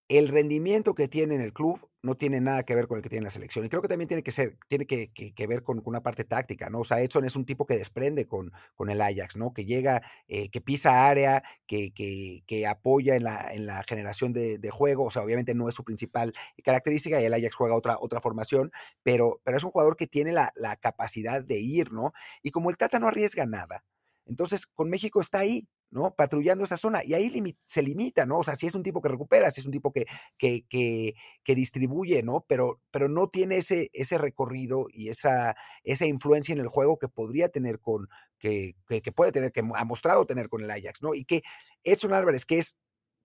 el 0.07 0.27
rendimiento 0.27 0.93
que 0.93 1.07
tiene 1.07 1.35
en 1.35 1.41
el 1.41 1.53
club 1.53 1.79
no 2.03 2.15
tiene 2.15 2.39
nada 2.39 2.63
que 2.63 2.75
ver 2.75 2.87
con 2.87 2.97
el 2.97 3.03
que 3.03 3.09
tiene 3.09 3.23
la 3.23 3.31
selección. 3.31 3.65
Y 3.65 3.69
creo 3.69 3.81
que 3.81 3.87
también 3.87 4.07
tiene 4.07 4.21
que 4.21 4.31
ser, 4.31 4.59
tiene 4.67 4.85
que, 4.85 5.47
ver 5.47 5.63
con, 5.63 5.81
una 5.85 6.03
parte 6.03 6.23
táctica, 6.23 6.69
¿no? 6.69 6.81
O 6.81 6.83
sea, 6.83 7.01
Edson 7.01 7.25
es 7.25 7.35
un 7.35 7.45
tipo 7.45 7.65
que 7.65 7.77
desprende 7.77 8.27
con, 8.27 8.51
con 8.75 8.91
el 8.91 9.01
Ajax, 9.01 9.35
¿no? 9.37 9.53
Que 9.53 9.65
llega, 9.65 10.03
eh, 10.27 10.49
que 10.51 10.61
pisa 10.61 11.09
área, 11.09 11.41
que, 11.65 11.91
que, 11.93 12.67
apoya 12.67 13.15
en 13.15 13.23
la, 13.23 13.51
en 13.51 13.65
la 13.65 13.83
generación 13.87 14.33
de, 14.33 14.69
juego. 14.71 15.05
O 15.05 15.11
sea, 15.11 15.23
obviamente 15.23 15.55
no 15.55 15.67
es 15.67 15.73
su 15.75 15.83
principal 15.83 16.33
característica 16.63 17.19
y 17.19 17.25
el 17.25 17.33
Ajax 17.33 17.55
juega 17.55 17.75
otra, 17.75 17.97
otra 17.99 18.21
formación, 18.21 18.71
pero, 19.01 19.41
pero 19.43 19.57
es 19.57 19.63
un 19.63 19.71
jugador 19.71 19.95
que 19.95 20.05
tiene 20.05 20.31
la, 20.31 20.51
la 20.55 20.75
capacidad 20.75 21.43
de 21.43 21.59
ir, 21.59 21.91
¿no? 21.91 22.13
Y 22.43 22.51
como 22.51 22.69
el 22.69 22.77
Tata 22.77 22.99
no 22.99 23.07
arriesga 23.07 23.47
nada, 23.47 23.83
entonces 24.25 24.67
con 24.67 24.89
México 24.89 25.21
está 25.21 25.39
ahí, 25.39 25.67
¿no? 25.95 26.13
Patrullando 26.13 26.65
esa 26.65 26.75
zona. 26.75 26.99
Y 27.05 27.13
ahí 27.13 27.31
se 27.65 27.81
limita, 27.81 28.25
¿no? 28.25 28.39
O 28.39 28.43
sea, 28.43 28.55
si 28.55 28.67
es 28.67 28.75
un 28.75 28.83
tipo 28.83 29.01
que 29.01 29.07
recupera, 29.07 29.49
si 29.49 29.61
es 29.61 29.65
un 29.65 29.71
tipo 29.71 29.93
que, 29.93 30.05
que, 30.37 30.65
que, 30.69 31.55
distribuye, 31.55 32.21
¿no? 32.21 32.45
Pero, 32.49 32.81
pero 32.91 33.07
no 33.07 33.29
tiene 33.29 33.57
ese, 33.57 33.89
ese 33.93 34.17
recorrido 34.17 34.87
y 34.91 35.07
esa, 35.07 35.55
esa 35.85 36.05
influencia 36.05 36.51
en 36.51 36.59
el 36.59 36.67
juego 36.67 36.99
que 36.99 37.07
podría 37.07 37.47
tener 37.47 37.79
con, 37.79 38.09
que, 38.39 38.75
que, 38.87 39.11
puede 39.13 39.31
tener, 39.31 39.53
que 39.53 39.61
ha 39.61 39.85
mostrado 39.85 40.25
tener 40.25 40.49
con 40.49 40.61
el 40.61 40.69
Ajax, 40.69 41.01
¿no? 41.01 41.15
Y 41.15 41.23
que 41.23 41.43
Edson 41.83 42.13
Álvarez, 42.13 42.45
que 42.45 42.59
es, 42.59 42.77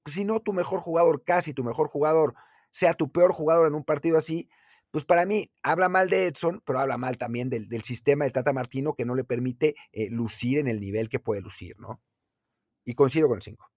si 0.06 0.24
no 0.24 0.38
tu 0.38 0.52
mejor 0.52 0.78
jugador, 0.78 1.24
casi 1.24 1.52
tu 1.52 1.64
mejor 1.64 1.88
jugador, 1.88 2.35
sea 2.70 2.94
tu 2.94 3.11
peor 3.11 3.33
jugador 3.33 3.66
en 3.66 3.74
un 3.74 3.85
partido 3.85 4.16
así, 4.16 4.48
pues 4.92 5.04
para 5.04 5.26
mí 5.26 5.50
habla 5.64 5.88
mal 5.88 6.09
de 6.09 6.28
Edson, 6.28 6.62
pero 6.64 6.78
habla 6.78 6.98
mal 6.98 7.18
también 7.18 7.50
del, 7.50 7.68
del 7.68 7.83
sistema 7.83 8.24
de 8.24 8.30
Tata 8.30 8.52
Martino 8.52 8.94
que 8.94 9.04
no 9.04 9.16
le 9.16 9.24
permite 9.24 9.74
eh, 9.90 10.09
lucir 10.11 10.59
en 10.59 10.68
el 10.68 10.78
nivel 10.78 11.09
que 11.09 11.18
puede 11.18 11.40
lucir, 11.40 11.76
¿no? 11.80 12.00
Y 12.84 12.94
coincido 12.94 13.28
con 13.28 13.36
el 13.36 13.42
5. 13.42 13.70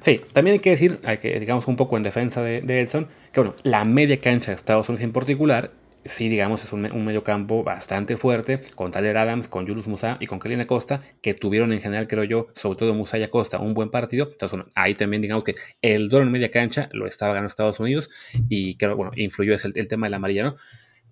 Sí, 0.00 0.20
también 0.32 0.54
hay 0.54 0.60
que 0.60 0.70
decir, 0.70 1.00
hay 1.04 1.18
que, 1.18 1.40
digamos, 1.40 1.66
un 1.66 1.76
poco 1.76 1.96
en 1.96 2.04
defensa 2.04 2.42
de, 2.42 2.58
Edson, 2.80 3.08
que 3.32 3.40
bueno, 3.40 3.56
la 3.64 3.84
media 3.84 4.20
cancha 4.20 4.52
de 4.52 4.54
Estados 4.54 4.88
Unidos 4.88 5.02
en 5.02 5.12
particular, 5.12 5.72
sí, 6.04 6.28
digamos, 6.28 6.62
es 6.62 6.72
un, 6.72 7.04
medio 7.04 7.24
campo 7.24 7.64
bastante 7.64 8.16
fuerte, 8.16 8.60
con 8.76 8.92
Tyler 8.92 9.16
Adams, 9.16 9.48
con 9.48 9.66
Julius 9.66 9.88
Musa 9.88 10.16
y 10.20 10.26
con 10.26 10.38
Kelly 10.38 10.54
Acosta, 10.60 11.02
que 11.20 11.34
tuvieron 11.34 11.72
en 11.72 11.80
general, 11.80 12.06
creo 12.06 12.22
yo, 12.22 12.46
sobre 12.54 12.78
todo 12.78 12.94
Musa 12.94 13.18
y 13.18 13.24
Acosta, 13.24 13.58
un 13.58 13.74
buen 13.74 13.90
partido. 13.90 14.28
Entonces, 14.30 14.56
bueno, 14.56 14.70
ahí 14.76 14.94
también, 14.94 15.20
digamos 15.20 15.42
que 15.42 15.56
el 15.82 16.08
duelo 16.08 16.26
en 16.26 16.32
media 16.32 16.50
cancha 16.50 16.88
lo 16.92 17.08
estaba 17.08 17.32
ganando 17.32 17.48
Estados 17.48 17.80
Unidos 17.80 18.08
y 18.48 18.76
creo, 18.76 18.94
bueno, 18.94 19.10
influyó 19.16 19.54
el, 19.54 19.72
el 19.74 19.88
tema 19.88 20.06
de 20.06 20.10
la 20.10 20.18
amarilla, 20.18 20.44
¿no? 20.44 20.56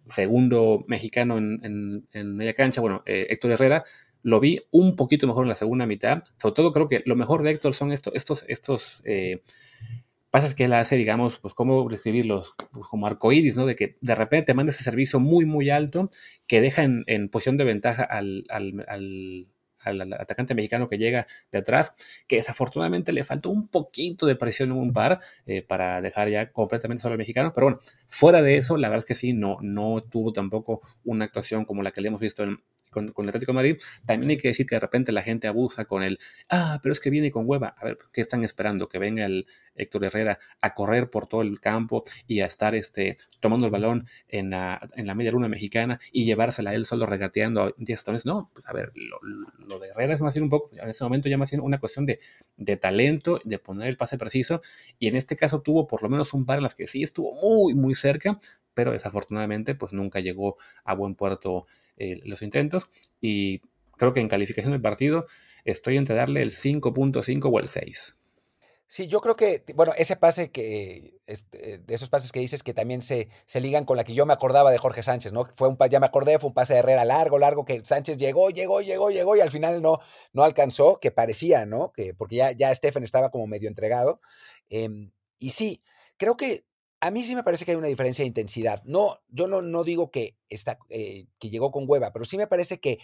Segundo 0.08 0.84
mexicano 0.86 1.38
en, 1.38 2.06
media 2.36 2.54
cancha, 2.54 2.80
bueno, 2.80 3.02
eh, 3.06 3.26
Héctor 3.30 3.50
Herrera, 3.50 3.84
lo 4.26 4.40
vi 4.40 4.60
un 4.72 4.96
poquito 4.96 5.28
mejor 5.28 5.44
en 5.44 5.50
la 5.50 5.54
segunda 5.54 5.86
mitad. 5.86 6.24
Sobre 6.36 6.54
todo 6.56 6.72
creo 6.72 6.88
que 6.88 7.00
lo 7.06 7.14
mejor 7.14 7.44
de 7.44 7.52
Héctor 7.52 7.74
son 7.74 7.92
estos, 7.92 8.12
estos, 8.12 8.44
estos 8.48 9.00
eh, 9.04 9.42
que 10.56 10.64
él 10.64 10.72
hace, 10.72 10.96
digamos, 10.96 11.38
pues 11.38 11.54
cómo 11.54 11.88
describirlos, 11.88 12.54
pues 12.72 12.88
como 12.88 13.06
arcoíris, 13.06 13.56
¿no? 13.56 13.66
De 13.66 13.76
que 13.76 13.96
de 14.00 14.14
repente 14.16 14.52
manda 14.52 14.70
ese 14.70 14.82
servicio 14.82 15.20
muy, 15.20 15.44
muy 15.46 15.70
alto 15.70 16.10
que 16.48 16.60
deja 16.60 16.82
en, 16.82 17.28
posición 17.28 17.56
de 17.56 17.64
ventaja 17.64 18.02
al, 18.02 18.44
al, 18.50 19.46
atacante 20.18 20.56
mexicano 20.56 20.88
que 20.88 20.98
llega 20.98 21.28
de 21.52 21.58
atrás, 21.58 21.94
que 22.26 22.36
desafortunadamente 22.36 23.12
le 23.12 23.22
faltó 23.22 23.50
un 23.50 23.68
poquito 23.68 24.26
de 24.26 24.34
presión 24.34 24.72
en 24.72 24.76
un 24.76 24.92
par 24.92 25.20
eh, 25.46 25.62
para 25.62 26.00
dejar 26.00 26.28
ya 26.30 26.50
completamente 26.50 27.02
solo 27.02 27.12
al 27.12 27.18
mexicano, 27.18 27.52
pero 27.54 27.66
bueno, 27.66 27.80
fuera 28.08 28.42
de 28.42 28.56
eso, 28.56 28.76
la 28.76 28.88
verdad 28.88 29.04
es 29.04 29.04
que 29.04 29.14
sí, 29.14 29.32
no, 29.32 29.58
no 29.62 30.02
tuvo 30.02 30.32
tampoco 30.32 30.80
una 31.04 31.26
actuación 31.26 31.64
como 31.64 31.84
la 31.84 31.92
que 31.92 32.00
le 32.00 32.08
hemos 32.08 32.20
visto 32.20 32.42
en, 32.42 32.58
con, 32.90 33.12
el 33.16 33.28
Atlético 33.28 33.52
de 33.52 33.56
Madrid, 33.56 33.76
también 34.04 34.30
hay 34.30 34.38
que 34.38 34.48
decir 34.48 34.66
que 34.66 34.76
de 34.76 34.80
repente 34.80 35.12
la 35.12 35.22
gente 35.22 35.48
abusa 35.48 35.84
con 35.84 36.02
el, 36.02 36.18
ah, 36.48 36.80
pero 36.82 36.92
es 36.92 37.00
que 37.00 37.10
viene 37.10 37.30
con 37.30 37.44
hueva. 37.46 37.74
A 37.78 37.84
ver, 37.84 37.98
¿qué 38.12 38.20
están 38.20 38.44
esperando? 38.44 38.88
Que 38.88 38.98
venga 38.98 39.26
el 39.26 39.46
Héctor 39.74 40.04
Herrera 40.04 40.38
a 40.60 40.74
correr 40.74 41.10
por 41.10 41.26
todo 41.26 41.42
el 41.42 41.60
campo 41.60 42.02
y 42.26 42.40
a 42.40 42.46
estar 42.46 42.74
este, 42.74 43.18
tomando 43.40 43.66
el 43.66 43.72
balón 43.72 44.06
en 44.28 44.50
la, 44.50 44.80
en 44.96 45.06
la 45.06 45.14
media 45.14 45.32
luna 45.32 45.48
mexicana 45.48 46.00
y 46.12 46.24
llevársela 46.24 46.70
a 46.70 46.74
él 46.74 46.86
solo 46.86 47.06
regateando 47.06 47.62
a 47.62 47.74
10 47.76 48.04
tones. 48.04 48.26
No, 48.26 48.50
pues 48.52 48.66
a 48.68 48.72
ver, 48.72 48.92
lo, 48.94 49.78
de 49.78 49.88
Herrera 49.88 50.14
es 50.14 50.20
más 50.20 50.34
bien 50.34 50.44
un 50.44 50.50
poco, 50.50 50.70
en 50.72 50.88
ese 50.88 51.04
momento 51.04 51.28
ya 51.28 51.38
más 51.38 51.50
bien 51.50 51.60
una 51.62 51.78
cuestión 51.78 52.06
de, 52.06 52.20
de 52.56 52.76
talento, 52.76 53.40
de 53.44 53.58
poner 53.58 53.88
el 53.88 53.96
pase 53.96 54.18
preciso 54.18 54.62
y 54.98 55.08
en 55.08 55.16
este 55.16 55.36
caso 55.36 55.60
tuvo 55.60 55.86
por 55.86 56.02
lo 56.02 56.08
menos 56.08 56.32
un 56.32 56.46
par 56.46 56.58
en 56.58 56.64
las 56.64 56.74
que 56.74 56.86
sí 56.86 57.02
estuvo 57.02 57.34
muy, 57.34 57.74
muy 57.74 57.94
cerca, 57.94 58.38
pero 58.76 58.92
desafortunadamente 58.92 59.74
pues 59.74 59.94
nunca 59.94 60.20
llegó 60.20 60.56
a 60.84 60.94
buen 60.94 61.14
puerto 61.16 61.66
eh, 61.96 62.20
los 62.24 62.42
intentos 62.42 62.90
y 63.20 63.62
creo 63.96 64.12
que 64.12 64.20
en 64.20 64.28
calificación 64.28 64.72
del 64.72 64.82
partido 64.82 65.26
estoy 65.64 65.96
entre 65.96 66.14
darle 66.14 66.42
el 66.42 66.52
5.5 66.52 67.50
o 67.50 67.58
el 67.58 67.68
6. 67.68 68.16
Sí, 68.88 69.08
yo 69.08 69.20
creo 69.20 69.34
que, 69.34 69.64
bueno, 69.74 69.92
ese 69.96 70.14
pase 70.14 70.52
que, 70.52 71.18
este, 71.26 71.78
de 71.78 71.94
esos 71.94 72.08
pases 72.08 72.30
que 72.30 72.38
dices 72.38 72.62
que 72.62 72.72
también 72.72 73.02
se, 73.02 73.28
se 73.44 73.60
ligan 73.60 73.84
con 73.84 73.96
la 73.96 74.04
que 74.04 74.14
yo 74.14 74.26
me 74.26 74.32
acordaba 74.32 74.70
de 74.70 74.78
Jorge 74.78 75.02
Sánchez, 75.02 75.32
¿no? 75.32 75.48
Fue 75.56 75.68
un, 75.68 75.76
ya 75.90 75.98
me 75.98 76.06
acordé, 76.06 76.38
fue 76.38 76.48
un 76.48 76.54
pase 76.54 76.74
de 76.74 76.80
Herrera 76.80 77.04
largo, 77.04 77.36
largo, 77.38 77.64
que 77.64 77.84
Sánchez 77.84 78.16
llegó, 78.16 78.50
llegó, 78.50 78.82
llegó, 78.82 79.10
llegó 79.10 79.34
y 79.34 79.40
al 79.40 79.50
final 79.50 79.82
no, 79.82 79.98
no 80.32 80.44
alcanzó, 80.44 81.00
que 81.00 81.10
parecía, 81.10 81.66
¿no? 81.66 81.92
Que, 81.92 82.14
porque 82.14 82.36
ya, 82.36 82.52
ya 82.52 82.72
Stephen 82.72 83.02
estaba 83.02 83.30
como 83.30 83.48
medio 83.48 83.68
entregado. 83.68 84.20
Em, 84.68 85.10
y 85.38 85.50
sí, 85.50 85.82
creo 86.16 86.36
que 86.36 86.64
a 87.06 87.10
mí 87.12 87.22
sí 87.22 87.36
me 87.36 87.44
parece 87.44 87.64
que 87.64 87.70
hay 87.70 87.76
una 87.76 87.86
diferencia 87.86 88.24
de 88.24 88.26
intensidad. 88.28 88.82
No, 88.84 89.20
yo 89.28 89.46
no, 89.46 89.62
no 89.62 89.84
digo 89.84 90.10
que, 90.10 90.36
está, 90.48 90.76
eh, 90.88 91.28
que 91.38 91.50
llegó 91.50 91.70
con 91.70 91.84
hueva, 91.86 92.12
pero 92.12 92.24
sí 92.24 92.36
me 92.36 92.48
parece 92.48 92.80
que 92.80 92.98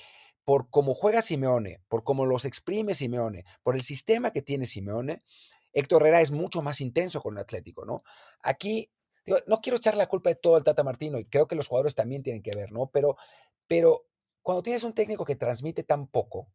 por 0.45 0.71
cómo 0.71 0.93
juega 0.95 1.23
Simeone, 1.23 1.81
por 1.88 2.03
cómo 2.03 2.27
los 2.27 2.45
exprime 2.45 2.95
Simeone, 2.95 3.45
por 3.62 3.77
el 3.77 3.83
sistema 3.83 4.33
que 4.33 4.43
tiene 4.43 4.65
Simeone, 4.65 5.23
Héctor 5.73 6.03
Herrera 6.03 6.21
es 6.21 6.33
mucho 6.33 6.62
más 6.62 6.81
intenso 6.81 7.23
con 7.23 7.35
el 7.35 7.43
Atlético, 7.43 7.85
¿no? 7.85 8.03
Aquí, 8.43 8.91
no 9.47 9.61
quiero 9.61 9.77
echar 9.77 9.97
la 9.97 10.09
culpa 10.09 10.31
de 10.31 10.35
todo 10.35 10.57
al 10.57 10.65
Tata 10.65 10.83
Martino 10.83 11.21
y 11.21 11.27
creo 11.27 11.47
que 11.47 11.55
los 11.55 11.69
jugadores 11.69 11.95
también 11.95 12.25
tienen 12.25 12.43
que 12.43 12.57
ver, 12.57 12.73
¿no? 12.73 12.91
Pero, 12.93 13.17
pero 13.69 14.09
cuando 14.43 14.65
tienes 14.65 14.83
un 14.83 14.95
técnico 14.95 15.25
que 15.25 15.37
transmite 15.37 15.85
tan 15.85 16.09
poco, 16.09 16.49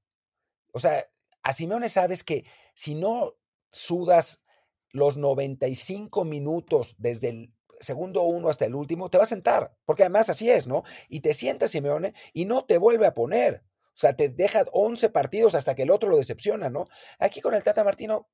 o 0.74 0.82
sea, 0.82 1.06
a 1.44 1.54
Simeone 1.54 1.88
sabes 1.88 2.26
que 2.26 2.44
si 2.76 2.94
no 2.94 3.36
sudas 3.72 4.44
los 4.91 5.17
95 5.17 6.26
minutos 6.26 6.95
desde 6.97 7.30
el 7.30 7.54
segundo 7.80 8.23
uno 8.23 8.50
hasta 8.50 8.65
el 8.65 8.76
último, 8.76 9.10
te 9.10 9.17
va 9.17 9.26
a 9.26 9.28
sentar, 9.28 9.76
porque 9.86 10.04
además 10.04 10.30
así 10.30 10.50
es, 10.50 10.67
¿no? 10.67 10.84
Y 11.10 11.21
te 11.21 11.34
sienta 11.34 11.67
Simeone 11.67 12.13
y 12.34 12.45
no 12.45 12.65
te 12.65 12.78
vuelve 12.78 13.06
a 13.06 13.13
poner. 13.13 13.63
O 13.97 14.00
sea, 14.00 14.15
te 14.15 14.30
deja 14.30 14.65
11 14.71 15.10
partidos 15.10 15.56
hasta 15.56 15.76
que 15.76 15.84
el 15.84 15.91
otro 15.91 16.10
lo 16.10 16.17
decepciona, 16.17 16.69
¿no? 16.69 16.88
Aquí 17.19 17.41
con 17.41 17.54
el 17.56 17.63
Tata 17.63 17.84
Martino 17.84 18.30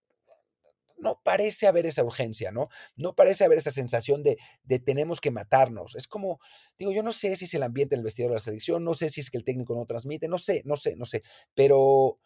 no 0.98 1.22
parece 1.24 1.68
haber 1.68 1.86
esa 1.86 2.04
urgencia, 2.04 2.52
¿no? 2.52 2.70
No 2.96 3.16
parece 3.16 3.44
haber 3.44 3.58
esa 3.58 3.72
sensación 3.72 4.24
de, 4.24 4.38
de, 4.64 4.80
tenemos 4.80 5.22
que 5.22 5.32
matarnos. 5.32 5.96
Es 5.96 6.08
como, 6.08 6.40
digo, 6.78 6.92
yo 6.92 7.04
no 7.04 7.12
sé 7.12 7.36
si 7.36 7.46
es 7.46 7.54
el 7.54 7.64
ambiente 7.64 7.96
en 7.96 8.00
el 8.00 8.06
vestidor 8.06 8.32
de 8.32 8.36
la 8.36 8.40
selección, 8.40 8.84
no 8.84 8.94
sé 8.94 9.10
si 9.10 9.22
es 9.22 9.30
que 9.30 9.38
el 9.38 9.44
técnico 9.44 9.76
no 9.76 9.86
transmite, 9.86 10.28
no 10.28 10.38
sé, 10.38 10.64
no 10.66 10.78
sé, 10.78 10.96
no 10.96 11.06
sé, 11.06 11.24
pero, 11.54 12.20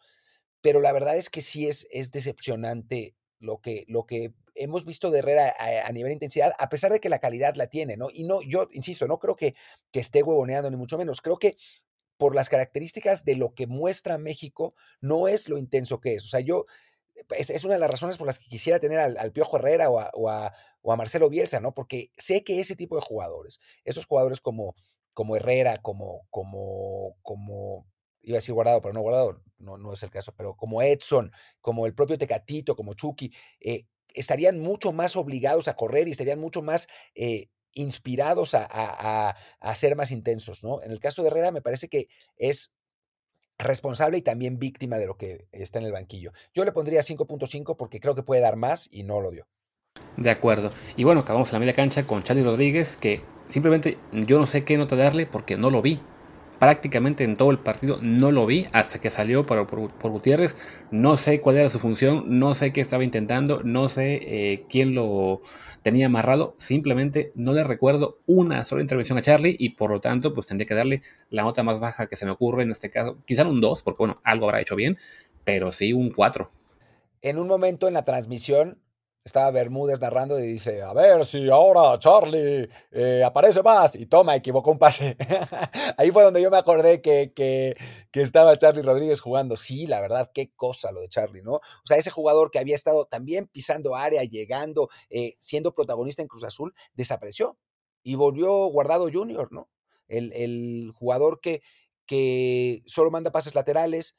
pero 0.60 0.80
la 0.80 0.92
verdad 0.92 1.16
es 1.16 1.28
que 1.28 1.40
sí 1.40 1.66
es, 1.66 1.86
es 1.90 2.10
decepcionante 2.12 3.14
lo 3.40 3.60
que, 3.60 3.84
lo 3.88 4.06
que 4.06 4.32
hemos 4.54 4.84
visto 4.84 5.10
de 5.10 5.20
Herrera 5.20 5.54
a, 5.84 5.92
nivel 5.92 6.10
de 6.10 6.14
intensidad, 6.14 6.52
a 6.58 6.68
pesar 6.68 6.92
de 6.92 7.00
que 7.00 7.08
la 7.08 7.20
calidad 7.20 7.54
la 7.54 7.68
tiene, 7.68 7.96
¿no? 7.96 8.08
Y 8.12 8.24
no, 8.24 8.42
yo 8.42 8.68
insisto, 8.72 9.06
no 9.06 9.18
creo 9.18 9.36
que, 9.36 9.54
que 9.92 10.00
esté 10.00 10.22
huevoneando, 10.22 10.70
ni 10.70 10.76
mucho 10.76 10.98
menos. 10.98 11.20
Creo 11.20 11.38
que 11.38 11.56
por 12.16 12.34
las 12.34 12.48
características 12.48 13.24
de 13.24 13.36
lo 13.36 13.54
que 13.54 13.66
muestra 13.66 14.18
México, 14.18 14.74
no 15.00 15.28
es 15.28 15.48
lo 15.48 15.56
intenso 15.56 16.00
que 16.00 16.14
es. 16.14 16.24
O 16.24 16.28
sea, 16.28 16.40
yo, 16.40 16.66
es, 17.30 17.64
una 17.64 17.74
de 17.74 17.80
las 17.80 17.90
razones 17.90 18.18
por 18.18 18.26
las 18.26 18.38
que 18.38 18.48
quisiera 18.48 18.80
tener 18.80 18.98
al, 18.98 19.32
Piojo 19.32 19.56
Herrera 19.56 19.88
o 19.88 20.00
a, 20.00 20.10
o, 20.12 20.28
a, 20.28 20.96
Marcelo 20.96 21.28
Bielsa, 21.28 21.60
¿no? 21.60 21.72
Porque 21.72 22.10
sé 22.16 22.42
que 22.42 22.60
ese 22.60 22.76
tipo 22.76 22.96
de 22.96 23.02
jugadores, 23.02 23.60
esos 23.84 24.06
jugadores 24.06 24.40
como, 24.40 24.74
como 25.14 25.36
Herrera, 25.36 25.76
como, 25.76 26.26
como, 26.30 27.16
como 27.22 27.86
iba 28.30 28.36
a 28.36 28.40
decir 28.40 28.54
guardado, 28.54 28.80
pero 28.80 28.94
no 28.94 29.00
guardado, 29.00 29.42
no, 29.58 29.78
no 29.78 29.92
es 29.92 30.02
el 30.02 30.10
caso, 30.10 30.32
pero 30.36 30.54
como 30.54 30.82
Edson, 30.82 31.32
como 31.60 31.86
el 31.86 31.94
propio 31.94 32.18
Tecatito, 32.18 32.76
como 32.76 32.94
Chucky, 32.94 33.32
eh, 33.60 33.86
estarían 34.14 34.60
mucho 34.60 34.92
más 34.92 35.16
obligados 35.16 35.68
a 35.68 35.76
correr 35.76 36.08
y 36.08 36.10
estarían 36.10 36.38
mucho 36.38 36.62
más 36.62 36.88
eh, 37.14 37.48
inspirados 37.72 38.54
a, 38.54 39.36
a, 39.60 39.74
ser 39.74 39.96
más 39.96 40.10
intensos, 40.10 40.64
¿no? 40.64 40.82
En 40.82 40.90
el 40.90 41.00
caso 41.00 41.22
de 41.22 41.28
Herrera 41.28 41.52
me 41.52 41.62
parece 41.62 41.88
que 41.88 42.08
es 42.36 42.74
responsable 43.58 44.18
y 44.18 44.22
también 44.22 44.58
víctima 44.58 44.98
de 44.98 45.06
lo 45.06 45.16
que 45.16 45.46
está 45.52 45.78
en 45.78 45.86
el 45.86 45.92
banquillo. 45.92 46.32
Yo 46.54 46.64
le 46.64 46.72
pondría 46.72 47.00
5.5 47.00 47.76
porque 47.76 48.00
creo 48.00 48.14
que 48.14 48.22
puede 48.22 48.40
dar 48.40 48.56
más 48.56 48.88
y 48.90 49.04
no 49.04 49.20
lo 49.20 49.30
dio. 49.30 49.46
De 50.16 50.30
acuerdo. 50.30 50.72
Y 50.96 51.04
bueno, 51.04 51.20
acabamos 51.20 51.48
en 51.48 51.54
la 51.54 51.60
media 51.60 51.72
cancha 51.74 52.06
con 52.06 52.22
Charlie 52.22 52.44
Rodríguez, 52.44 52.96
que 52.96 53.22
simplemente 53.48 53.98
yo 54.12 54.38
no 54.38 54.46
sé 54.46 54.64
qué 54.64 54.76
nota 54.76 54.96
darle 54.96 55.26
porque 55.26 55.56
no 55.56 55.70
lo 55.70 55.82
vi 55.82 56.00
prácticamente 56.58 57.24
en 57.24 57.36
todo 57.36 57.50
el 57.50 57.58
partido 57.58 57.98
no 58.02 58.32
lo 58.32 58.46
vi 58.46 58.66
hasta 58.72 59.00
que 59.00 59.10
salió 59.10 59.46
por, 59.46 59.66
por, 59.66 60.10
Gutiérrez. 60.10 60.56
No 60.90 61.16
sé 61.16 61.40
cuál 61.40 61.56
era 61.56 61.70
su 61.70 61.78
función, 61.78 62.24
no 62.38 62.54
sé 62.54 62.72
qué 62.72 62.80
estaba 62.80 63.04
intentando, 63.04 63.62
no 63.62 63.88
sé 63.88 64.20
eh, 64.22 64.64
quién 64.68 64.94
lo 64.94 65.40
tenía 65.82 66.06
amarrado. 66.06 66.54
Simplemente 66.58 67.32
no 67.34 67.52
le 67.52 67.64
recuerdo 67.64 68.18
una 68.26 68.64
sola 68.66 68.82
intervención 68.82 69.18
a 69.18 69.22
Charlie 69.22 69.56
y 69.58 69.70
por 69.70 69.90
lo 69.90 70.00
tanto 70.00 70.34
pues 70.34 70.46
tendría 70.46 70.66
que 70.66 70.74
darle 70.74 71.02
la 71.30 71.42
nota 71.42 71.62
más 71.62 71.80
baja 71.80 72.06
que 72.06 72.16
se 72.16 72.24
me 72.24 72.32
ocurre 72.32 72.62
en 72.62 72.70
este 72.70 72.90
caso. 72.90 73.18
Quizá 73.24 73.46
un 73.46 73.60
2, 73.60 73.82
porque 73.82 73.98
bueno, 73.98 74.20
algo 74.24 74.46
habrá 74.46 74.60
hecho 74.60 74.76
bien, 74.76 74.98
pero 75.44 75.72
sí 75.72 75.92
un 75.92 76.10
4. 76.10 76.50
En 77.22 77.38
un 77.38 77.48
momento 77.48 77.88
en 77.88 77.94
la 77.94 78.04
transmisión 78.04 78.78
estaba 79.28 79.50
Bermúdez 79.50 80.00
narrando 80.00 80.38
y 80.40 80.42
dice, 80.42 80.82
a 80.82 80.94
ver 80.94 81.26
si 81.26 81.50
ahora 81.50 81.98
Charlie 81.98 82.68
eh, 82.90 83.22
aparece 83.22 83.62
más. 83.62 83.94
Y 83.94 84.06
toma, 84.06 84.34
equivocó 84.34 84.70
un 84.70 84.78
pase. 84.78 85.16
Ahí 85.98 86.10
fue 86.10 86.22
donde 86.24 86.40
yo 86.40 86.50
me 86.50 86.56
acordé 86.56 87.02
que, 87.02 87.32
que, 87.34 87.76
estaba 88.12 88.56
Charlie 88.56 88.82
Rodríguez 88.82 89.20
jugando. 89.20 89.56
Sí, 89.56 89.86
la 89.86 90.00
verdad, 90.00 90.30
qué 90.32 90.50
cosa 90.56 90.90
lo 90.92 91.00
de 91.00 91.08
Charlie, 91.08 91.42
¿no? 91.42 91.56
O 91.56 91.82
sea, 91.84 91.98
ese 91.98 92.10
jugador 92.10 92.50
que 92.50 92.58
había 92.58 92.74
estado 92.74 93.04
también 93.04 93.48
pisando 93.48 93.94
área, 93.94 94.24
llegando, 94.24 94.88
eh, 95.10 95.34
siendo 95.38 95.74
protagonista 95.74 96.22
en 96.22 96.28
Cruz 96.28 96.44
Azul, 96.44 96.74
desapareció 96.94 97.58
y 98.02 98.14
volvió 98.14 98.66
Guardado 98.68 99.08
Junior, 99.12 99.52
¿no? 99.52 99.68
El, 100.08 100.32
el 100.32 100.90
jugador 100.94 101.40
que, 101.40 101.60
que 102.06 102.82
solo 102.86 103.10
manda 103.10 103.30
pases 103.30 103.54
laterales, 103.54 104.16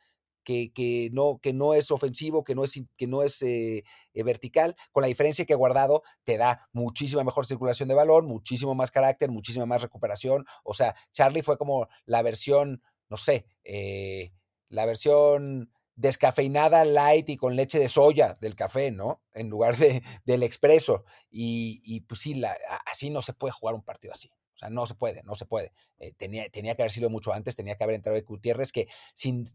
que, 0.50 1.10
no, 1.14 1.40
que 1.42 1.54
no 1.54 1.74
es 1.74 1.92
ofensivo, 1.92 2.44
que 2.44 2.56
no 2.56 2.64
es, 2.64 2.82
que 2.98 3.08
no 3.08 3.24
es 3.24 3.42
eh, 3.42 3.84
eh, 4.14 4.24
vertical, 4.24 4.76
con 4.92 5.02
la 5.02 5.08
diferencia 5.08 5.46
que 5.46 5.56
Guardado 5.56 6.04
te 6.24 6.38
da 6.38 6.68
muchísima 6.74 7.24
mejor 7.24 7.46
circulación 7.46 7.88
de 7.90 7.96
balón, 7.96 8.26
muchísimo 8.26 8.76
más 8.76 8.92
carácter, 8.92 9.30
muchísima 9.30 9.66
más 9.66 9.82
recuperación. 9.82 10.46
O 10.64 10.74
sea, 10.74 10.96
Charlie 11.12 11.44
fue 11.44 11.58
como 11.58 11.88
la 12.06 12.22
versión, 12.22 12.82
no 13.10 13.18
sé, 13.18 13.46
eh, 13.64 14.32
la 14.70 14.86
versión 14.86 15.72
descafeinada, 15.96 16.86
light 16.86 17.30
y 17.30 17.38
con 17.38 17.56
leche 17.56 17.78
de 17.78 17.90
soya 17.90 18.38
del 18.40 18.56
café, 18.56 18.90
¿no? 18.90 19.22
En 19.34 19.50
lugar 19.50 19.78
de, 19.78 20.02
del 20.26 20.44
expreso. 20.44 21.04
Y, 21.30 21.82
y 21.84 22.02
pues 22.02 22.22
sí, 22.22 22.36
la, 22.36 22.58
así 22.86 23.10
no 23.10 23.22
se 23.22 23.34
puede 23.34 23.52
jugar 23.52 23.76
un 23.76 23.84
partido 23.84 24.14
así. 24.14 24.32
O 24.60 24.66
sea, 24.66 24.70
no 24.70 24.86
se 24.86 24.94
puede, 24.94 25.24
no 25.24 25.36
se 25.36 25.46
puede. 25.46 25.72
Eh, 26.00 26.12
tenía, 26.18 26.50
tenía 26.50 26.76
que 26.76 26.82
haber 26.82 26.92
sido 26.92 27.10
mucho 27.10 27.32
antes, 27.32 27.56
tenía 27.56 27.76
que 27.76 27.84
haber 27.86 27.96
entrado 27.96 28.18
de 28.18 28.24
Gutiérrez, 28.24 28.74
que 28.74 28.90
sin 29.14 29.46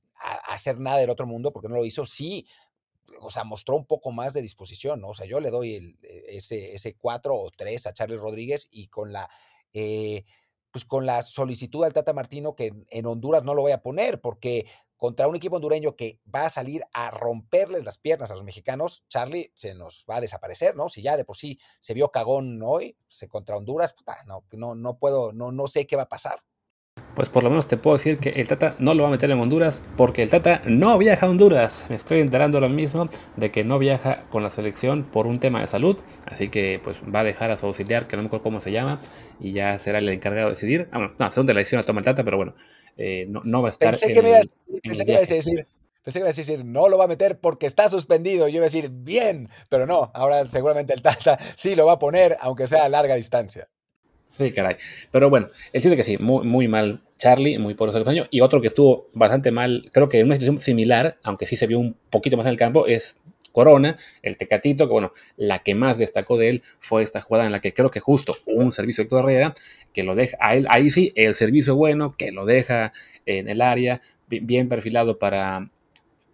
hacer 0.49 0.79
nada 0.79 0.97
del 0.97 1.11
otro 1.11 1.27
mundo, 1.27 1.53
porque 1.53 1.69
no 1.69 1.75
lo 1.75 1.85
hizo, 1.85 2.07
sí, 2.07 2.47
o 3.21 3.31
sea, 3.31 3.45
mostró 3.45 3.77
un 3.77 3.85
poco 3.85 4.13
más 4.13 4.33
de 4.33 4.41
disposición, 4.41 5.03
¿no? 5.03 5.09
O 5.09 5.15
sea, 5.15 5.27
yo 5.27 5.41
le 5.41 5.51
doy 5.51 5.97
e, 6.03 6.25
ese, 6.29 6.75
ese 6.75 6.95
4 6.95 7.37
o 7.37 7.51
3 7.51 7.87
a 7.87 7.93
Charles 7.93 8.19
Rodríguez 8.19 8.67
y 8.71 8.87
con 8.87 9.13
la, 9.13 9.29
eh, 9.75 10.25
pues 10.71 10.87
con 10.87 11.05
la 11.05 11.21
solicitud 11.21 11.85
al 11.85 11.93
Tata 11.93 12.15
Martino 12.15 12.57
que 12.57 12.73
en 12.89 13.07
Honduras 13.07 13.45
no 13.45 13.53
lo 13.53 13.61
voy 13.61 13.73
a 13.73 13.83
poner, 13.83 14.23
porque 14.23 14.65
contra 14.97 15.29
un 15.29 15.37
equipo 15.37 15.57
hondureño 15.57 15.97
que 15.97 16.21
va 16.33 16.47
a 16.47 16.51
salir 16.51 16.83
a 16.93 17.11
romperles 17.11 17.85
las 17.85 17.99
piernas 17.99 18.31
a 18.31 18.35
los 18.35 18.45
mexicanos, 18.45 19.05
Charlie 19.09 19.51
se 19.55 19.75
nos 19.75 20.05
va 20.11 20.17
a 20.17 20.21
desaparecer, 20.21 20.77
¿no? 20.77 20.89
Si 20.89 21.03
ya 21.03 21.17
de 21.17 21.25
por 21.25 21.37
sí 21.37 21.59
se 21.81 21.95
vio 21.95 22.11
cagón 22.11 22.61
hoy, 22.63 22.97
se 23.09 23.29
contra 23.29 23.57
Honduras, 23.57 23.93
puta, 23.93 24.17
no, 24.27 24.45
no, 24.53 24.75
no 24.75 24.99
puedo, 24.99 25.33
no, 25.33 25.53
no 25.53 25.67
sé 25.67 25.87
qué 25.87 25.97
va 25.97 26.03
a 26.03 26.09
pasar. 26.09 26.43
Pues 27.15 27.29
por 27.29 27.45
lo 27.45 27.51
menos 27.51 27.69
te 27.69 27.77
puedo 27.77 27.97
decir 27.97 28.19
que 28.19 28.31
el 28.31 28.49
Tata 28.49 28.75
no 28.81 28.93
lo 28.93 29.05
va 29.05 29.09
a 29.09 29.13
meter 29.13 29.31
en 29.31 29.39
Honduras 29.39 29.85
porque 29.97 30.23
el 30.23 30.31
Tata 30.31 30.63
no 30.67 30.99
viaja 30.99 31.27
a 31.27 31.31
Honduras. 31.31 31.87
Me 31.89 31.95
estoy 31.95 32.21
enterando 32.21 32.61
lo 32.61 32.69
mismo 32.69 33.09
de 33.37 33.53
que 33.53 33.63
no 33.63 33.79
viaja 33.79 34.25
con 34.31 34.43
la 34.43 34.51
selección 34.51 35.05
por 35.05 35.29
un 35.29 35.39
tema 35.39 35.61
de 35.61 35.69
salud. 35.69 35.97
Así 36.27 36.49
que 36.49 36.81
pues 36.83 37.03
va 37.03 37.21
a 37.21 37.25
dejar 37.25 37.53
a 37.53 37.57
su 37.57 37.67
auxiliar, 37.67 38.09
que 38.09 38.17
no 38.17 38.23
me 38.23 38.27
acuerdo 38.27 38.43
cómo 38.43 38.61
se 38.61 38.73
llama, 38.73 39.01
y 39.39 39.53
ya 39.53 39.79
será 39.79 39.99
el 39.99 40.09
encargado 40.09 40.49
de 40.49 40.55
decidir. 40.55 40.89
Ah, 40.91 40.99
bueno, 40.99 41.15
no, 41.17 41.31
según 41.31 41.47
de 41.47 41.55
la 41.55 41.61
decisión 41.61 41.81
la 41.81 41.87
toma 41.87 42.01
el 42.01 42.05
Tata, 42.05 42.25
pero 42.25 42.37
bueno, 42.37 42.55
eh, 42.97 43.27
no, 43.29 43.63
va 43.63 43.69
a 43.69 43.71
estar. 43.71 43.91
Pensé, 43.91 44.13
que, 44.13 44.23
me 44.23 44.41
pensé 44.83 45.05
que 45.05 45.13
iba 45.13 45.19
a 45.19 45.25
decir, 45.25 45.67
pensé 46.03 46.19
que 46.19 46.19
iba 46.19 46.29
a 46.29 46.33
decir, 46.33 46.65
no 46.65 46.89
lo 46.89 46.99
va 46.99 47.05
a 47.05 47.09
meter 47.09 47.39
porque 47.39 47.67
está 47.67 47.89
suspendido. 47.89 48.49
Yo 48.49 48.57
iba 48.57 48.65
a 48.65 48.71
decir, 48.71 48.91
bien, 48.91 49.49
pero 49.69 49.87
no, 49.87 50.11
ahora 50.15 50.45
seguramente 50.45 50.93
el 50.93 51.03
Tata 51.03 51.39
sí 51.57 51.75
lo 51.75 51.87
va 51.87 51.93
a 51.93 51.99
poner, 51.99 52.37
aunque 52.41 52.67
sea 52.67 52.85
a 52.85 52.89
larga 52.89 53.15
distancia. 53.15 53.69
Sí, 54.29 54.53
caray. 54.53 54.77
Pero 55.13 55.31
bueno, 55.31 55.49
el 55.73 55.81
cierto 55.81 55.97
que 55.97 56.03
sí, 56.03 56.19
muy, 56.19 56.45
muy 56.45 56.67
mal 56.67 57.03
Charlie, 57.19 57.59
muy 57.59 57.75
por 57.75 57.89
el 57.95 58.09
año. 58.09 58.27
Y 58.31 58.41
otro 58.41 58.61
que 58.61 58.67
estuvo 58.67 59.09
bastante 59.13 59.51
mal, 59.51 59.91
creo 59.93 60.09
que 60.09 60.19
en 60.19 60.27
una 60.27 60.35
situación 60.35 60.61
similar, 60.61 61.19
aunque 61.23 61.47
sí 61.47 61.57
se 61.57 61.67
vio 61.67 61.79
un 61.79 61.97
poquito 62.11 62.37
más 62.37 62.47
en 62.47 62.51
el 62.51 62.59
campo, 62.59 62.87
es 62.87 63.17
Corona, 63.53 63.97
el 64.23 64.37
Tecatito, 64.37 64.87
que 64.87 64.93
bueno, 64.93 65.13
la 65.37 65.61
que 65.61 65.77
más 65.77 65.97
destacó 65.97 66.37
de 66.37 66.49
él 66.49 66.63
fue 66.81 67.03
esta 67.05 67.21
jugada 67.21 67.47
en 67.47 67.53
la 67.53 67.61
que 67.61 67.73
creo 67.73 67.91
que 67.91 68.01
justo 68.01 68.35
un 68.47 68.73
servicio 68.73 69.05
de 69.05 69.11
carrera 69.11 69.55
que 69.95 70.03
lo 70.03 70.15
deja, 70.15 70.37
a 70.41 70.57
él, 70.57 70.67
ahí 70.69 70.91
sí, 70.91 71.13
el 71.15 71.35
servicio 71.35 71.77
bueno, 71.77 72.17
que 72.19 72.33
lo 72.33 72.45
deja 72.45 72.93
en 73.25 73.49
el 73.49 73.63
área, 73.63 74.03
bien 74.29 74.69
perfilado 74.69 75.19
para, 75.19 75.71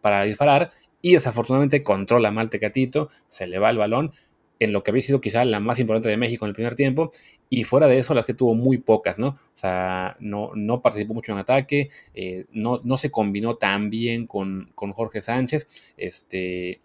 para 0.00 0.24
disparar, 0.24 0.72
y 1.02 1.12
desafortunadamente 1.12 1.82
controla 1.82 2.32
mal 2.32 2.50
Tecatito, 2.50 3.10
se 3.28 3.46
le 3.46 3.58
va 3.58 3.70
el 3.70 3.78
balón, 3.78 4.12
en 4.58 4.72
lo 4.72 4.82
que 4.82 4.90
había 4.90 5.02
sido 5.02 5.20
quizá 5.20 5.44
la 5.44 5.60
más 5.60 5.78
importante 5.78 6.08
de 6.08 6.16
México 6.16 6.44
en 6.44 6.50
el 6.50 6.54
primer 6.54 6.74
tiempo, 6.74 7.10
y 7.50 7.64
fuera 7.64 7.86
de 7.86 7.98
eso 7.98 8.14
las 8.14 8.26
que 8.26 8.34
tuvo 8.34 8.54
muy 8.54 8.78
pocas, 8.78 9.18
¿no? 9.18 9.28
O 9.28 9.58
sea, 9.58 10.16
no, 10.20 10.52
no 10.54 10.80
participó 10.80 11.14
mucho 11.14 11.32
en 11.32 11.38
ataque, 11.38 11.90
eh, 12.14 12.46
no, 12.52 12.80
no, 12.82 12.96
se 12.96 13.10
combinó 13.10 13.56
tan 13.56 13.90
bien 13.90 14.26
con, 14.26 14.70
con 14.74 14.92
Jorge 14.92 15.20
Sánchez, 15.20 15.68
este, 15.96 16.80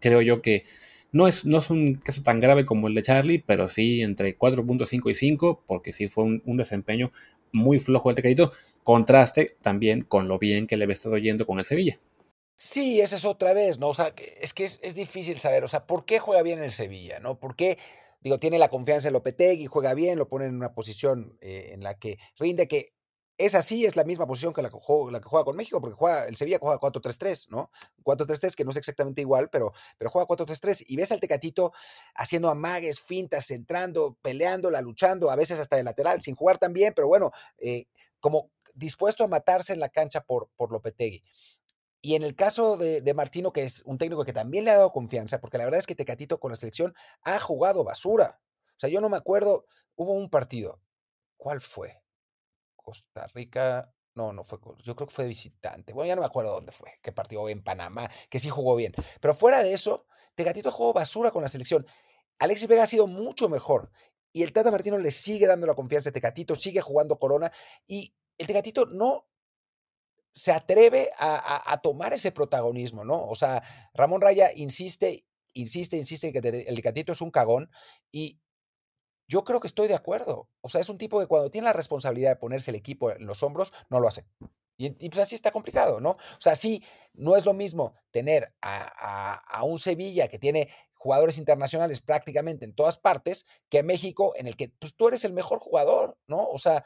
creo 0.00 0.20
yo 0.20 0.42
que 0.42 0.64
no 1.16 1.26
es, 1.26 1.46
no 1.46 1.58
es 1.58 1.70
un 1.70 1.94
caso 1.94 2.22
tan 2.22 2.40
grave 2.40 2.66
como 2.66 2.88
el 2.88 2.94
de 2.94 3.02
Charlie, 3.02 3.42
pero 3.44 3.68
sí 3.68 4.02
entre 4.02 4.38
4.5 4.38 5.10
y 5.10 5.14
5, 5.14 5.64
porque 5.66 5.94
sí 5.94 6.08
fue 6.08 6.24
un, 6.24 6.56
desempeño 6.58 7.10
muy 7.52 7.78
flojo 7.78 8.10
del 8.10 8.16
Tecatito. 8.16 8.52
Contraste 8.82 9.56
también 9.62 10.02
con 10.02 10.28
lo 10.28 10.38
bien 10.38 10.66
que 10.66 10.76
le 10.76 10.84
había 10.84 10.92
estado 10.92 11.16
yendo 11.16 11.46
con 11.46 11.58
el 11.58 11.64
Sevilla. 11.64 11.98
Sí, 12.54 13.00
esa 13.00 13.16
es 13.16 13.24
otra 13.24 13.54
vez, 13.54 13.78
¿no? 13.78 13.88
O 13.88 13.94
sea, 13.94 14.12
es 14.40 14.52
que 14.52 14.64
es, 14.64 14.94
difícil 14.94 15.38
saber, 15.38 15.64
o 15.64 15.68
sea, 15.68 15.86
¿por 15.86 16.04
qué 16.04 16.18
juega 16.18 16.42
bien 16.42 16.62
el 16.62 16.70
Sevilla, 16.70 17.18
¿no? 17.18 17.38
¿Por 17.38 17.56
qué, 17.56 17.78
digo, 18.20 18.38
tiene 18.38 18.58
la 18.58 18.68
confianza 18.68 19.08
en 19.08 19.14
Lopetegui, 19.14 19.66
juega 19.66 19.94
bien, 19.94 20.18
lo 20.18 20.28
pone 20.28 20.44
en 20.44 20.54
una 20.54 20.74
posición 20.74 21.38
eh, 21.40 21.70
en 21.72 21.82
la 21.82 21.98
que 21.98 22.18
rinde, 22.38 22.68
que 22.68 22.92
es 23.38 23.54
así, 23.54 23.84
es 23.84 23.96
la 23.96 24.04
misma 24.04 24.26
posición 24.26 24.54
que 24.54 24.62
la 24.62 24.70
que 24.70 24.78
juega, 24.78 25.20
con 25.44 25.56
México, 25.56 25.80
porque 25.80 25.94
juega, 25.94 26.26
el 26.26 26.36
Sevilla 26.36 26.58
juega 26.60 26.78
4-3-3, 26.80 27.48
¿no? 27.50 27.70
4-3-3, 28.02 28.54
que 28.54 28.64
no 28.64 28.70
es 28.70 28.78
exactamente 28.78 29.20
igual, 29.20 29.50
pero, 29.50 29.72
pero 29.98 30.10
juega 30.10 30.26
4-3-3. 30.26 30.84
Y 30.86 30.96
ves 30.96 31.12
al 31.12 31.20
Tecatito 31.20 31.72
haciendo 32.14 32.48
amagues, 32.48 33.00
fintas, 33.00 33.50
entrando, 33.50 34.16
peleándola, 34.22 34.80
luchando, 34.80 35.30
a 35.30 35.36
veces 35.36 35.58
hasta 35.58 35.76
de 35.76 35.82
lateral, 35.82 36.22
sin 36.22 36.34
jugar 36.34 36.58
tan 36.58 36.72
bien, 36.72 36.94
pero 36.96 37.08
bueno, 37.08 37.30
eh, 37.58 37.84
como 38.20 38.50
dispuesto 38.74 39.24
a 39.24 39.28
matarse 39.28 39.72
en 39.72 39.80
la 39.80 39.90
cancha 39.90 40.22
por, 40.22 40.48
por 40.56 40.72
Lopetegui. 40.72 41.22
Y 42.00 42.14
en 42.14 42.22
el 42.22 42.36
caso 42.36 42.76
de, 42.76 43.00
de, 43.00 43.14
Martino, 43.14 43.52
que 43.52 43.64
es 43.64 43.82
un 43.84 43.98
técnico 43.98 44.24
que 44.24 44.32
también 44.32 44.64
le 44.64 44.70
ha 44.70 44.76
dado 44.76 44.92
confianza, 44.92 45.40
porque 45.40 45.58
la 45.58 45.64
verdad 45.64 45.80
es 45.80 45.86
que 45.86 45.94
Tecatito 45.94 46.38
con 46.38 46.52
la 46.52 46.56
selección 46.56 46.94
ha 47.22 47.38
jugado 47.40 47.84
basura. 47.84 48.40
O 48.76 48.78
sea, 48.78 48.88
yo 48.88 49.00
no 49.00 49.08
me 49.08 49.16
acuerdo, 49.16 49.66
hubo 49.96 50.12
un 50.12 50.30
partido. 50.30 50.80
¿Cuál 51.36 51.60
fue? 51.60 52.05
Costa 52.86 53.26
Rica, 53.34 53.92
no, 54.14 54.32
no 54.32 54.44
fue, 54.44 54.58
yo 54.84 54.94
creo 54.94 55.08
que 55.08 55.14
fue 55.14 55.24
de 55.24 55.30
visitante. 55.30 55.92
Bueno, 55.92 56.06
ya 56.06 56.14
no 56.14 56.20
me 56.20 56.26
acuerdo 56.26 56.52
dónde 56.52 56.70
fue, 56.70 56.92
qué 57.02 57.10
partido 57.10 57.48
en 57.48 57.64
Panamá, 57.64 58.08
que 58.30 58.38
sí 58.38 58.48
jugó 58.48 58.76
bien. 58.76 58.94
Pero 59.20 59.34
fuera 59.34 59.62
de 59.64 59.72
eso, 59.72 60.06
Tegatito 60.36 60.70
jugó 60.70 60.92
basura 60.92 61.32
con 61.32 61.42
la 61.42 61.48
selección. 61.48 61.84
Alexis 62.38 62.68
Vega 62.68 62.84
ha 62.84 62.86
sido 62.86 63.08
mucho 63.08 63.48
mejor. 63.48 63.90
Y 64.32 64.44
el 64.44 64.52
Tata 64.52 64.70
Martino 64.70 64.98
le 64.98 65.10
sigue 65.10 65.48
dando 65.48 65.66
la 65.66 65.74
confianza 65.74 66.10
a 66.10 66.12
Tecatito, 66.12 66.54
sigue 66.54 66.80
jugando 66.80 67.18
Corona. 67.18 67.50
Y 67.88 68.14
el 68.38 68.46
Tecatito 68.46 68.86
no 68.86 69.26
se 70.30 70.52
atreve 70.52 71.10
a, 71.18 71.80
tomar 71.82 72.12
ese 72.12 72.30
protagonismo, 72.30 73.04
¿no? 73.04 73.26
O 73.26 73.34
sea, 73.34 73.62
Ramón 73.94 74.20
Raya 74.20 74.50
insiste, 74.54 75.26
insiste, 75.54 75.96
insiste 75.96 76.32
que 76.32 76.66
el 76.68 76.76
Tecatito 76.76 77.12
es 77.12 77.20
un 77.20 77.30
cagón. 77.30 77.68
Y 78.12 78.38
yo 79.28 79.44
creo 79.44 79.60
que 79.60 79.66
estoy 79.66 79.88
de 79.88 79.94
acuerdo. 79.94 80.48
O 80.60 80.68
sea, 80.68 80.80
es 80.80 80.88
un 80.88 80.98
tipo 80.98 81.20
que 81.20 81.26
cuando 81.26 81.50
tiene 81.50 81.66
la 81.66 81.72
responsabilidad 81.72 82.30
de 82.30 82.36
ponerse 82.36 82.70
el 82.70 82.76
equipo 82.76 83.10
en 83.10 83.26
los 83.26 83.42
hombros, 83.42 83.72
no 83.90 84.00
lo 84.00 84.08
hace. 84.08 84.26
Y, 84.78 84.90
pues 84.90 85.20
así 85.20 85.34
está 85.34 85.52
complicado, 85.52 86.00
¿no? 86.00 86.10
O 86.10 86.40
sea, 86.40 86.54
sí, 86.54 86.82
no 87.14 87.34
es 87.36 87.46
lo 87.46 87.54
mismo 87.54 87.94
tener 88.10 88.54
a, 88.60 89.62
un 89.64 89.78
Sevilla 89.78 90.28
que 90.28 90.38
tiene 90.38 90.68
jugadores 90.92 91.38
internacionales 91.38 92.02
prácticamente 92.02 92.66
en 92.66 92.74
todas 92.74 92.98
partes 92.98 93.46
que 93.70 93.82
México 93.82 94.34
en 94.36 94.46
el 94.46 94.56
que 94.56 94.68
pues, 94.68 94.94
tú 94.94 95.08
eres 95.08 95.24
el 95.24 95.32
mejor 95.32 95.60
jugador, 95.60 96.18
¿no? 96.26 96.46
O 96.48 96.58
sea, 96.58 96.84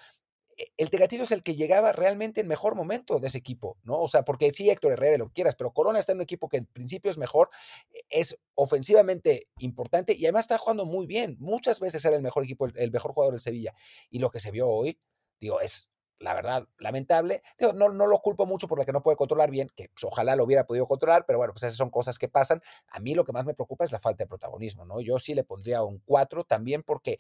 el 0.76 0.90
Tegatito 0.90 1.24
es 1.24 1.32
el 1.32 1.42
que 1.42 1.54
llegaba 1.54 1.92
realmente 1.92 2.40
en 2.40 2.48
mejor 2.48 2.74
momento 2.74 3.18
de 3.18 3.28
ese 3.28 3.38
equipo, 3.38 3.78
¿no? 3.82 4.00
O 4.00 4.08
sea, 4.08 4.24
porque 4.24 4.50
sí, 4.52 4.68
Héctor 4.68 4.92
Herrera, 4.92 5.18
lo 5.18 5.30
quieras, 5.30 5.54
pero 5.56 5.72
Corona 5.72 5.98
está 5.98 6.12
en 6.12 6.18
un 6.18 6.22
equipo 6.22 6.48
que 6.48 6.58
en 6.58 6.66
principio 6.66 7.10
es 7.10 7.18
mejor, 7.18 7.50
e, 7.92 8.00
es 8.10 8.38
ofensivamente 8.54 9.48
importante 9.58 10.14
y 10.16 10.24
además 10.24 10.44
está 10.44 10.58
jugando 10.58 10.84
muy 10.84 11.06
bien. 11.06 11.36
Muchas 11.38 11.80
veces 11.80 12.04
era 12.04 12.16
el 12.16 12.22
mejor 12.22 12.44
equipo, 12.44 12.66
el, 12.66 12.90
mejor 12.90 13.12
jugador 13.12 13.34
del 13.34 13.40
Sevilla. 13.40 13.74
Y 14.10 14.18
lo 14.18 14.30
que 14.30 14.40
se 14.40 14.50
vio 14.50 14.68
hoy, 14.68 14.98
digo, 15.38 15.60
es 15.60 15.90
la 16.18 16.34
verdad, 16.34 16.68
lamentable. 16.78 17.42
no, 17.74 17.88
no 17.88 18.06
lo 18.06 18.18
culpo 18.18 18.44
mucho 18.44 18.68
por 18.68 18.78
la 18.78 18.84
que 18.84 18.92
no 18.92 19.02
puede 19.02 19.16
controlar 19.16 19.50
bien, 19.50 19.70
que 19.74 19.88
pues, 19.88 20.04
ojalá 20.04 20.36
lo 20.36 20.44
hubiera 20.44 20.66
podido 20.66 20.86
controlar, 20.86 21.24
pero 21.26 21.38
bueno, 21.38 21.54
pues 21.54 21.62
esas 21.62 21.78
son 21.78 21.88
cosas 21.88 22.18
que 22.18 22.28
pasan. 22.28 22.60
A 22.88 23.00
mí 23.00 23.14
lo 23.14 23.24
que 23.24 23.32
más 23.32 23.46
me 23.46 23.54
preocupa 23.54 23.84
es 23.84 23.92
la 23.92 24.00
falta 24.00 24.24
de 24.24 24.28
protagonismo, 24.28 24.84
¿no? 24.84 25.00
Yo 25.00 25.18
sí 25.18 25.34
le 25.34 25.44
pondría 25.44 25.82
un 25.82 25.98
4 26.00 26.44
también 26.44 26.82
porque 26.82 27.18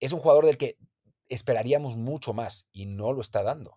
es 0.00 0.12
un 0.12 0.18
jugador 0.18 0.44
del 0.44 0.58
que 0.58 0.76
esperaríamos 1.28 1.96
mucho 1.96 2.32
más 2.32 2.66
y 2.72 2.86
no 2.86 3.12
lo 3.12 3.20
está 3.20 3.42
dando. 3.42 3.72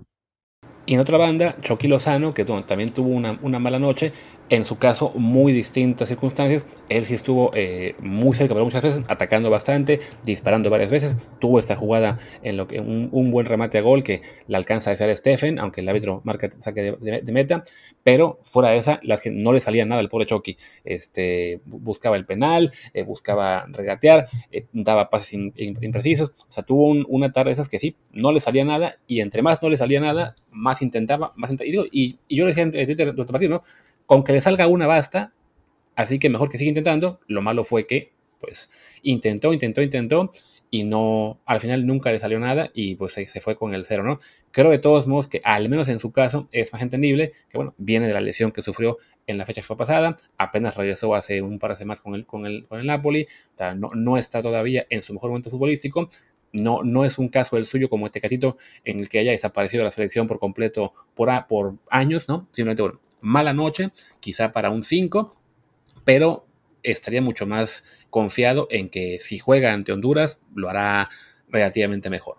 Y 0.86 0.96
en 0.96 1.00
otra 1.00 1.18
banda, 1.18 1.56
Chucky 1.62 1.88
Lozano, 1.88 2.34
que 2.34 2.46
también 2.46 2.94
tuvo 2.94 3.10
una, 3.10 3.40
una 3.42 3.60
mala 3.60 3.80
noche, 3.80 4.12
en 4.50 4.66
su 4.66 4.78
caso, 4.78 5.12
muy 5.16 5.54
distintas 5.54 6.10
circunstancias. 6.10 6.66
Él 6.90 7.06
sí 7.06 7.14
estuvo 7.14 7.52
eh, 7.54 7.96
muy 8.00 8.36
cerca, 8.36 8.56
pero 8.56 8.66
muchas 8.66 8.82
veces, 8.82 9.04
atacando 9.08 9.50
bastante, 9.50 10.00
disparando 10.24 10.70
varias 10.70 10.90
veces. 10.90 11.16
Tuvo 11.40 11.60
esta 11.60 11.76
jugada 11.76 12.18
en 12.42 12.58
lo 12.58 12.68
que 12.68 12.80
un, 12.80 13.32
buen 13.32 13.46
remate 13.46 13.78
a 13.78 13.82
gol 13.82 14.04
que 14.04 14.22
le 14.48 14.58
alcanza 14.58 14.90
a 14.90 14.94
hacer 14.94 15.16
Stephen, 15.16 15.60
aunque 15.60 15.82
el 15.82 15.90
árbitro 15.90 16.22
marca 16.24 16.50
saque 16.62 16.96
de, 17.00 17.32
meta. 17.32 17.64
Pero 18.04 18.40
fuera 18.44 18.72
de 18.72 18.78
esa, 18.78 19.00
las 19.04 19.22
que 19.22 19.30
no 19.30 19.54
le 19.54 19.60
salía 19.60 19.86
nada 19.86 20.02
al 20.02 20.10
pobre 20.10 20.26
Chucky. 20.26 20.58
Este, 20.84 21.62
buscaba 21.66 22.16
el 22.16 22.26
penal, 22.26 22.72
eh, 22.94 23.04
buscaba 23.04 23.66
regatear, 23.68 24.30
eh, 24.52 24.66
daba 24.74 25.12
pases 25.12 25.34
imprecisos. 25.34 26.32
O 26.50 26.52
sea, 26.52 26.64
tuvo 26.64 26.88
una 27.08 27.32
tarde 27.32 27.50
de 27.50 27.54
esas 27.54 27.70
que 27.70 27.80
sí, 27.80 27.96
no 28.12 28.32
le 28.32 28.40
salía 28.40 28.66
nada. 28.66 28.98
Y 29.06 29.22
entre 29.22 29.44
más 29.44 29.62
no 29.62 29.70
le 29.70 29.78
salía 29.78 30.00
nada, 30.00 30.36
más 30.50 30.82
intentaba, 30.82 31.34
más 31.36 31.52
intentaba. 31.52 31.88
Y, 31.92 32.18
y, 32.28 32.36
yo 32.36 32.46
le 32.46 32.52
decía 32.52 32.64
en 32.64 32.72
Twitter 32.72 33.14
durante 33.14 33.22
el 33.22 33.28
partido, 33.28 33.52
¿no? 33.52 33.64
Con 34.10 34.24
que 34.24 34.34
le 34.34 34.42
salga 34.42 34.66
una 34.66 34.88
basta, 34.88 35.34
así 35.96 36.18
que 36.18 36.30
mejor 36.30 36.50
que 36.50 36.58
siga 36.58 36.70
intentando. 36.70 37.20
Lo 37.28 37.44
malo 37.44 37.64
fue 37.64 37.86
que, 37.86 38.12
pues, 38.42 38.72
intentó, 39.04 39.54
intentó, 39.54 39.84
intentó 39.84 40.32
y 40.72 40.84
no, 40.84 41.40
al 41.46 41.60
final 41.60 41.86
nunca 41.86 42.12
le 42.12 42.18
salió 42.18 42.40
nada 42.40 42.72
y 42.74 42.96
pues 42.96 43.14
se, 43.14 43.28
fue 43.40 43.56
con 43.56 43.76
el 43.76 43.86
cero, 43.86 44.02
¿no? 44.02 44.18
Creo 44.50 44.72
de 44.72 44.80
todos 44.80 45.06
modos 45.06 45.28
que 45.28 45.42
al 45.44 45.70
menos 45.70 45.90
en 45.90 46.00
su 46.00 46.12
caso 46.12 46.50
es 46.52 46.74
más 46.74 46.82
entendible 46.82 47.34
que, 47.52 47.60
bueno, 47.60 47.76
viene 47.78 48.08
de 48.08 48.14
la 48.14 48.22
lesión 48.22 48.52
que 48.52 48.64
sufrió 48.64 48.98
en 49.28 49.38
la 49.38 49.46
fecha 49.46 49.62
que 49.62 49.68
fue 49.68 49.78
pasada, 49.78 50.16
apenas 50.40 50.76
regresó 50.76 51.14
hace 51.14 51.44
un 51.44 51.60
par 51.60 51.70
de 51.70 51.78
semanas 51.78 52.02
con 52.02 52.16
el, 52.16 52.26
con 52.26 52.48
el, 52.48 52.66
con 52.66 52.80
el 52.80 52.88
Napoli, 52.88 53.28
o 53.54 53.58
sea, 53.60 53.76
no, 53.76 53.92
no 53.94 54.18
está 54.18 54.42
todavía 54.42 54.88
en 54.90 55.04
su 55.04 55.14
mejor 55.14 55.30
momento 55.30 55.52
futbolístico, 55.52 56.10
no, 56.52 56.82
no 56.82 57.06
es 57.06 57.20
un 57.20 57.28
caso 57.30 57.58
el 57.58 57.68
suyo 57.68 57.90
como 57.90 58.08
este 58.08 58.22
catito 58.22 58.58
en 58.86 59.02
el 59.02 59.08
que 59.08 59.20
haya 59.20 59.30
desaparecido 59.30 59.84
la 59.84 59.92
selección 59.92 60.26
por 60.26 60.40
completo 60.40 60.94
por, 61.14 61.30
por 61.48 61.76
años, 61.92 62.28
¿no? 62.28 62.48
Simplemente, 62.52 62.82
bueno, 62.82 63.00
mala 63.22 63.54
noche, 63.54 63.92
quizá 64.20 64.52
para 64.52 64.70
un 64.70 64.84
5, 64.84 65.36
pero 66.06 66.46
estaría 66.84 67.22
mucho 67.22 67.46
más 67.46 67.84
confiado 68.10 68.68
en 68.70 68.90
que 68.90 69.20
si 69.20 69.38
juega 69.38 69.74
ante 69.74 69.92
Honduras 69.92 70.40
lo 70.56 70.70
hará 70.70 71.10
relativamente 71.48 72.10
mejor. 72.10 72.38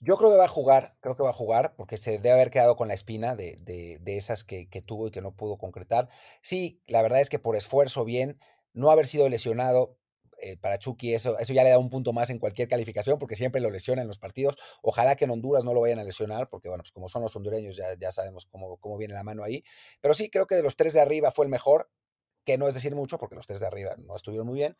Yo 0.00 0.18
creo 0.18 0.30
que 0.30 0.36
va 0.36 0.44
a 0.44 0.48
jugar, 0.48 0.96
creo 1.00 1.16
que 1.16 1.22
va 1.22 1.30
a 1.30 1.34
jugar, 1.34 1.74
porque 1.76 1.96
se 1.96 2.12
debe 2.12 2.32
haber 2.32 2.50
quedado 2.50 2.76
con 2.76 2.88
la 2.88 2.94
espina 2.94 3.34
de, 3.34 4.00
esas 4.04 4.44
que, 4.44 4.68
que, 4.68 4.82
tuvo 4.82 5.08
y 5.08 5.10
que 5.10 5.22
no 5.22 5.32
pudo 5.32 5.56
concretar. 5.56 6.10
Sí, 6.42 6.82
la 6.86 7.00
verdad 7.00 7.20
es 7.20 7.30
que 7.30 7.38
por 7.38 7.56
esfuerzo 7.56 8.04
bien, 8.04 8.38
no 8.74 8.90
haber 8.90 9.06
sido 9.06 9.28
lesionado, 9.30 9.96
eh, 10.40 10.56
para 10.56 10.78
Chucky 10.78 11.14
eso, 11.14 11.38
eso 11.38 11.52
ya 11.52 11.64
le 11.64 11.70
da 11.70 11.78
un 11.78 11.90
punto 11.90 12.12
más 12.12 12.30
en 12.30 12.38
cualquier 12.38 12.68
calificación 12.68 13.18
porque 13.18 13.36
siempre 13.36 13.60
lo 13.60 13.70
lesiona 13.70 14.02
en 14.02 14.08
los 14.08 14.18
partidos. 14.18 14.56
Ojalá 14.82 15.16
que 15.16 15.24
en 15.24 15.30
Honduras 15.30 15.64
no 15.64 15.74
lo 15.74 15.80
vayan 15.80 15.98
a 15.98 16.04
lesionar 16.04 16.48
porque, 16.48 16.68
bueno, 16.68 16.82
pues 16.82 16.92
como 16.92 17.08
son 17.08 17.22
los 17.22 17.34
hondureños 17.36 17.76
ya, 17.76 17.86
ya 17.98 18.10
sabemos 18.10 18.46
cómo, 18.46 18.76
cómo 18.78 18.96
viene 18.96 19.14
la 19.14 19.22
mano 19.22 19.44
ahí. 19.44 19.64
Pero 20.00 20.14
sí, 20.14 20.30
creo 20.30 20.46
que 20.46 20.54
de 20.54 20.62
los 20.62 20.76
tres 20.76 20.92
de 20.94 21.00
arriba 21.00 21.30
fue 21.30 21.44
el 21.46 21.50
mejor, 21.50 21.90
que 22.44 22.58
no 22.58 22.68
es 22.68 22.74
decir 22.74 22.94
mucho 22.94 23.18
porque 23.18 23.34
los 23.34 23.46
tres 23.46 23.60
de 23.60 23.66
arriba 23.66 23.94
no 23.98 24.16
estuvieron 24.16 24.46
muy 24.46 24.56
bien. 24.56 24.76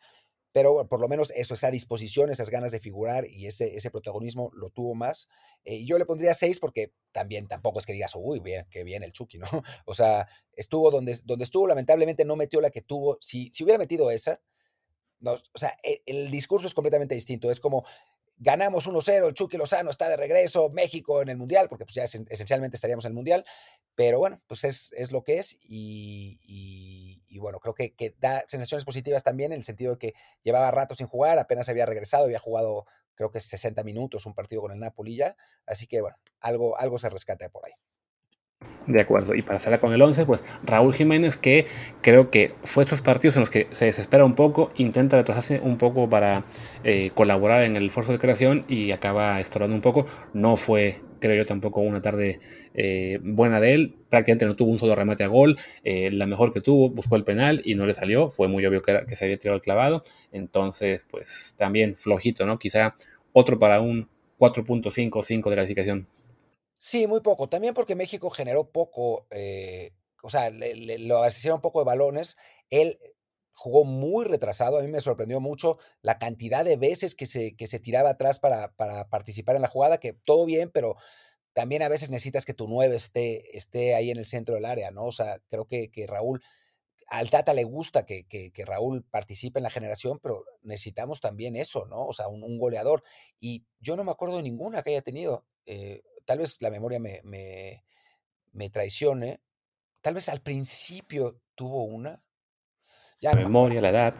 Pero 0.55 0.87
por 0.87 1.01
lo 1.01 1.09
menos 1.09 1.31
eso, 1.35 1.53
esa 1.53 1.69
disposición, 1.69 2.29
esas 2.29 2.49
ganas 2.49 2.71
de 2.71 2.79
figurar 2.79 3.25
y 3.27 3.45
ese, 3.45 3.75
ese 3.75 3.91
protagonismo 3.91 4.51
lo 4.53 4.69
tuvo 4.69 4.95
más. 4.95 5.27
Eh, 5.65 5.75
y 5.75 5.85
yo 5.85 5.97
le 5.97 6.05
pondría 6.05 6.33
seis 6.33 6.61
porque 6.61 6.93
también 7.11 7.49
tampoco 7.49 7.79
es 7.79 7.85
que 7.85 7.91
digas, 7.91 8.13
uy, 8.15 8.39
bien, 8.39 8.65
que 8.71 8.85
bien 8.85 9.03
el 9.03 9.11
Chucky, 9.11 9.37
¿no? 9.39 9.47
O 9.85 9.93
sea, 9.93 10.29
estuvo 10.53 10.91
donde, 10.91 11.19
donde 11.25 11.43
estuvo, 11.43 11.67
lamentablemente 11.67 12.23
no 12.23 12.37
metió 12.37 12.61
la 12.61 12.69
que 12.69 12.81
tuvo. 12.81 13.17
Si, 13.19 13.51
si 13.51 13.65
hubiera 13.65 13.77
metido 13.77 14.09
esa, 14.11 14.41
o 15.23 15.57
sea, 15.57 15.77
e, 15.83 16.01
el, 16.05 16.31
discurso 16.31 16.67
es 16.67 16.73
completamente 16.73 17.15
distinto. 17.15 17.51
Es 17.51 17.59
como, 17.59 17.85
ganamos 18.37 18.87
1-0, 18.87 19.27
el 19.27 19.33
Chucky 19.33 19.57
Lozano 19.57 19.89
está 19.89 20.09
de 20.09 20.17
regreso, 20.17 20.69
México 20.69 21.21
en 21.21 21.29
el 21.29 21.37
Mundial, 21.37 21.69
porque 21.69 21.85
pues 21.85 21.95
ya 21.95 22.03
esencialmente 22.03 22.75
estaríamos 22.75 23.05
en 23.05 23.11
el 23.11 23.15
Mundial, 23.15 23.45
pero 23.95 24.19
bueno, 24.19 24.41
pues 24.47 24.63
es, 24.63 24.91
es 24.93 25.11
lo 25.11 25.23
que 25.23 25.39
es 25.39 25.57
y, 25.61 26.39
y, 27.27 27.39
bueno, 27.39 27.59
creo 27.59 27.73
que, 27.73 27.93
que, 27.93 28.15
da 28.17 28.43
sensaciones 28.47 28.85
positivas 28.85 29.23
también 29.23 29.51
en 29.51 29.59
el 29.59 29.63
sentido 29.63 29.93
de 29.93 29.97
que 29.97 30.13
llevaba 30.43 30.71
rato 30.71 30.95
sin 30.95 31.07
jugar, 31.07 31.37
apenas 31.37 31.69
había 31.69 31.85
regresado, 31.85 32.25
había 32.25 32.39
jugado 32.39 32.85
creo 33.15 33.31
que 33.31 33.39
60 33.39 33.83
minutos 33.83 34.25
un 34.25 34.33
partido 34.33 34.61
con 34.61 34.71
el 34.71 34.79
Napoli 34.79 35.15
ya, 35.15 35.35
así 35.65 35.87
que 35.87 36.01
bueno, 36.01 36.17
algo, 36.41 36.77
algo 36.77 36.99
se 36.99 37.09
rescata 37.09 37.49
por 37.49 37.65
ahí. 37.65 37.73
De 38.87 39.01
acuerdo, 39.01 39.33
y 39.33 39.41
para 39.41 39.59
cerrar 39.59 39.79
con 39.79 39.93
el 39.93 40.01
11, 40.01 40.25
pues 40.27 40.43
Raúl 40.63 40.93
Jiménez, 40.93 41.37
que 41.37 41.65
creo 42.01 42.29
que 42.29 42.53
fue 42.63 42.83
estos 42.83 43.01
partidos 43.01 43.35
en 43.35 43.39
los 43.39 43.49
que 43.49 43.67
se 43.71 43.85
desespera 43.85 44.23
un 44.23 44.35
poco, 44.35 44.71
intenta 44.75 45.17
retrasarse 45.17 45.59
un 45.59 45.77
poco 45.79 46.07
para 46.07 46.45
eh, 46.83 47.09
colaborar 47.15 47.63
en 47.63 47.77
el 47.77 47.87
esfuerzo 47.87 48.11
de 48.11 48.19
creación 48.19 48.63
y 48.67 48.91
acaba 48.91 49.39
estorbando 49.39 49.75
un 49.75 49.81
poco. 49.81 50.05
No 50.33 50.55
fue, 50.55 51.01
creo 51.19 51.35
yo, 51.35 51.45
tampoco 51.47 51.81
una 51.81 51.99
tarde 52.03 52.39
eh, 52.75 53.19
buena 53.23 53.59
de 53.59 53.73
él. 53.73 53.95
Prácticamente 54.09 54.45
no 54.45 54.55
tuvo 54.55 54.69
un 54.71 54.77
solo 54.77 54.93
remate 54.93 55.23
a 55.23 55.27
gol. 55.27 55.57
Eh, 55.83 56.11
la 56.11 56.27
mejor 56.27 56.53
que 56.53 56.61
tuvo, 56.61 56.91
buscó 56.91 57.15
el 57.15 57.23
penal 57.23 57.63
y 57.65 57.73
no 57.73 57.87
le 57.87 57.95
salió. 57.95 58.29
Fue 58.29 58.47
muy 58.47 58.63
obvio 58.67 58.83
que, 58.83 59.03
que 59.07 59.15
se 59.15 59.25
había 59.25 59.39
tirado 59.39 59.55
el 59.55 59.63
clavado. 59.63 60.03
Entonces, 60.31 61.07
pues 61.09 61.55
también 61.57 61.95
flojito, 61.95 62.45
¿no? 62.45 62.59
Quizá 62.59 62.95
otro 63.33 63.57
para 63.57 63.81
un 63.81 64.09
4.5 64.39 65.09
o 65.15 65.23
5 65.23 65.49
de 65.49 65.55
calificación. 65.55 66.07
Sí, 66.87 67.07
muy 67.07 67.21
poco. 67.21 67.49
También 67.49 67.73
porque 67.73 67.95
México 67.95 68.29
generó 68.29 68.69
poco, 68.71 69.25
eh, 69.31 69.95
o 70.21 70.29
sea, 70.29 70.51
le, 70.51 70.99
lo 70.99 71.23
asistieron 71.23 71.59
poco 71.59 71.79
de 71.79 71.85
balones. 71.85 72.37
Él 72.69 72.99
jugó 73.53 73.85
muy 73.85 74.23
retrasado. 74.23 74.77
A 74.77 74.83
mí 74.83 74.87
me 74.87 75.01
sorprendió 75.01 75.39
mucho 75.39 75.79
la 76.03 76.19
cantidad 76.19 76.63
de 76.63 76.77
veces 76.77 77.15
que 77.15 77.25
se, 77.25 77.55
que 77.55 77.65
se 77.65 77.79
tiraba 77.79 78.11
atrás 78.11 78.37
para, 78.37 78.71
para 78.75 79.09
participar 79.09 79.55
en 79.55 79.63
la 79.63 79.67
jugada, 79.67 79.97
que 79.99 80.13
todo 80.13 80.45
bien, 80.45 80.69
pero 80.71 80.95
también 81.53 81.81
a 81.81 81.89
veces 81.89 82.11
necesitas 82.11 82.45
que 82.45 82.53
tu 82.53 82.67
9 82.67 82.95
esté, 82.95 83.57
esté 83.57 83.95
ahí 83.95 84.11
en 84.11 84.17
el 84.17 84.25
centro 84.27 84.53
del 84.53 84.65
área, 84.65 84.91
¿no? 84.91 85.05
O 85.05 85.11
sea, 85.11 85.39
creo 85.49 85.65
que, 85.65 85.89
que 85.89 86.05
Raúl, 86.05 86.43
al 87.07 87.31
Tata 87.31 87.55
le 87.55 87.63
gusta 87.63 88.05
que, 88.05 88.27
que, 88.27 88.51
que, 88.51 88.63
Raúl 88.63 89.03
participe 89.09 89.57
en 89.57 89.63
la 89.63 89.71
generación, 89.71 90.19
pero 90.21 90.45
necesitamos 90.61 91.19
también 91.19 91.55
eso, 91.55 91.87
¿no? 91.87 92.05
O 92.05 92.13
sea, 92.13 92.27
un, 92.27 92.43
un 92.43 92.59
goleador. 92.59 93.03
Y 93.39 93.65
yo 93.79 93.95
no 93.95 94.03
me 94.03 94.11
acuerdo 94.11 94.37
de 94.37 94.43
ninguna 94.43 94.83
que 94.83 94.91
haya 94.91 95.01
tenido. 95.01 95.47
Eh, 95.65 96.03
tal 96.25 96.39
vez 96.39 96.61
la 96.61 96.69
memoria 96.69 96.99
me, 96.99 97.21
me, 97.23 97.85
me, 98.51 98.69
traicione, 98.69 99.41
tal 100.01 100.15
vez 100.15 100.29
al 100.29 100.41
principio 100.41 101.41
tuvo 101.55 101.83
una. 101.83 102.21
Ya 103.19 103.31
la 103.31 103.41
memoria, 103.41 103.81
la 103.81 103.89
edad. 103.89 104.15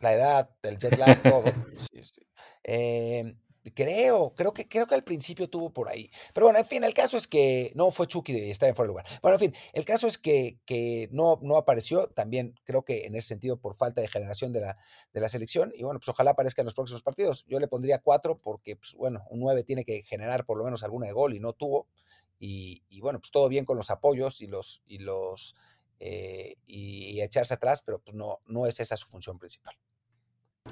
La 0.00 0.12
edad, 0.12 0.50
el 0.62 0.78
jet 0.78 0.98
lag, 0.98 1.22
todo. 1.22 1.44
sí, 1.76 2.02
sí. 2.02 2.26
Eh, 2.64 3.36
Creo, 3.74 4.32
creo 4.34 4.52
que, 4.54 4.68
creo 4.68 4.86
que 4.86 4.94
al 4.94 5.02
principio 5.02 5.48
tuvo 5.50 5.70
por 5.70 5.88
ahí. 5.88 6.10
Pero 6.32 6.46
bueno, 6.46 6.58
en 6.60 6.64
fin, 6.64 6.84
el 6.84 6.94
caso 6.94 7.16
es 7.16 7.26
que 7.26 7.72
no 7.74 7.90
fue 7.90 8.06
Chucky 8.06 8.32
y 8.32 8.50
está 8.50 8.68
en 8.68 8.74
fuera 8.74 8.86
de 8.86 8.88
lugar. 8.88 9.06
Bueno, 9.20 9.34
en 9.34 9.40
fin, 9.40 9.54
el 9.72 9.84
caso 9.84 10.06
es 10.06 10.16
que, 10.18 10.58
que 10.64 11.08
no, 11.12 11.38
no 11.42 11.56
apareció. 11.56 12.08
También 12.08 12.54
creo 12.64 12.84
que 12.84 13.06
en 13.06 13.16
ese 13.16 13.28
sentido 13.28 13.56
por 13.56 13.74
falta 13.74 14.00
de 14.00 14.08
generación 14.08 14.52
de 14.52 14.60
la, 14.60 14.78
de 15.12 15.20
la 15.20 15.28
selección. 15.28 15.72
Y 15.74 15.82
bueno, 15.82 15.98
pues 15.98 16.08
ojalá 16.08 16.30
aparezca 16.32 16.62
en 16.62 16.66
los 16.66 16.74
próximos 16.74 17.02
partidos. 17.02 17.44
Yo 17.48 17.58
le 17.58 17.68
pondría 17.68 17.98
cuatro 17.98 18.38
porque, 18.40 18.76
pues 18.76 18.94
bueno, 18.94 19.24
un 19.30 19.40
9 19.40 19.64
tiene 19.64 19.84
que 19.84 20.02
generar 20.02 20.46
por 20.46 20.56
lo 20.56 20.64
menos 20.64 20.82
alguna 20.84 21.06
de 21.06 21.12
gol 21.12 21.34
y 21.34 21.40
no 21.40 21.52
tuvo. 21.52 21.88
Y, 22.38 22.82
y 22.88 23.00
bueno, 23.00 23.20
pues 23.20 23.30
todo 23.30 23.48
bien 23.48 23.64
con 23.64 23.76
los 23.76 23.90
apoyos 23.90 24.40
y 24.40 24.46
los, 24.46 24.82
y 24.86 24.98
los 24.98 25.56
eh, 26.00 26.56
y, 26.66 27.10
y 27.12 27.22
echarse 27.22 27.54
atrás, 27.54 27.82
pero 27.84 27.98
pues 28.00 28.14
no, 28.14 28.40
no 28.46 28.66
es 28.66 28.78
esa 28.80 28.96
su 28.96 29.08
función 29.08 29.38
principal. 29.38 29.74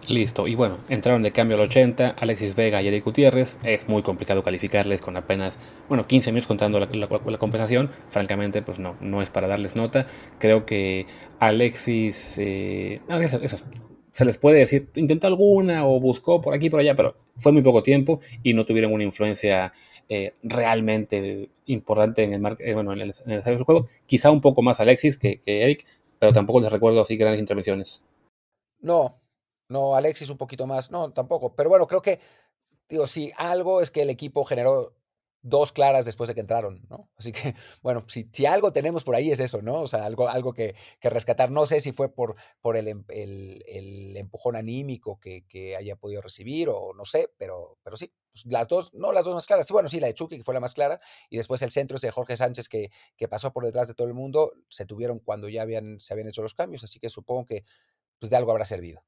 Listo, 0.08 0.48
y 0.48 0.54
bueno, 0.54 0.78
entraron 0.88 1.22
de 1.22 1.32
cambio 1.32 1.56
al 1.56 1.64
80 1.64 2.16
Alexis 2.18 2.56
Vega 2.56 2.82
y 2.82 2.88
Eric 2.88 3.04
Gutiérrez. 3.04 3.56
Es 3.62 3.88
muy 3.88 4.02
complicado 4.02 4.42
calificarles 4.42 5.00
con 5.00 5.16
apenas, 5.16 5.58
bueno, 5.88 6.06
15 6.06 6.32
minutos 6.32 6.48
contando 6.48 6.80
la, 6.80 7.38
compensación. 7.38 7.90
Francamente, 8.08 8.62
pues 8.62 8.78
no, 8.78 8.96
no 9.00 9.22
es 9.22 9.30
para 9.30 9.48
darles 9.48 9.76
nota. 9.76 10.06
Creo 10.38 10.66
que 10.66 11.06
Alexis, 11.38 12.34
eh, 12.38 13.00
no, 13.08 13.16
eso, 13.18 13.38
eso, 13.42 13.58
se 14.10 14.24
les 14.24 14.38
puede 14.38 14.58
decir, 14.58 14.88
intentó 14.96 15.28
alguna 15.28 15.86
o 15.86 16.00
buscó 16.00 16.40
por 16.40 16.54
aquí 16.54 16.68
por 16.68 16.80
allá, 16.80 16.96
pero 16.96 17.16
fue 17.36 17.52
muy 17.52 17.62
poco 17.62 17.82
tiempo 17.82 18.20
y 18.42 18.54
no 18.54 18.66
tuvieron 18.66 18.92
una 18.92 19.04
influencia 19.04 19.72
eh, 20.08 20.34
realmente 20.42 21.48
importante 21.66 22.24
en 22.24 22.32
el, 22.32 22.40
mar, 22.40 22.56
eh, 22.60 22.74
bueno, 22.74 22.92
en 22.92 23.02
el, 23.02 23.14
en 23.24 23.32
el 23.32 23.42
del 23.42 23.62
juego. 23.62 23.86
Quizá 24.06 24.30
un 24.30 24.40
poco 24.40 24.62
más 24.62 24.80
Alexis 24.80 25.16
que, 25.16 25.38
que 25.40 25.62
Eric, 25.62 25.86
pero 26.18 26.32
tampoco 26.32 26.60
les 26.60 26.72
recuerdo 26.72 27.02
así 27.02 27.16
grandes 27.16 27.40
intervenciones. 27.40 28.02
No, 28.80 29.21
no, 29.72 29.96
Alexis 29.96 30.30
un 30.30 30.38
poquito 30.38 30.66
más, 30.66 30.90
no, 30.90 31.12
tampoco. 31.12 31.54
Pero 31.56 31.70
bueno, 31.70 31.86
creo 31.86 32.02
que, 32.02 32.20
digo, 32.88 33.06
si 33.06 33.32
algo 33.36 33.80
es 33.80 33.90
que 33.90 34.02
el 34.02 34.10
equipo 34.10 34.44
generó 34.44 34.94
dos 35.42 35.72
claras 35.72 36.06
después 36.06 36.28
de 36.28 36.34
que 36.34 36.40
entraron, 36.40 36.86
¿no? 36.88 37.10
Así 37.16 37.32
que, 37.32 37.54
bueno, 37.82 38.04
si, 38.08 38.28
si 38.32 38.46
algo 38.46 38.72
tenemos 38.72 39.04
por 39.04 39.14
ahí 39.14 39.30
es 39.32 39.40
eso, 39.40 39.60
¿no? 39.60 39.80
O 39.80 39.86
sea, 39.88 40.04
algo, 40.04 40.28
algo 40.28 40.54
que, 40.54 40.74
que 41.00 41.10
rescatar. 41.10 41.50
No 41.50 41.66
sé 41.66 41.80
si 41.80 41.92
fue 41.92 42.14
por, 42.14 42.36
por 42.60 42.76
el, 42.76 42.88
el, 43.08 43.62
el 43.66 44.16
empujón 44.16 44.56
anímico 44.56 45.18
que, 45.18 45.44
que, 45.46 45.76
haya 45.76 45.96
podido 45.96 46.22
recibir 46.22 46.68
o 46.68 46.94
no 46.94 47.04
sé, 47.04 47.32
pero, 47.38 47.78
pero 47.82 47.96
sí, 47.96 48.12
pues 48.32 48.46
las 48.46 48.68
dos, 48.68 48.94
no 48.94 49.12
las 49.12 49.24
dos 49.24 49.34
más 49.34 49.46
claras. 49.46 49.66
Sí, 49.66 49.72
bueno, 49.72 49.88
sí, 49.88 49.98
la 50.00 50.06
de 50.06 50.14
Chucky, 50.14 50.38
que 50.38 50.44
fue 50.44 50.54
la 50.54 50.60
más 50.60 50.74
clara, 50.74 51.00
y 51.28 51.36
después 51.36 51.60
el 51.62 51.72
centro 51.72 51.96
ese 51.96 52.06
de 52.06 52.12
Jorge 52.12 52.36
Sánchez 52.36 52.68
que, 52.68 52.90
que 53.16 53.28
pasó 53.28 53.52
por 53.52 53.64
detrás 53.64 53.88
de 53.88 53.94
todo 53.94 54.06
el 54.06 54.14
mundo, 54.14 54.52
se 54.68 54.86
tuvieron 54.86 55.18
cuando 55.18 55.48
ya 55.48 55.62
habían, 55.62 55.98
se 55.98 56.14
habían 56.14 56.28
hecho 56.28 56.42
los 56.42 56.54
cambios, 56.54 56.84
así 56.84 57.00
que 57.00 57.08
supongo 57.08 57.46
que 57.46 57.64
pues 58.20 58.30
de 58.30 58.36
algo 58.36 58.52
habrá 58.52 58.64
servido. 58.64 59.02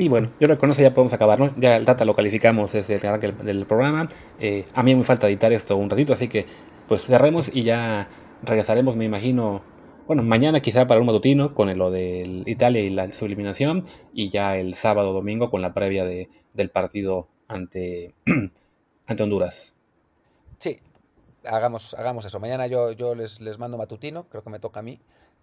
Y 0.00 0.08
bueno, 0.08 0.28
yo 0.38 0.46
creo 0.46 0.56
que 0.56 0.60
con 0.60 0.70
eso 0.70 0.80
ya 0.80 0.94
podemos 0.94 1.12
acabar, 1.12 1.40
¿no? 1.40 1.52
Ya 1.56 1.76
el 1.76 1.84
data 1.84 2.04
lo 2.04 2.14
calificamos 2.14 2.70
desde 2.70 2.94
el 2.94 3.00
canal 3.00 3.20
del, 3.20 3.66
programa. 3.66 4.08
Eh, 4.38 4.64
a 4.72 4.84
mí 4.84 4.94
me 4.94 5.02
falta 5.02 5.26
editar 5.26 5.52
esto 5.52 5.76
un 5.76 5.90
ratito, 5.90 6.12
así 6.12 6.28
que 6.28 6.46
pues 6.86 7.02
cerremos 7.02 7.50
y 7.52 7.64
ya 7.64 8.08
regresaremos, 8.44 8.94
me 8.94 9.06
imagino, 9.06 9.60
bueno, 10.06 10.22
mañana 10.22 10.60
quizá 10.60 10.86
para 10.86 11.00
un 11.00 11.06
matutino 11.06 11.52
con 11.52 11.76
lo 11.76 11.90
de 11.90 12.44
Italia 12.46 12.80
y 12.80 12.90
la 12.90 13.10
subliminación 13.10 13.82
y 14.12 14.30
ya 14.30 14.56
el 14.56 14.74
sábado 14.74 15.12
domingo 15.12 15.50
con 15.50 15.62
la 15.62 15.74
previa 15.74 16.04
de, 16.04 16.30
del 16.54 16.70
partido 16.70 17.26
ante, 17.48 18.14
ante 19.06 19.22
Honduras. 19.24 19.74
Sí, 20.58 20.78
hagamos, 21.44 21.94
hagamos 21.94 22.24
eso. 22.24 22.38
Mañana 22.38 22.68
yo, 22.68 22.92
yo 22.92 23.16
les, 23.16 23.40
les 23.40 23.58
mando 23.58 23.76
matutino, 23.76 24.28
creo 24.28 24.44
que 24.44 24.50
me 24.50 24.60
toca 24.60 24.78
a 24.78 24.84
mí. 24.84 25.00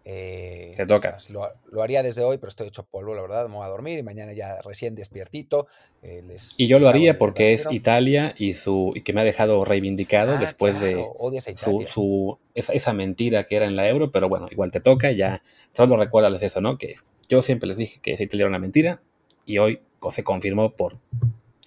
Eh, 0.08 0.72
Te 0.78 0.86
toca. 0.86 1.18
Lo, 1.30 1.51
lo, 1.72 1.82
haría 1.82 2.03
desde 2.03 2.24
hoy, 2.24 2.38
pero 2.38 2.49
estoy 2.49 2.68
hecho 2.68 2.84
polvo, 2.84 3.16
la 3.16 3.24
verdad. 3.24 3.47
Me 3.47 3.56
voy 3.56 3.66
a 3.66 3.70
dormir 3.70 3.97
y 3.97 4.03
mañana 4.03 4.34
ya 4.34 4.62
recién 4.62 4.93
despiertito. 4.93 5.68
Eh, 6.03 6.22
les, 6.26 6.60
y 6.60 6.68
yo 6.68 6.78
lo 6.78 6.88
haría 6.88 7.18
porque 7.18 7.53
es 7.53 7.66
Italia 7.72 8.36
y 8.38 8.53
su 8.53 8.91
y 8.93 9.01
que 9.01 9.14
me 9.14 9.22
ha 9.22 9.24
dejado 9.24 9.66
reivindicado 9.66 10.36
ah, 10.36 10.38
después 10.38 10.76
claro, 10.76 11.32
de 11.32 11.41
su, 11.58 11.84
su 11.91 12.38
esa, 12.53 12.74
esa, 12.74 12.93
mentira 12.93 13.47
que 13.47 13.56
era 13.56 13.66
en 13.66 13.76
la 13.76 13.89
euro, 13.89 14.12
pero 14.12 14.30
bueno, 14.30 14.47
igual 14.51 14.70
te 14.70 14.80
toca. 14.80 15.12
Ya 15.12 15.41
solo 15.74 15.97
recuérdales 15.97 16.43
eso, 16.43 16.62
¿no? 16.62 16.78
Que 16.78 16.97
yo 17.28 17.41
siempre 17.41 17.68
les 17.68 17.78
dije 17.78 17.99
que 17.99 18.12
Italia 18.12 18.43
era 18.43 18.49
una 18.49 18.60
mentira 18.60 19.01
y 19.43 19.58
hoy 19.58 19.82
se 20.12 20.24
confirmó 20.24 20.72
por 20.72 20.99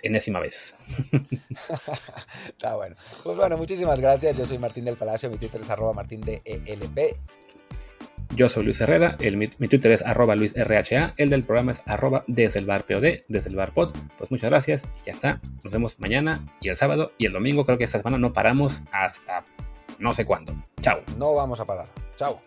enésima 0.03 0.41
vez. 0.41 0.75
Está 2.49 2.77
bueno. 2.77 2.97
Pues 3.25 3.37
bueno, 3.37 3.57
muchísimas 3.57 4.01
gracias. 4.01 4.37
Yo 4.37 4.47
soy 4.47 4.59
Martín 4.59 4.85
del 4.85 4.97
Palacio. 4.97 5.31
Mi 5.31 5.39
Twitter 5.39 5.61
es 5.61 5.71
arroba 5.71 5.93
martín 5.93 6.21
de 6.21 6.41
ELP. 6.45 7.17
Yo 8.35 8.49
soy 8.49 8.65
Luis 8.65 8.81
Herrera, 8.81 9.17
el, 9.21 9.37
mi, 9.37 9.49
Twitter 9.49 9.91
es 9.91 10.03
arroba 10.03 10.37
luisrha, 10.37 11.15
el 11.17 11.31
del 11.31 11.45
programa 11.45 11.73
es 11.73 11.83
arroba 11.87 12.25
desde 12.27 12.61
el 12.61 12.67
bar 12.67 12.85
desde 12.87 13.51
el 13.51 13.57
bar 13.57 13.73
pod. 13.73 13.93
Pues 14.17 14.31
muchas 14.31 14.51
gracias 14.51 14.85
y 15.03 15.07
ya 15.07 15.13
está. 15.13 15.41
Nos 15.65 15.73
vemos 15.73 15.99
mañana 15.99 16.47
y 16.61 16.69
el 16.69 16.77
sábado 16.77 17.13
y 17.19 17.27
el 17.27 17.33
domingo. 17.33 17.65
Creo 17.65 17.79
que 17.79 17.85
esta 17.85 17.99
semana 17.99 18.19
no 18.19 18.33
paramos 18.33 18.83
hasta 18.93 19.45
no 19.99 20.15
sé 20.15 20.25
cuándo. 20.25 20.55
Chao. 20.81 21.01
No 21.17 21.35
vamos 21.35 21.61
a 21.61 21.65
parar. 21.65 21.89
Chao. 22.17 22.41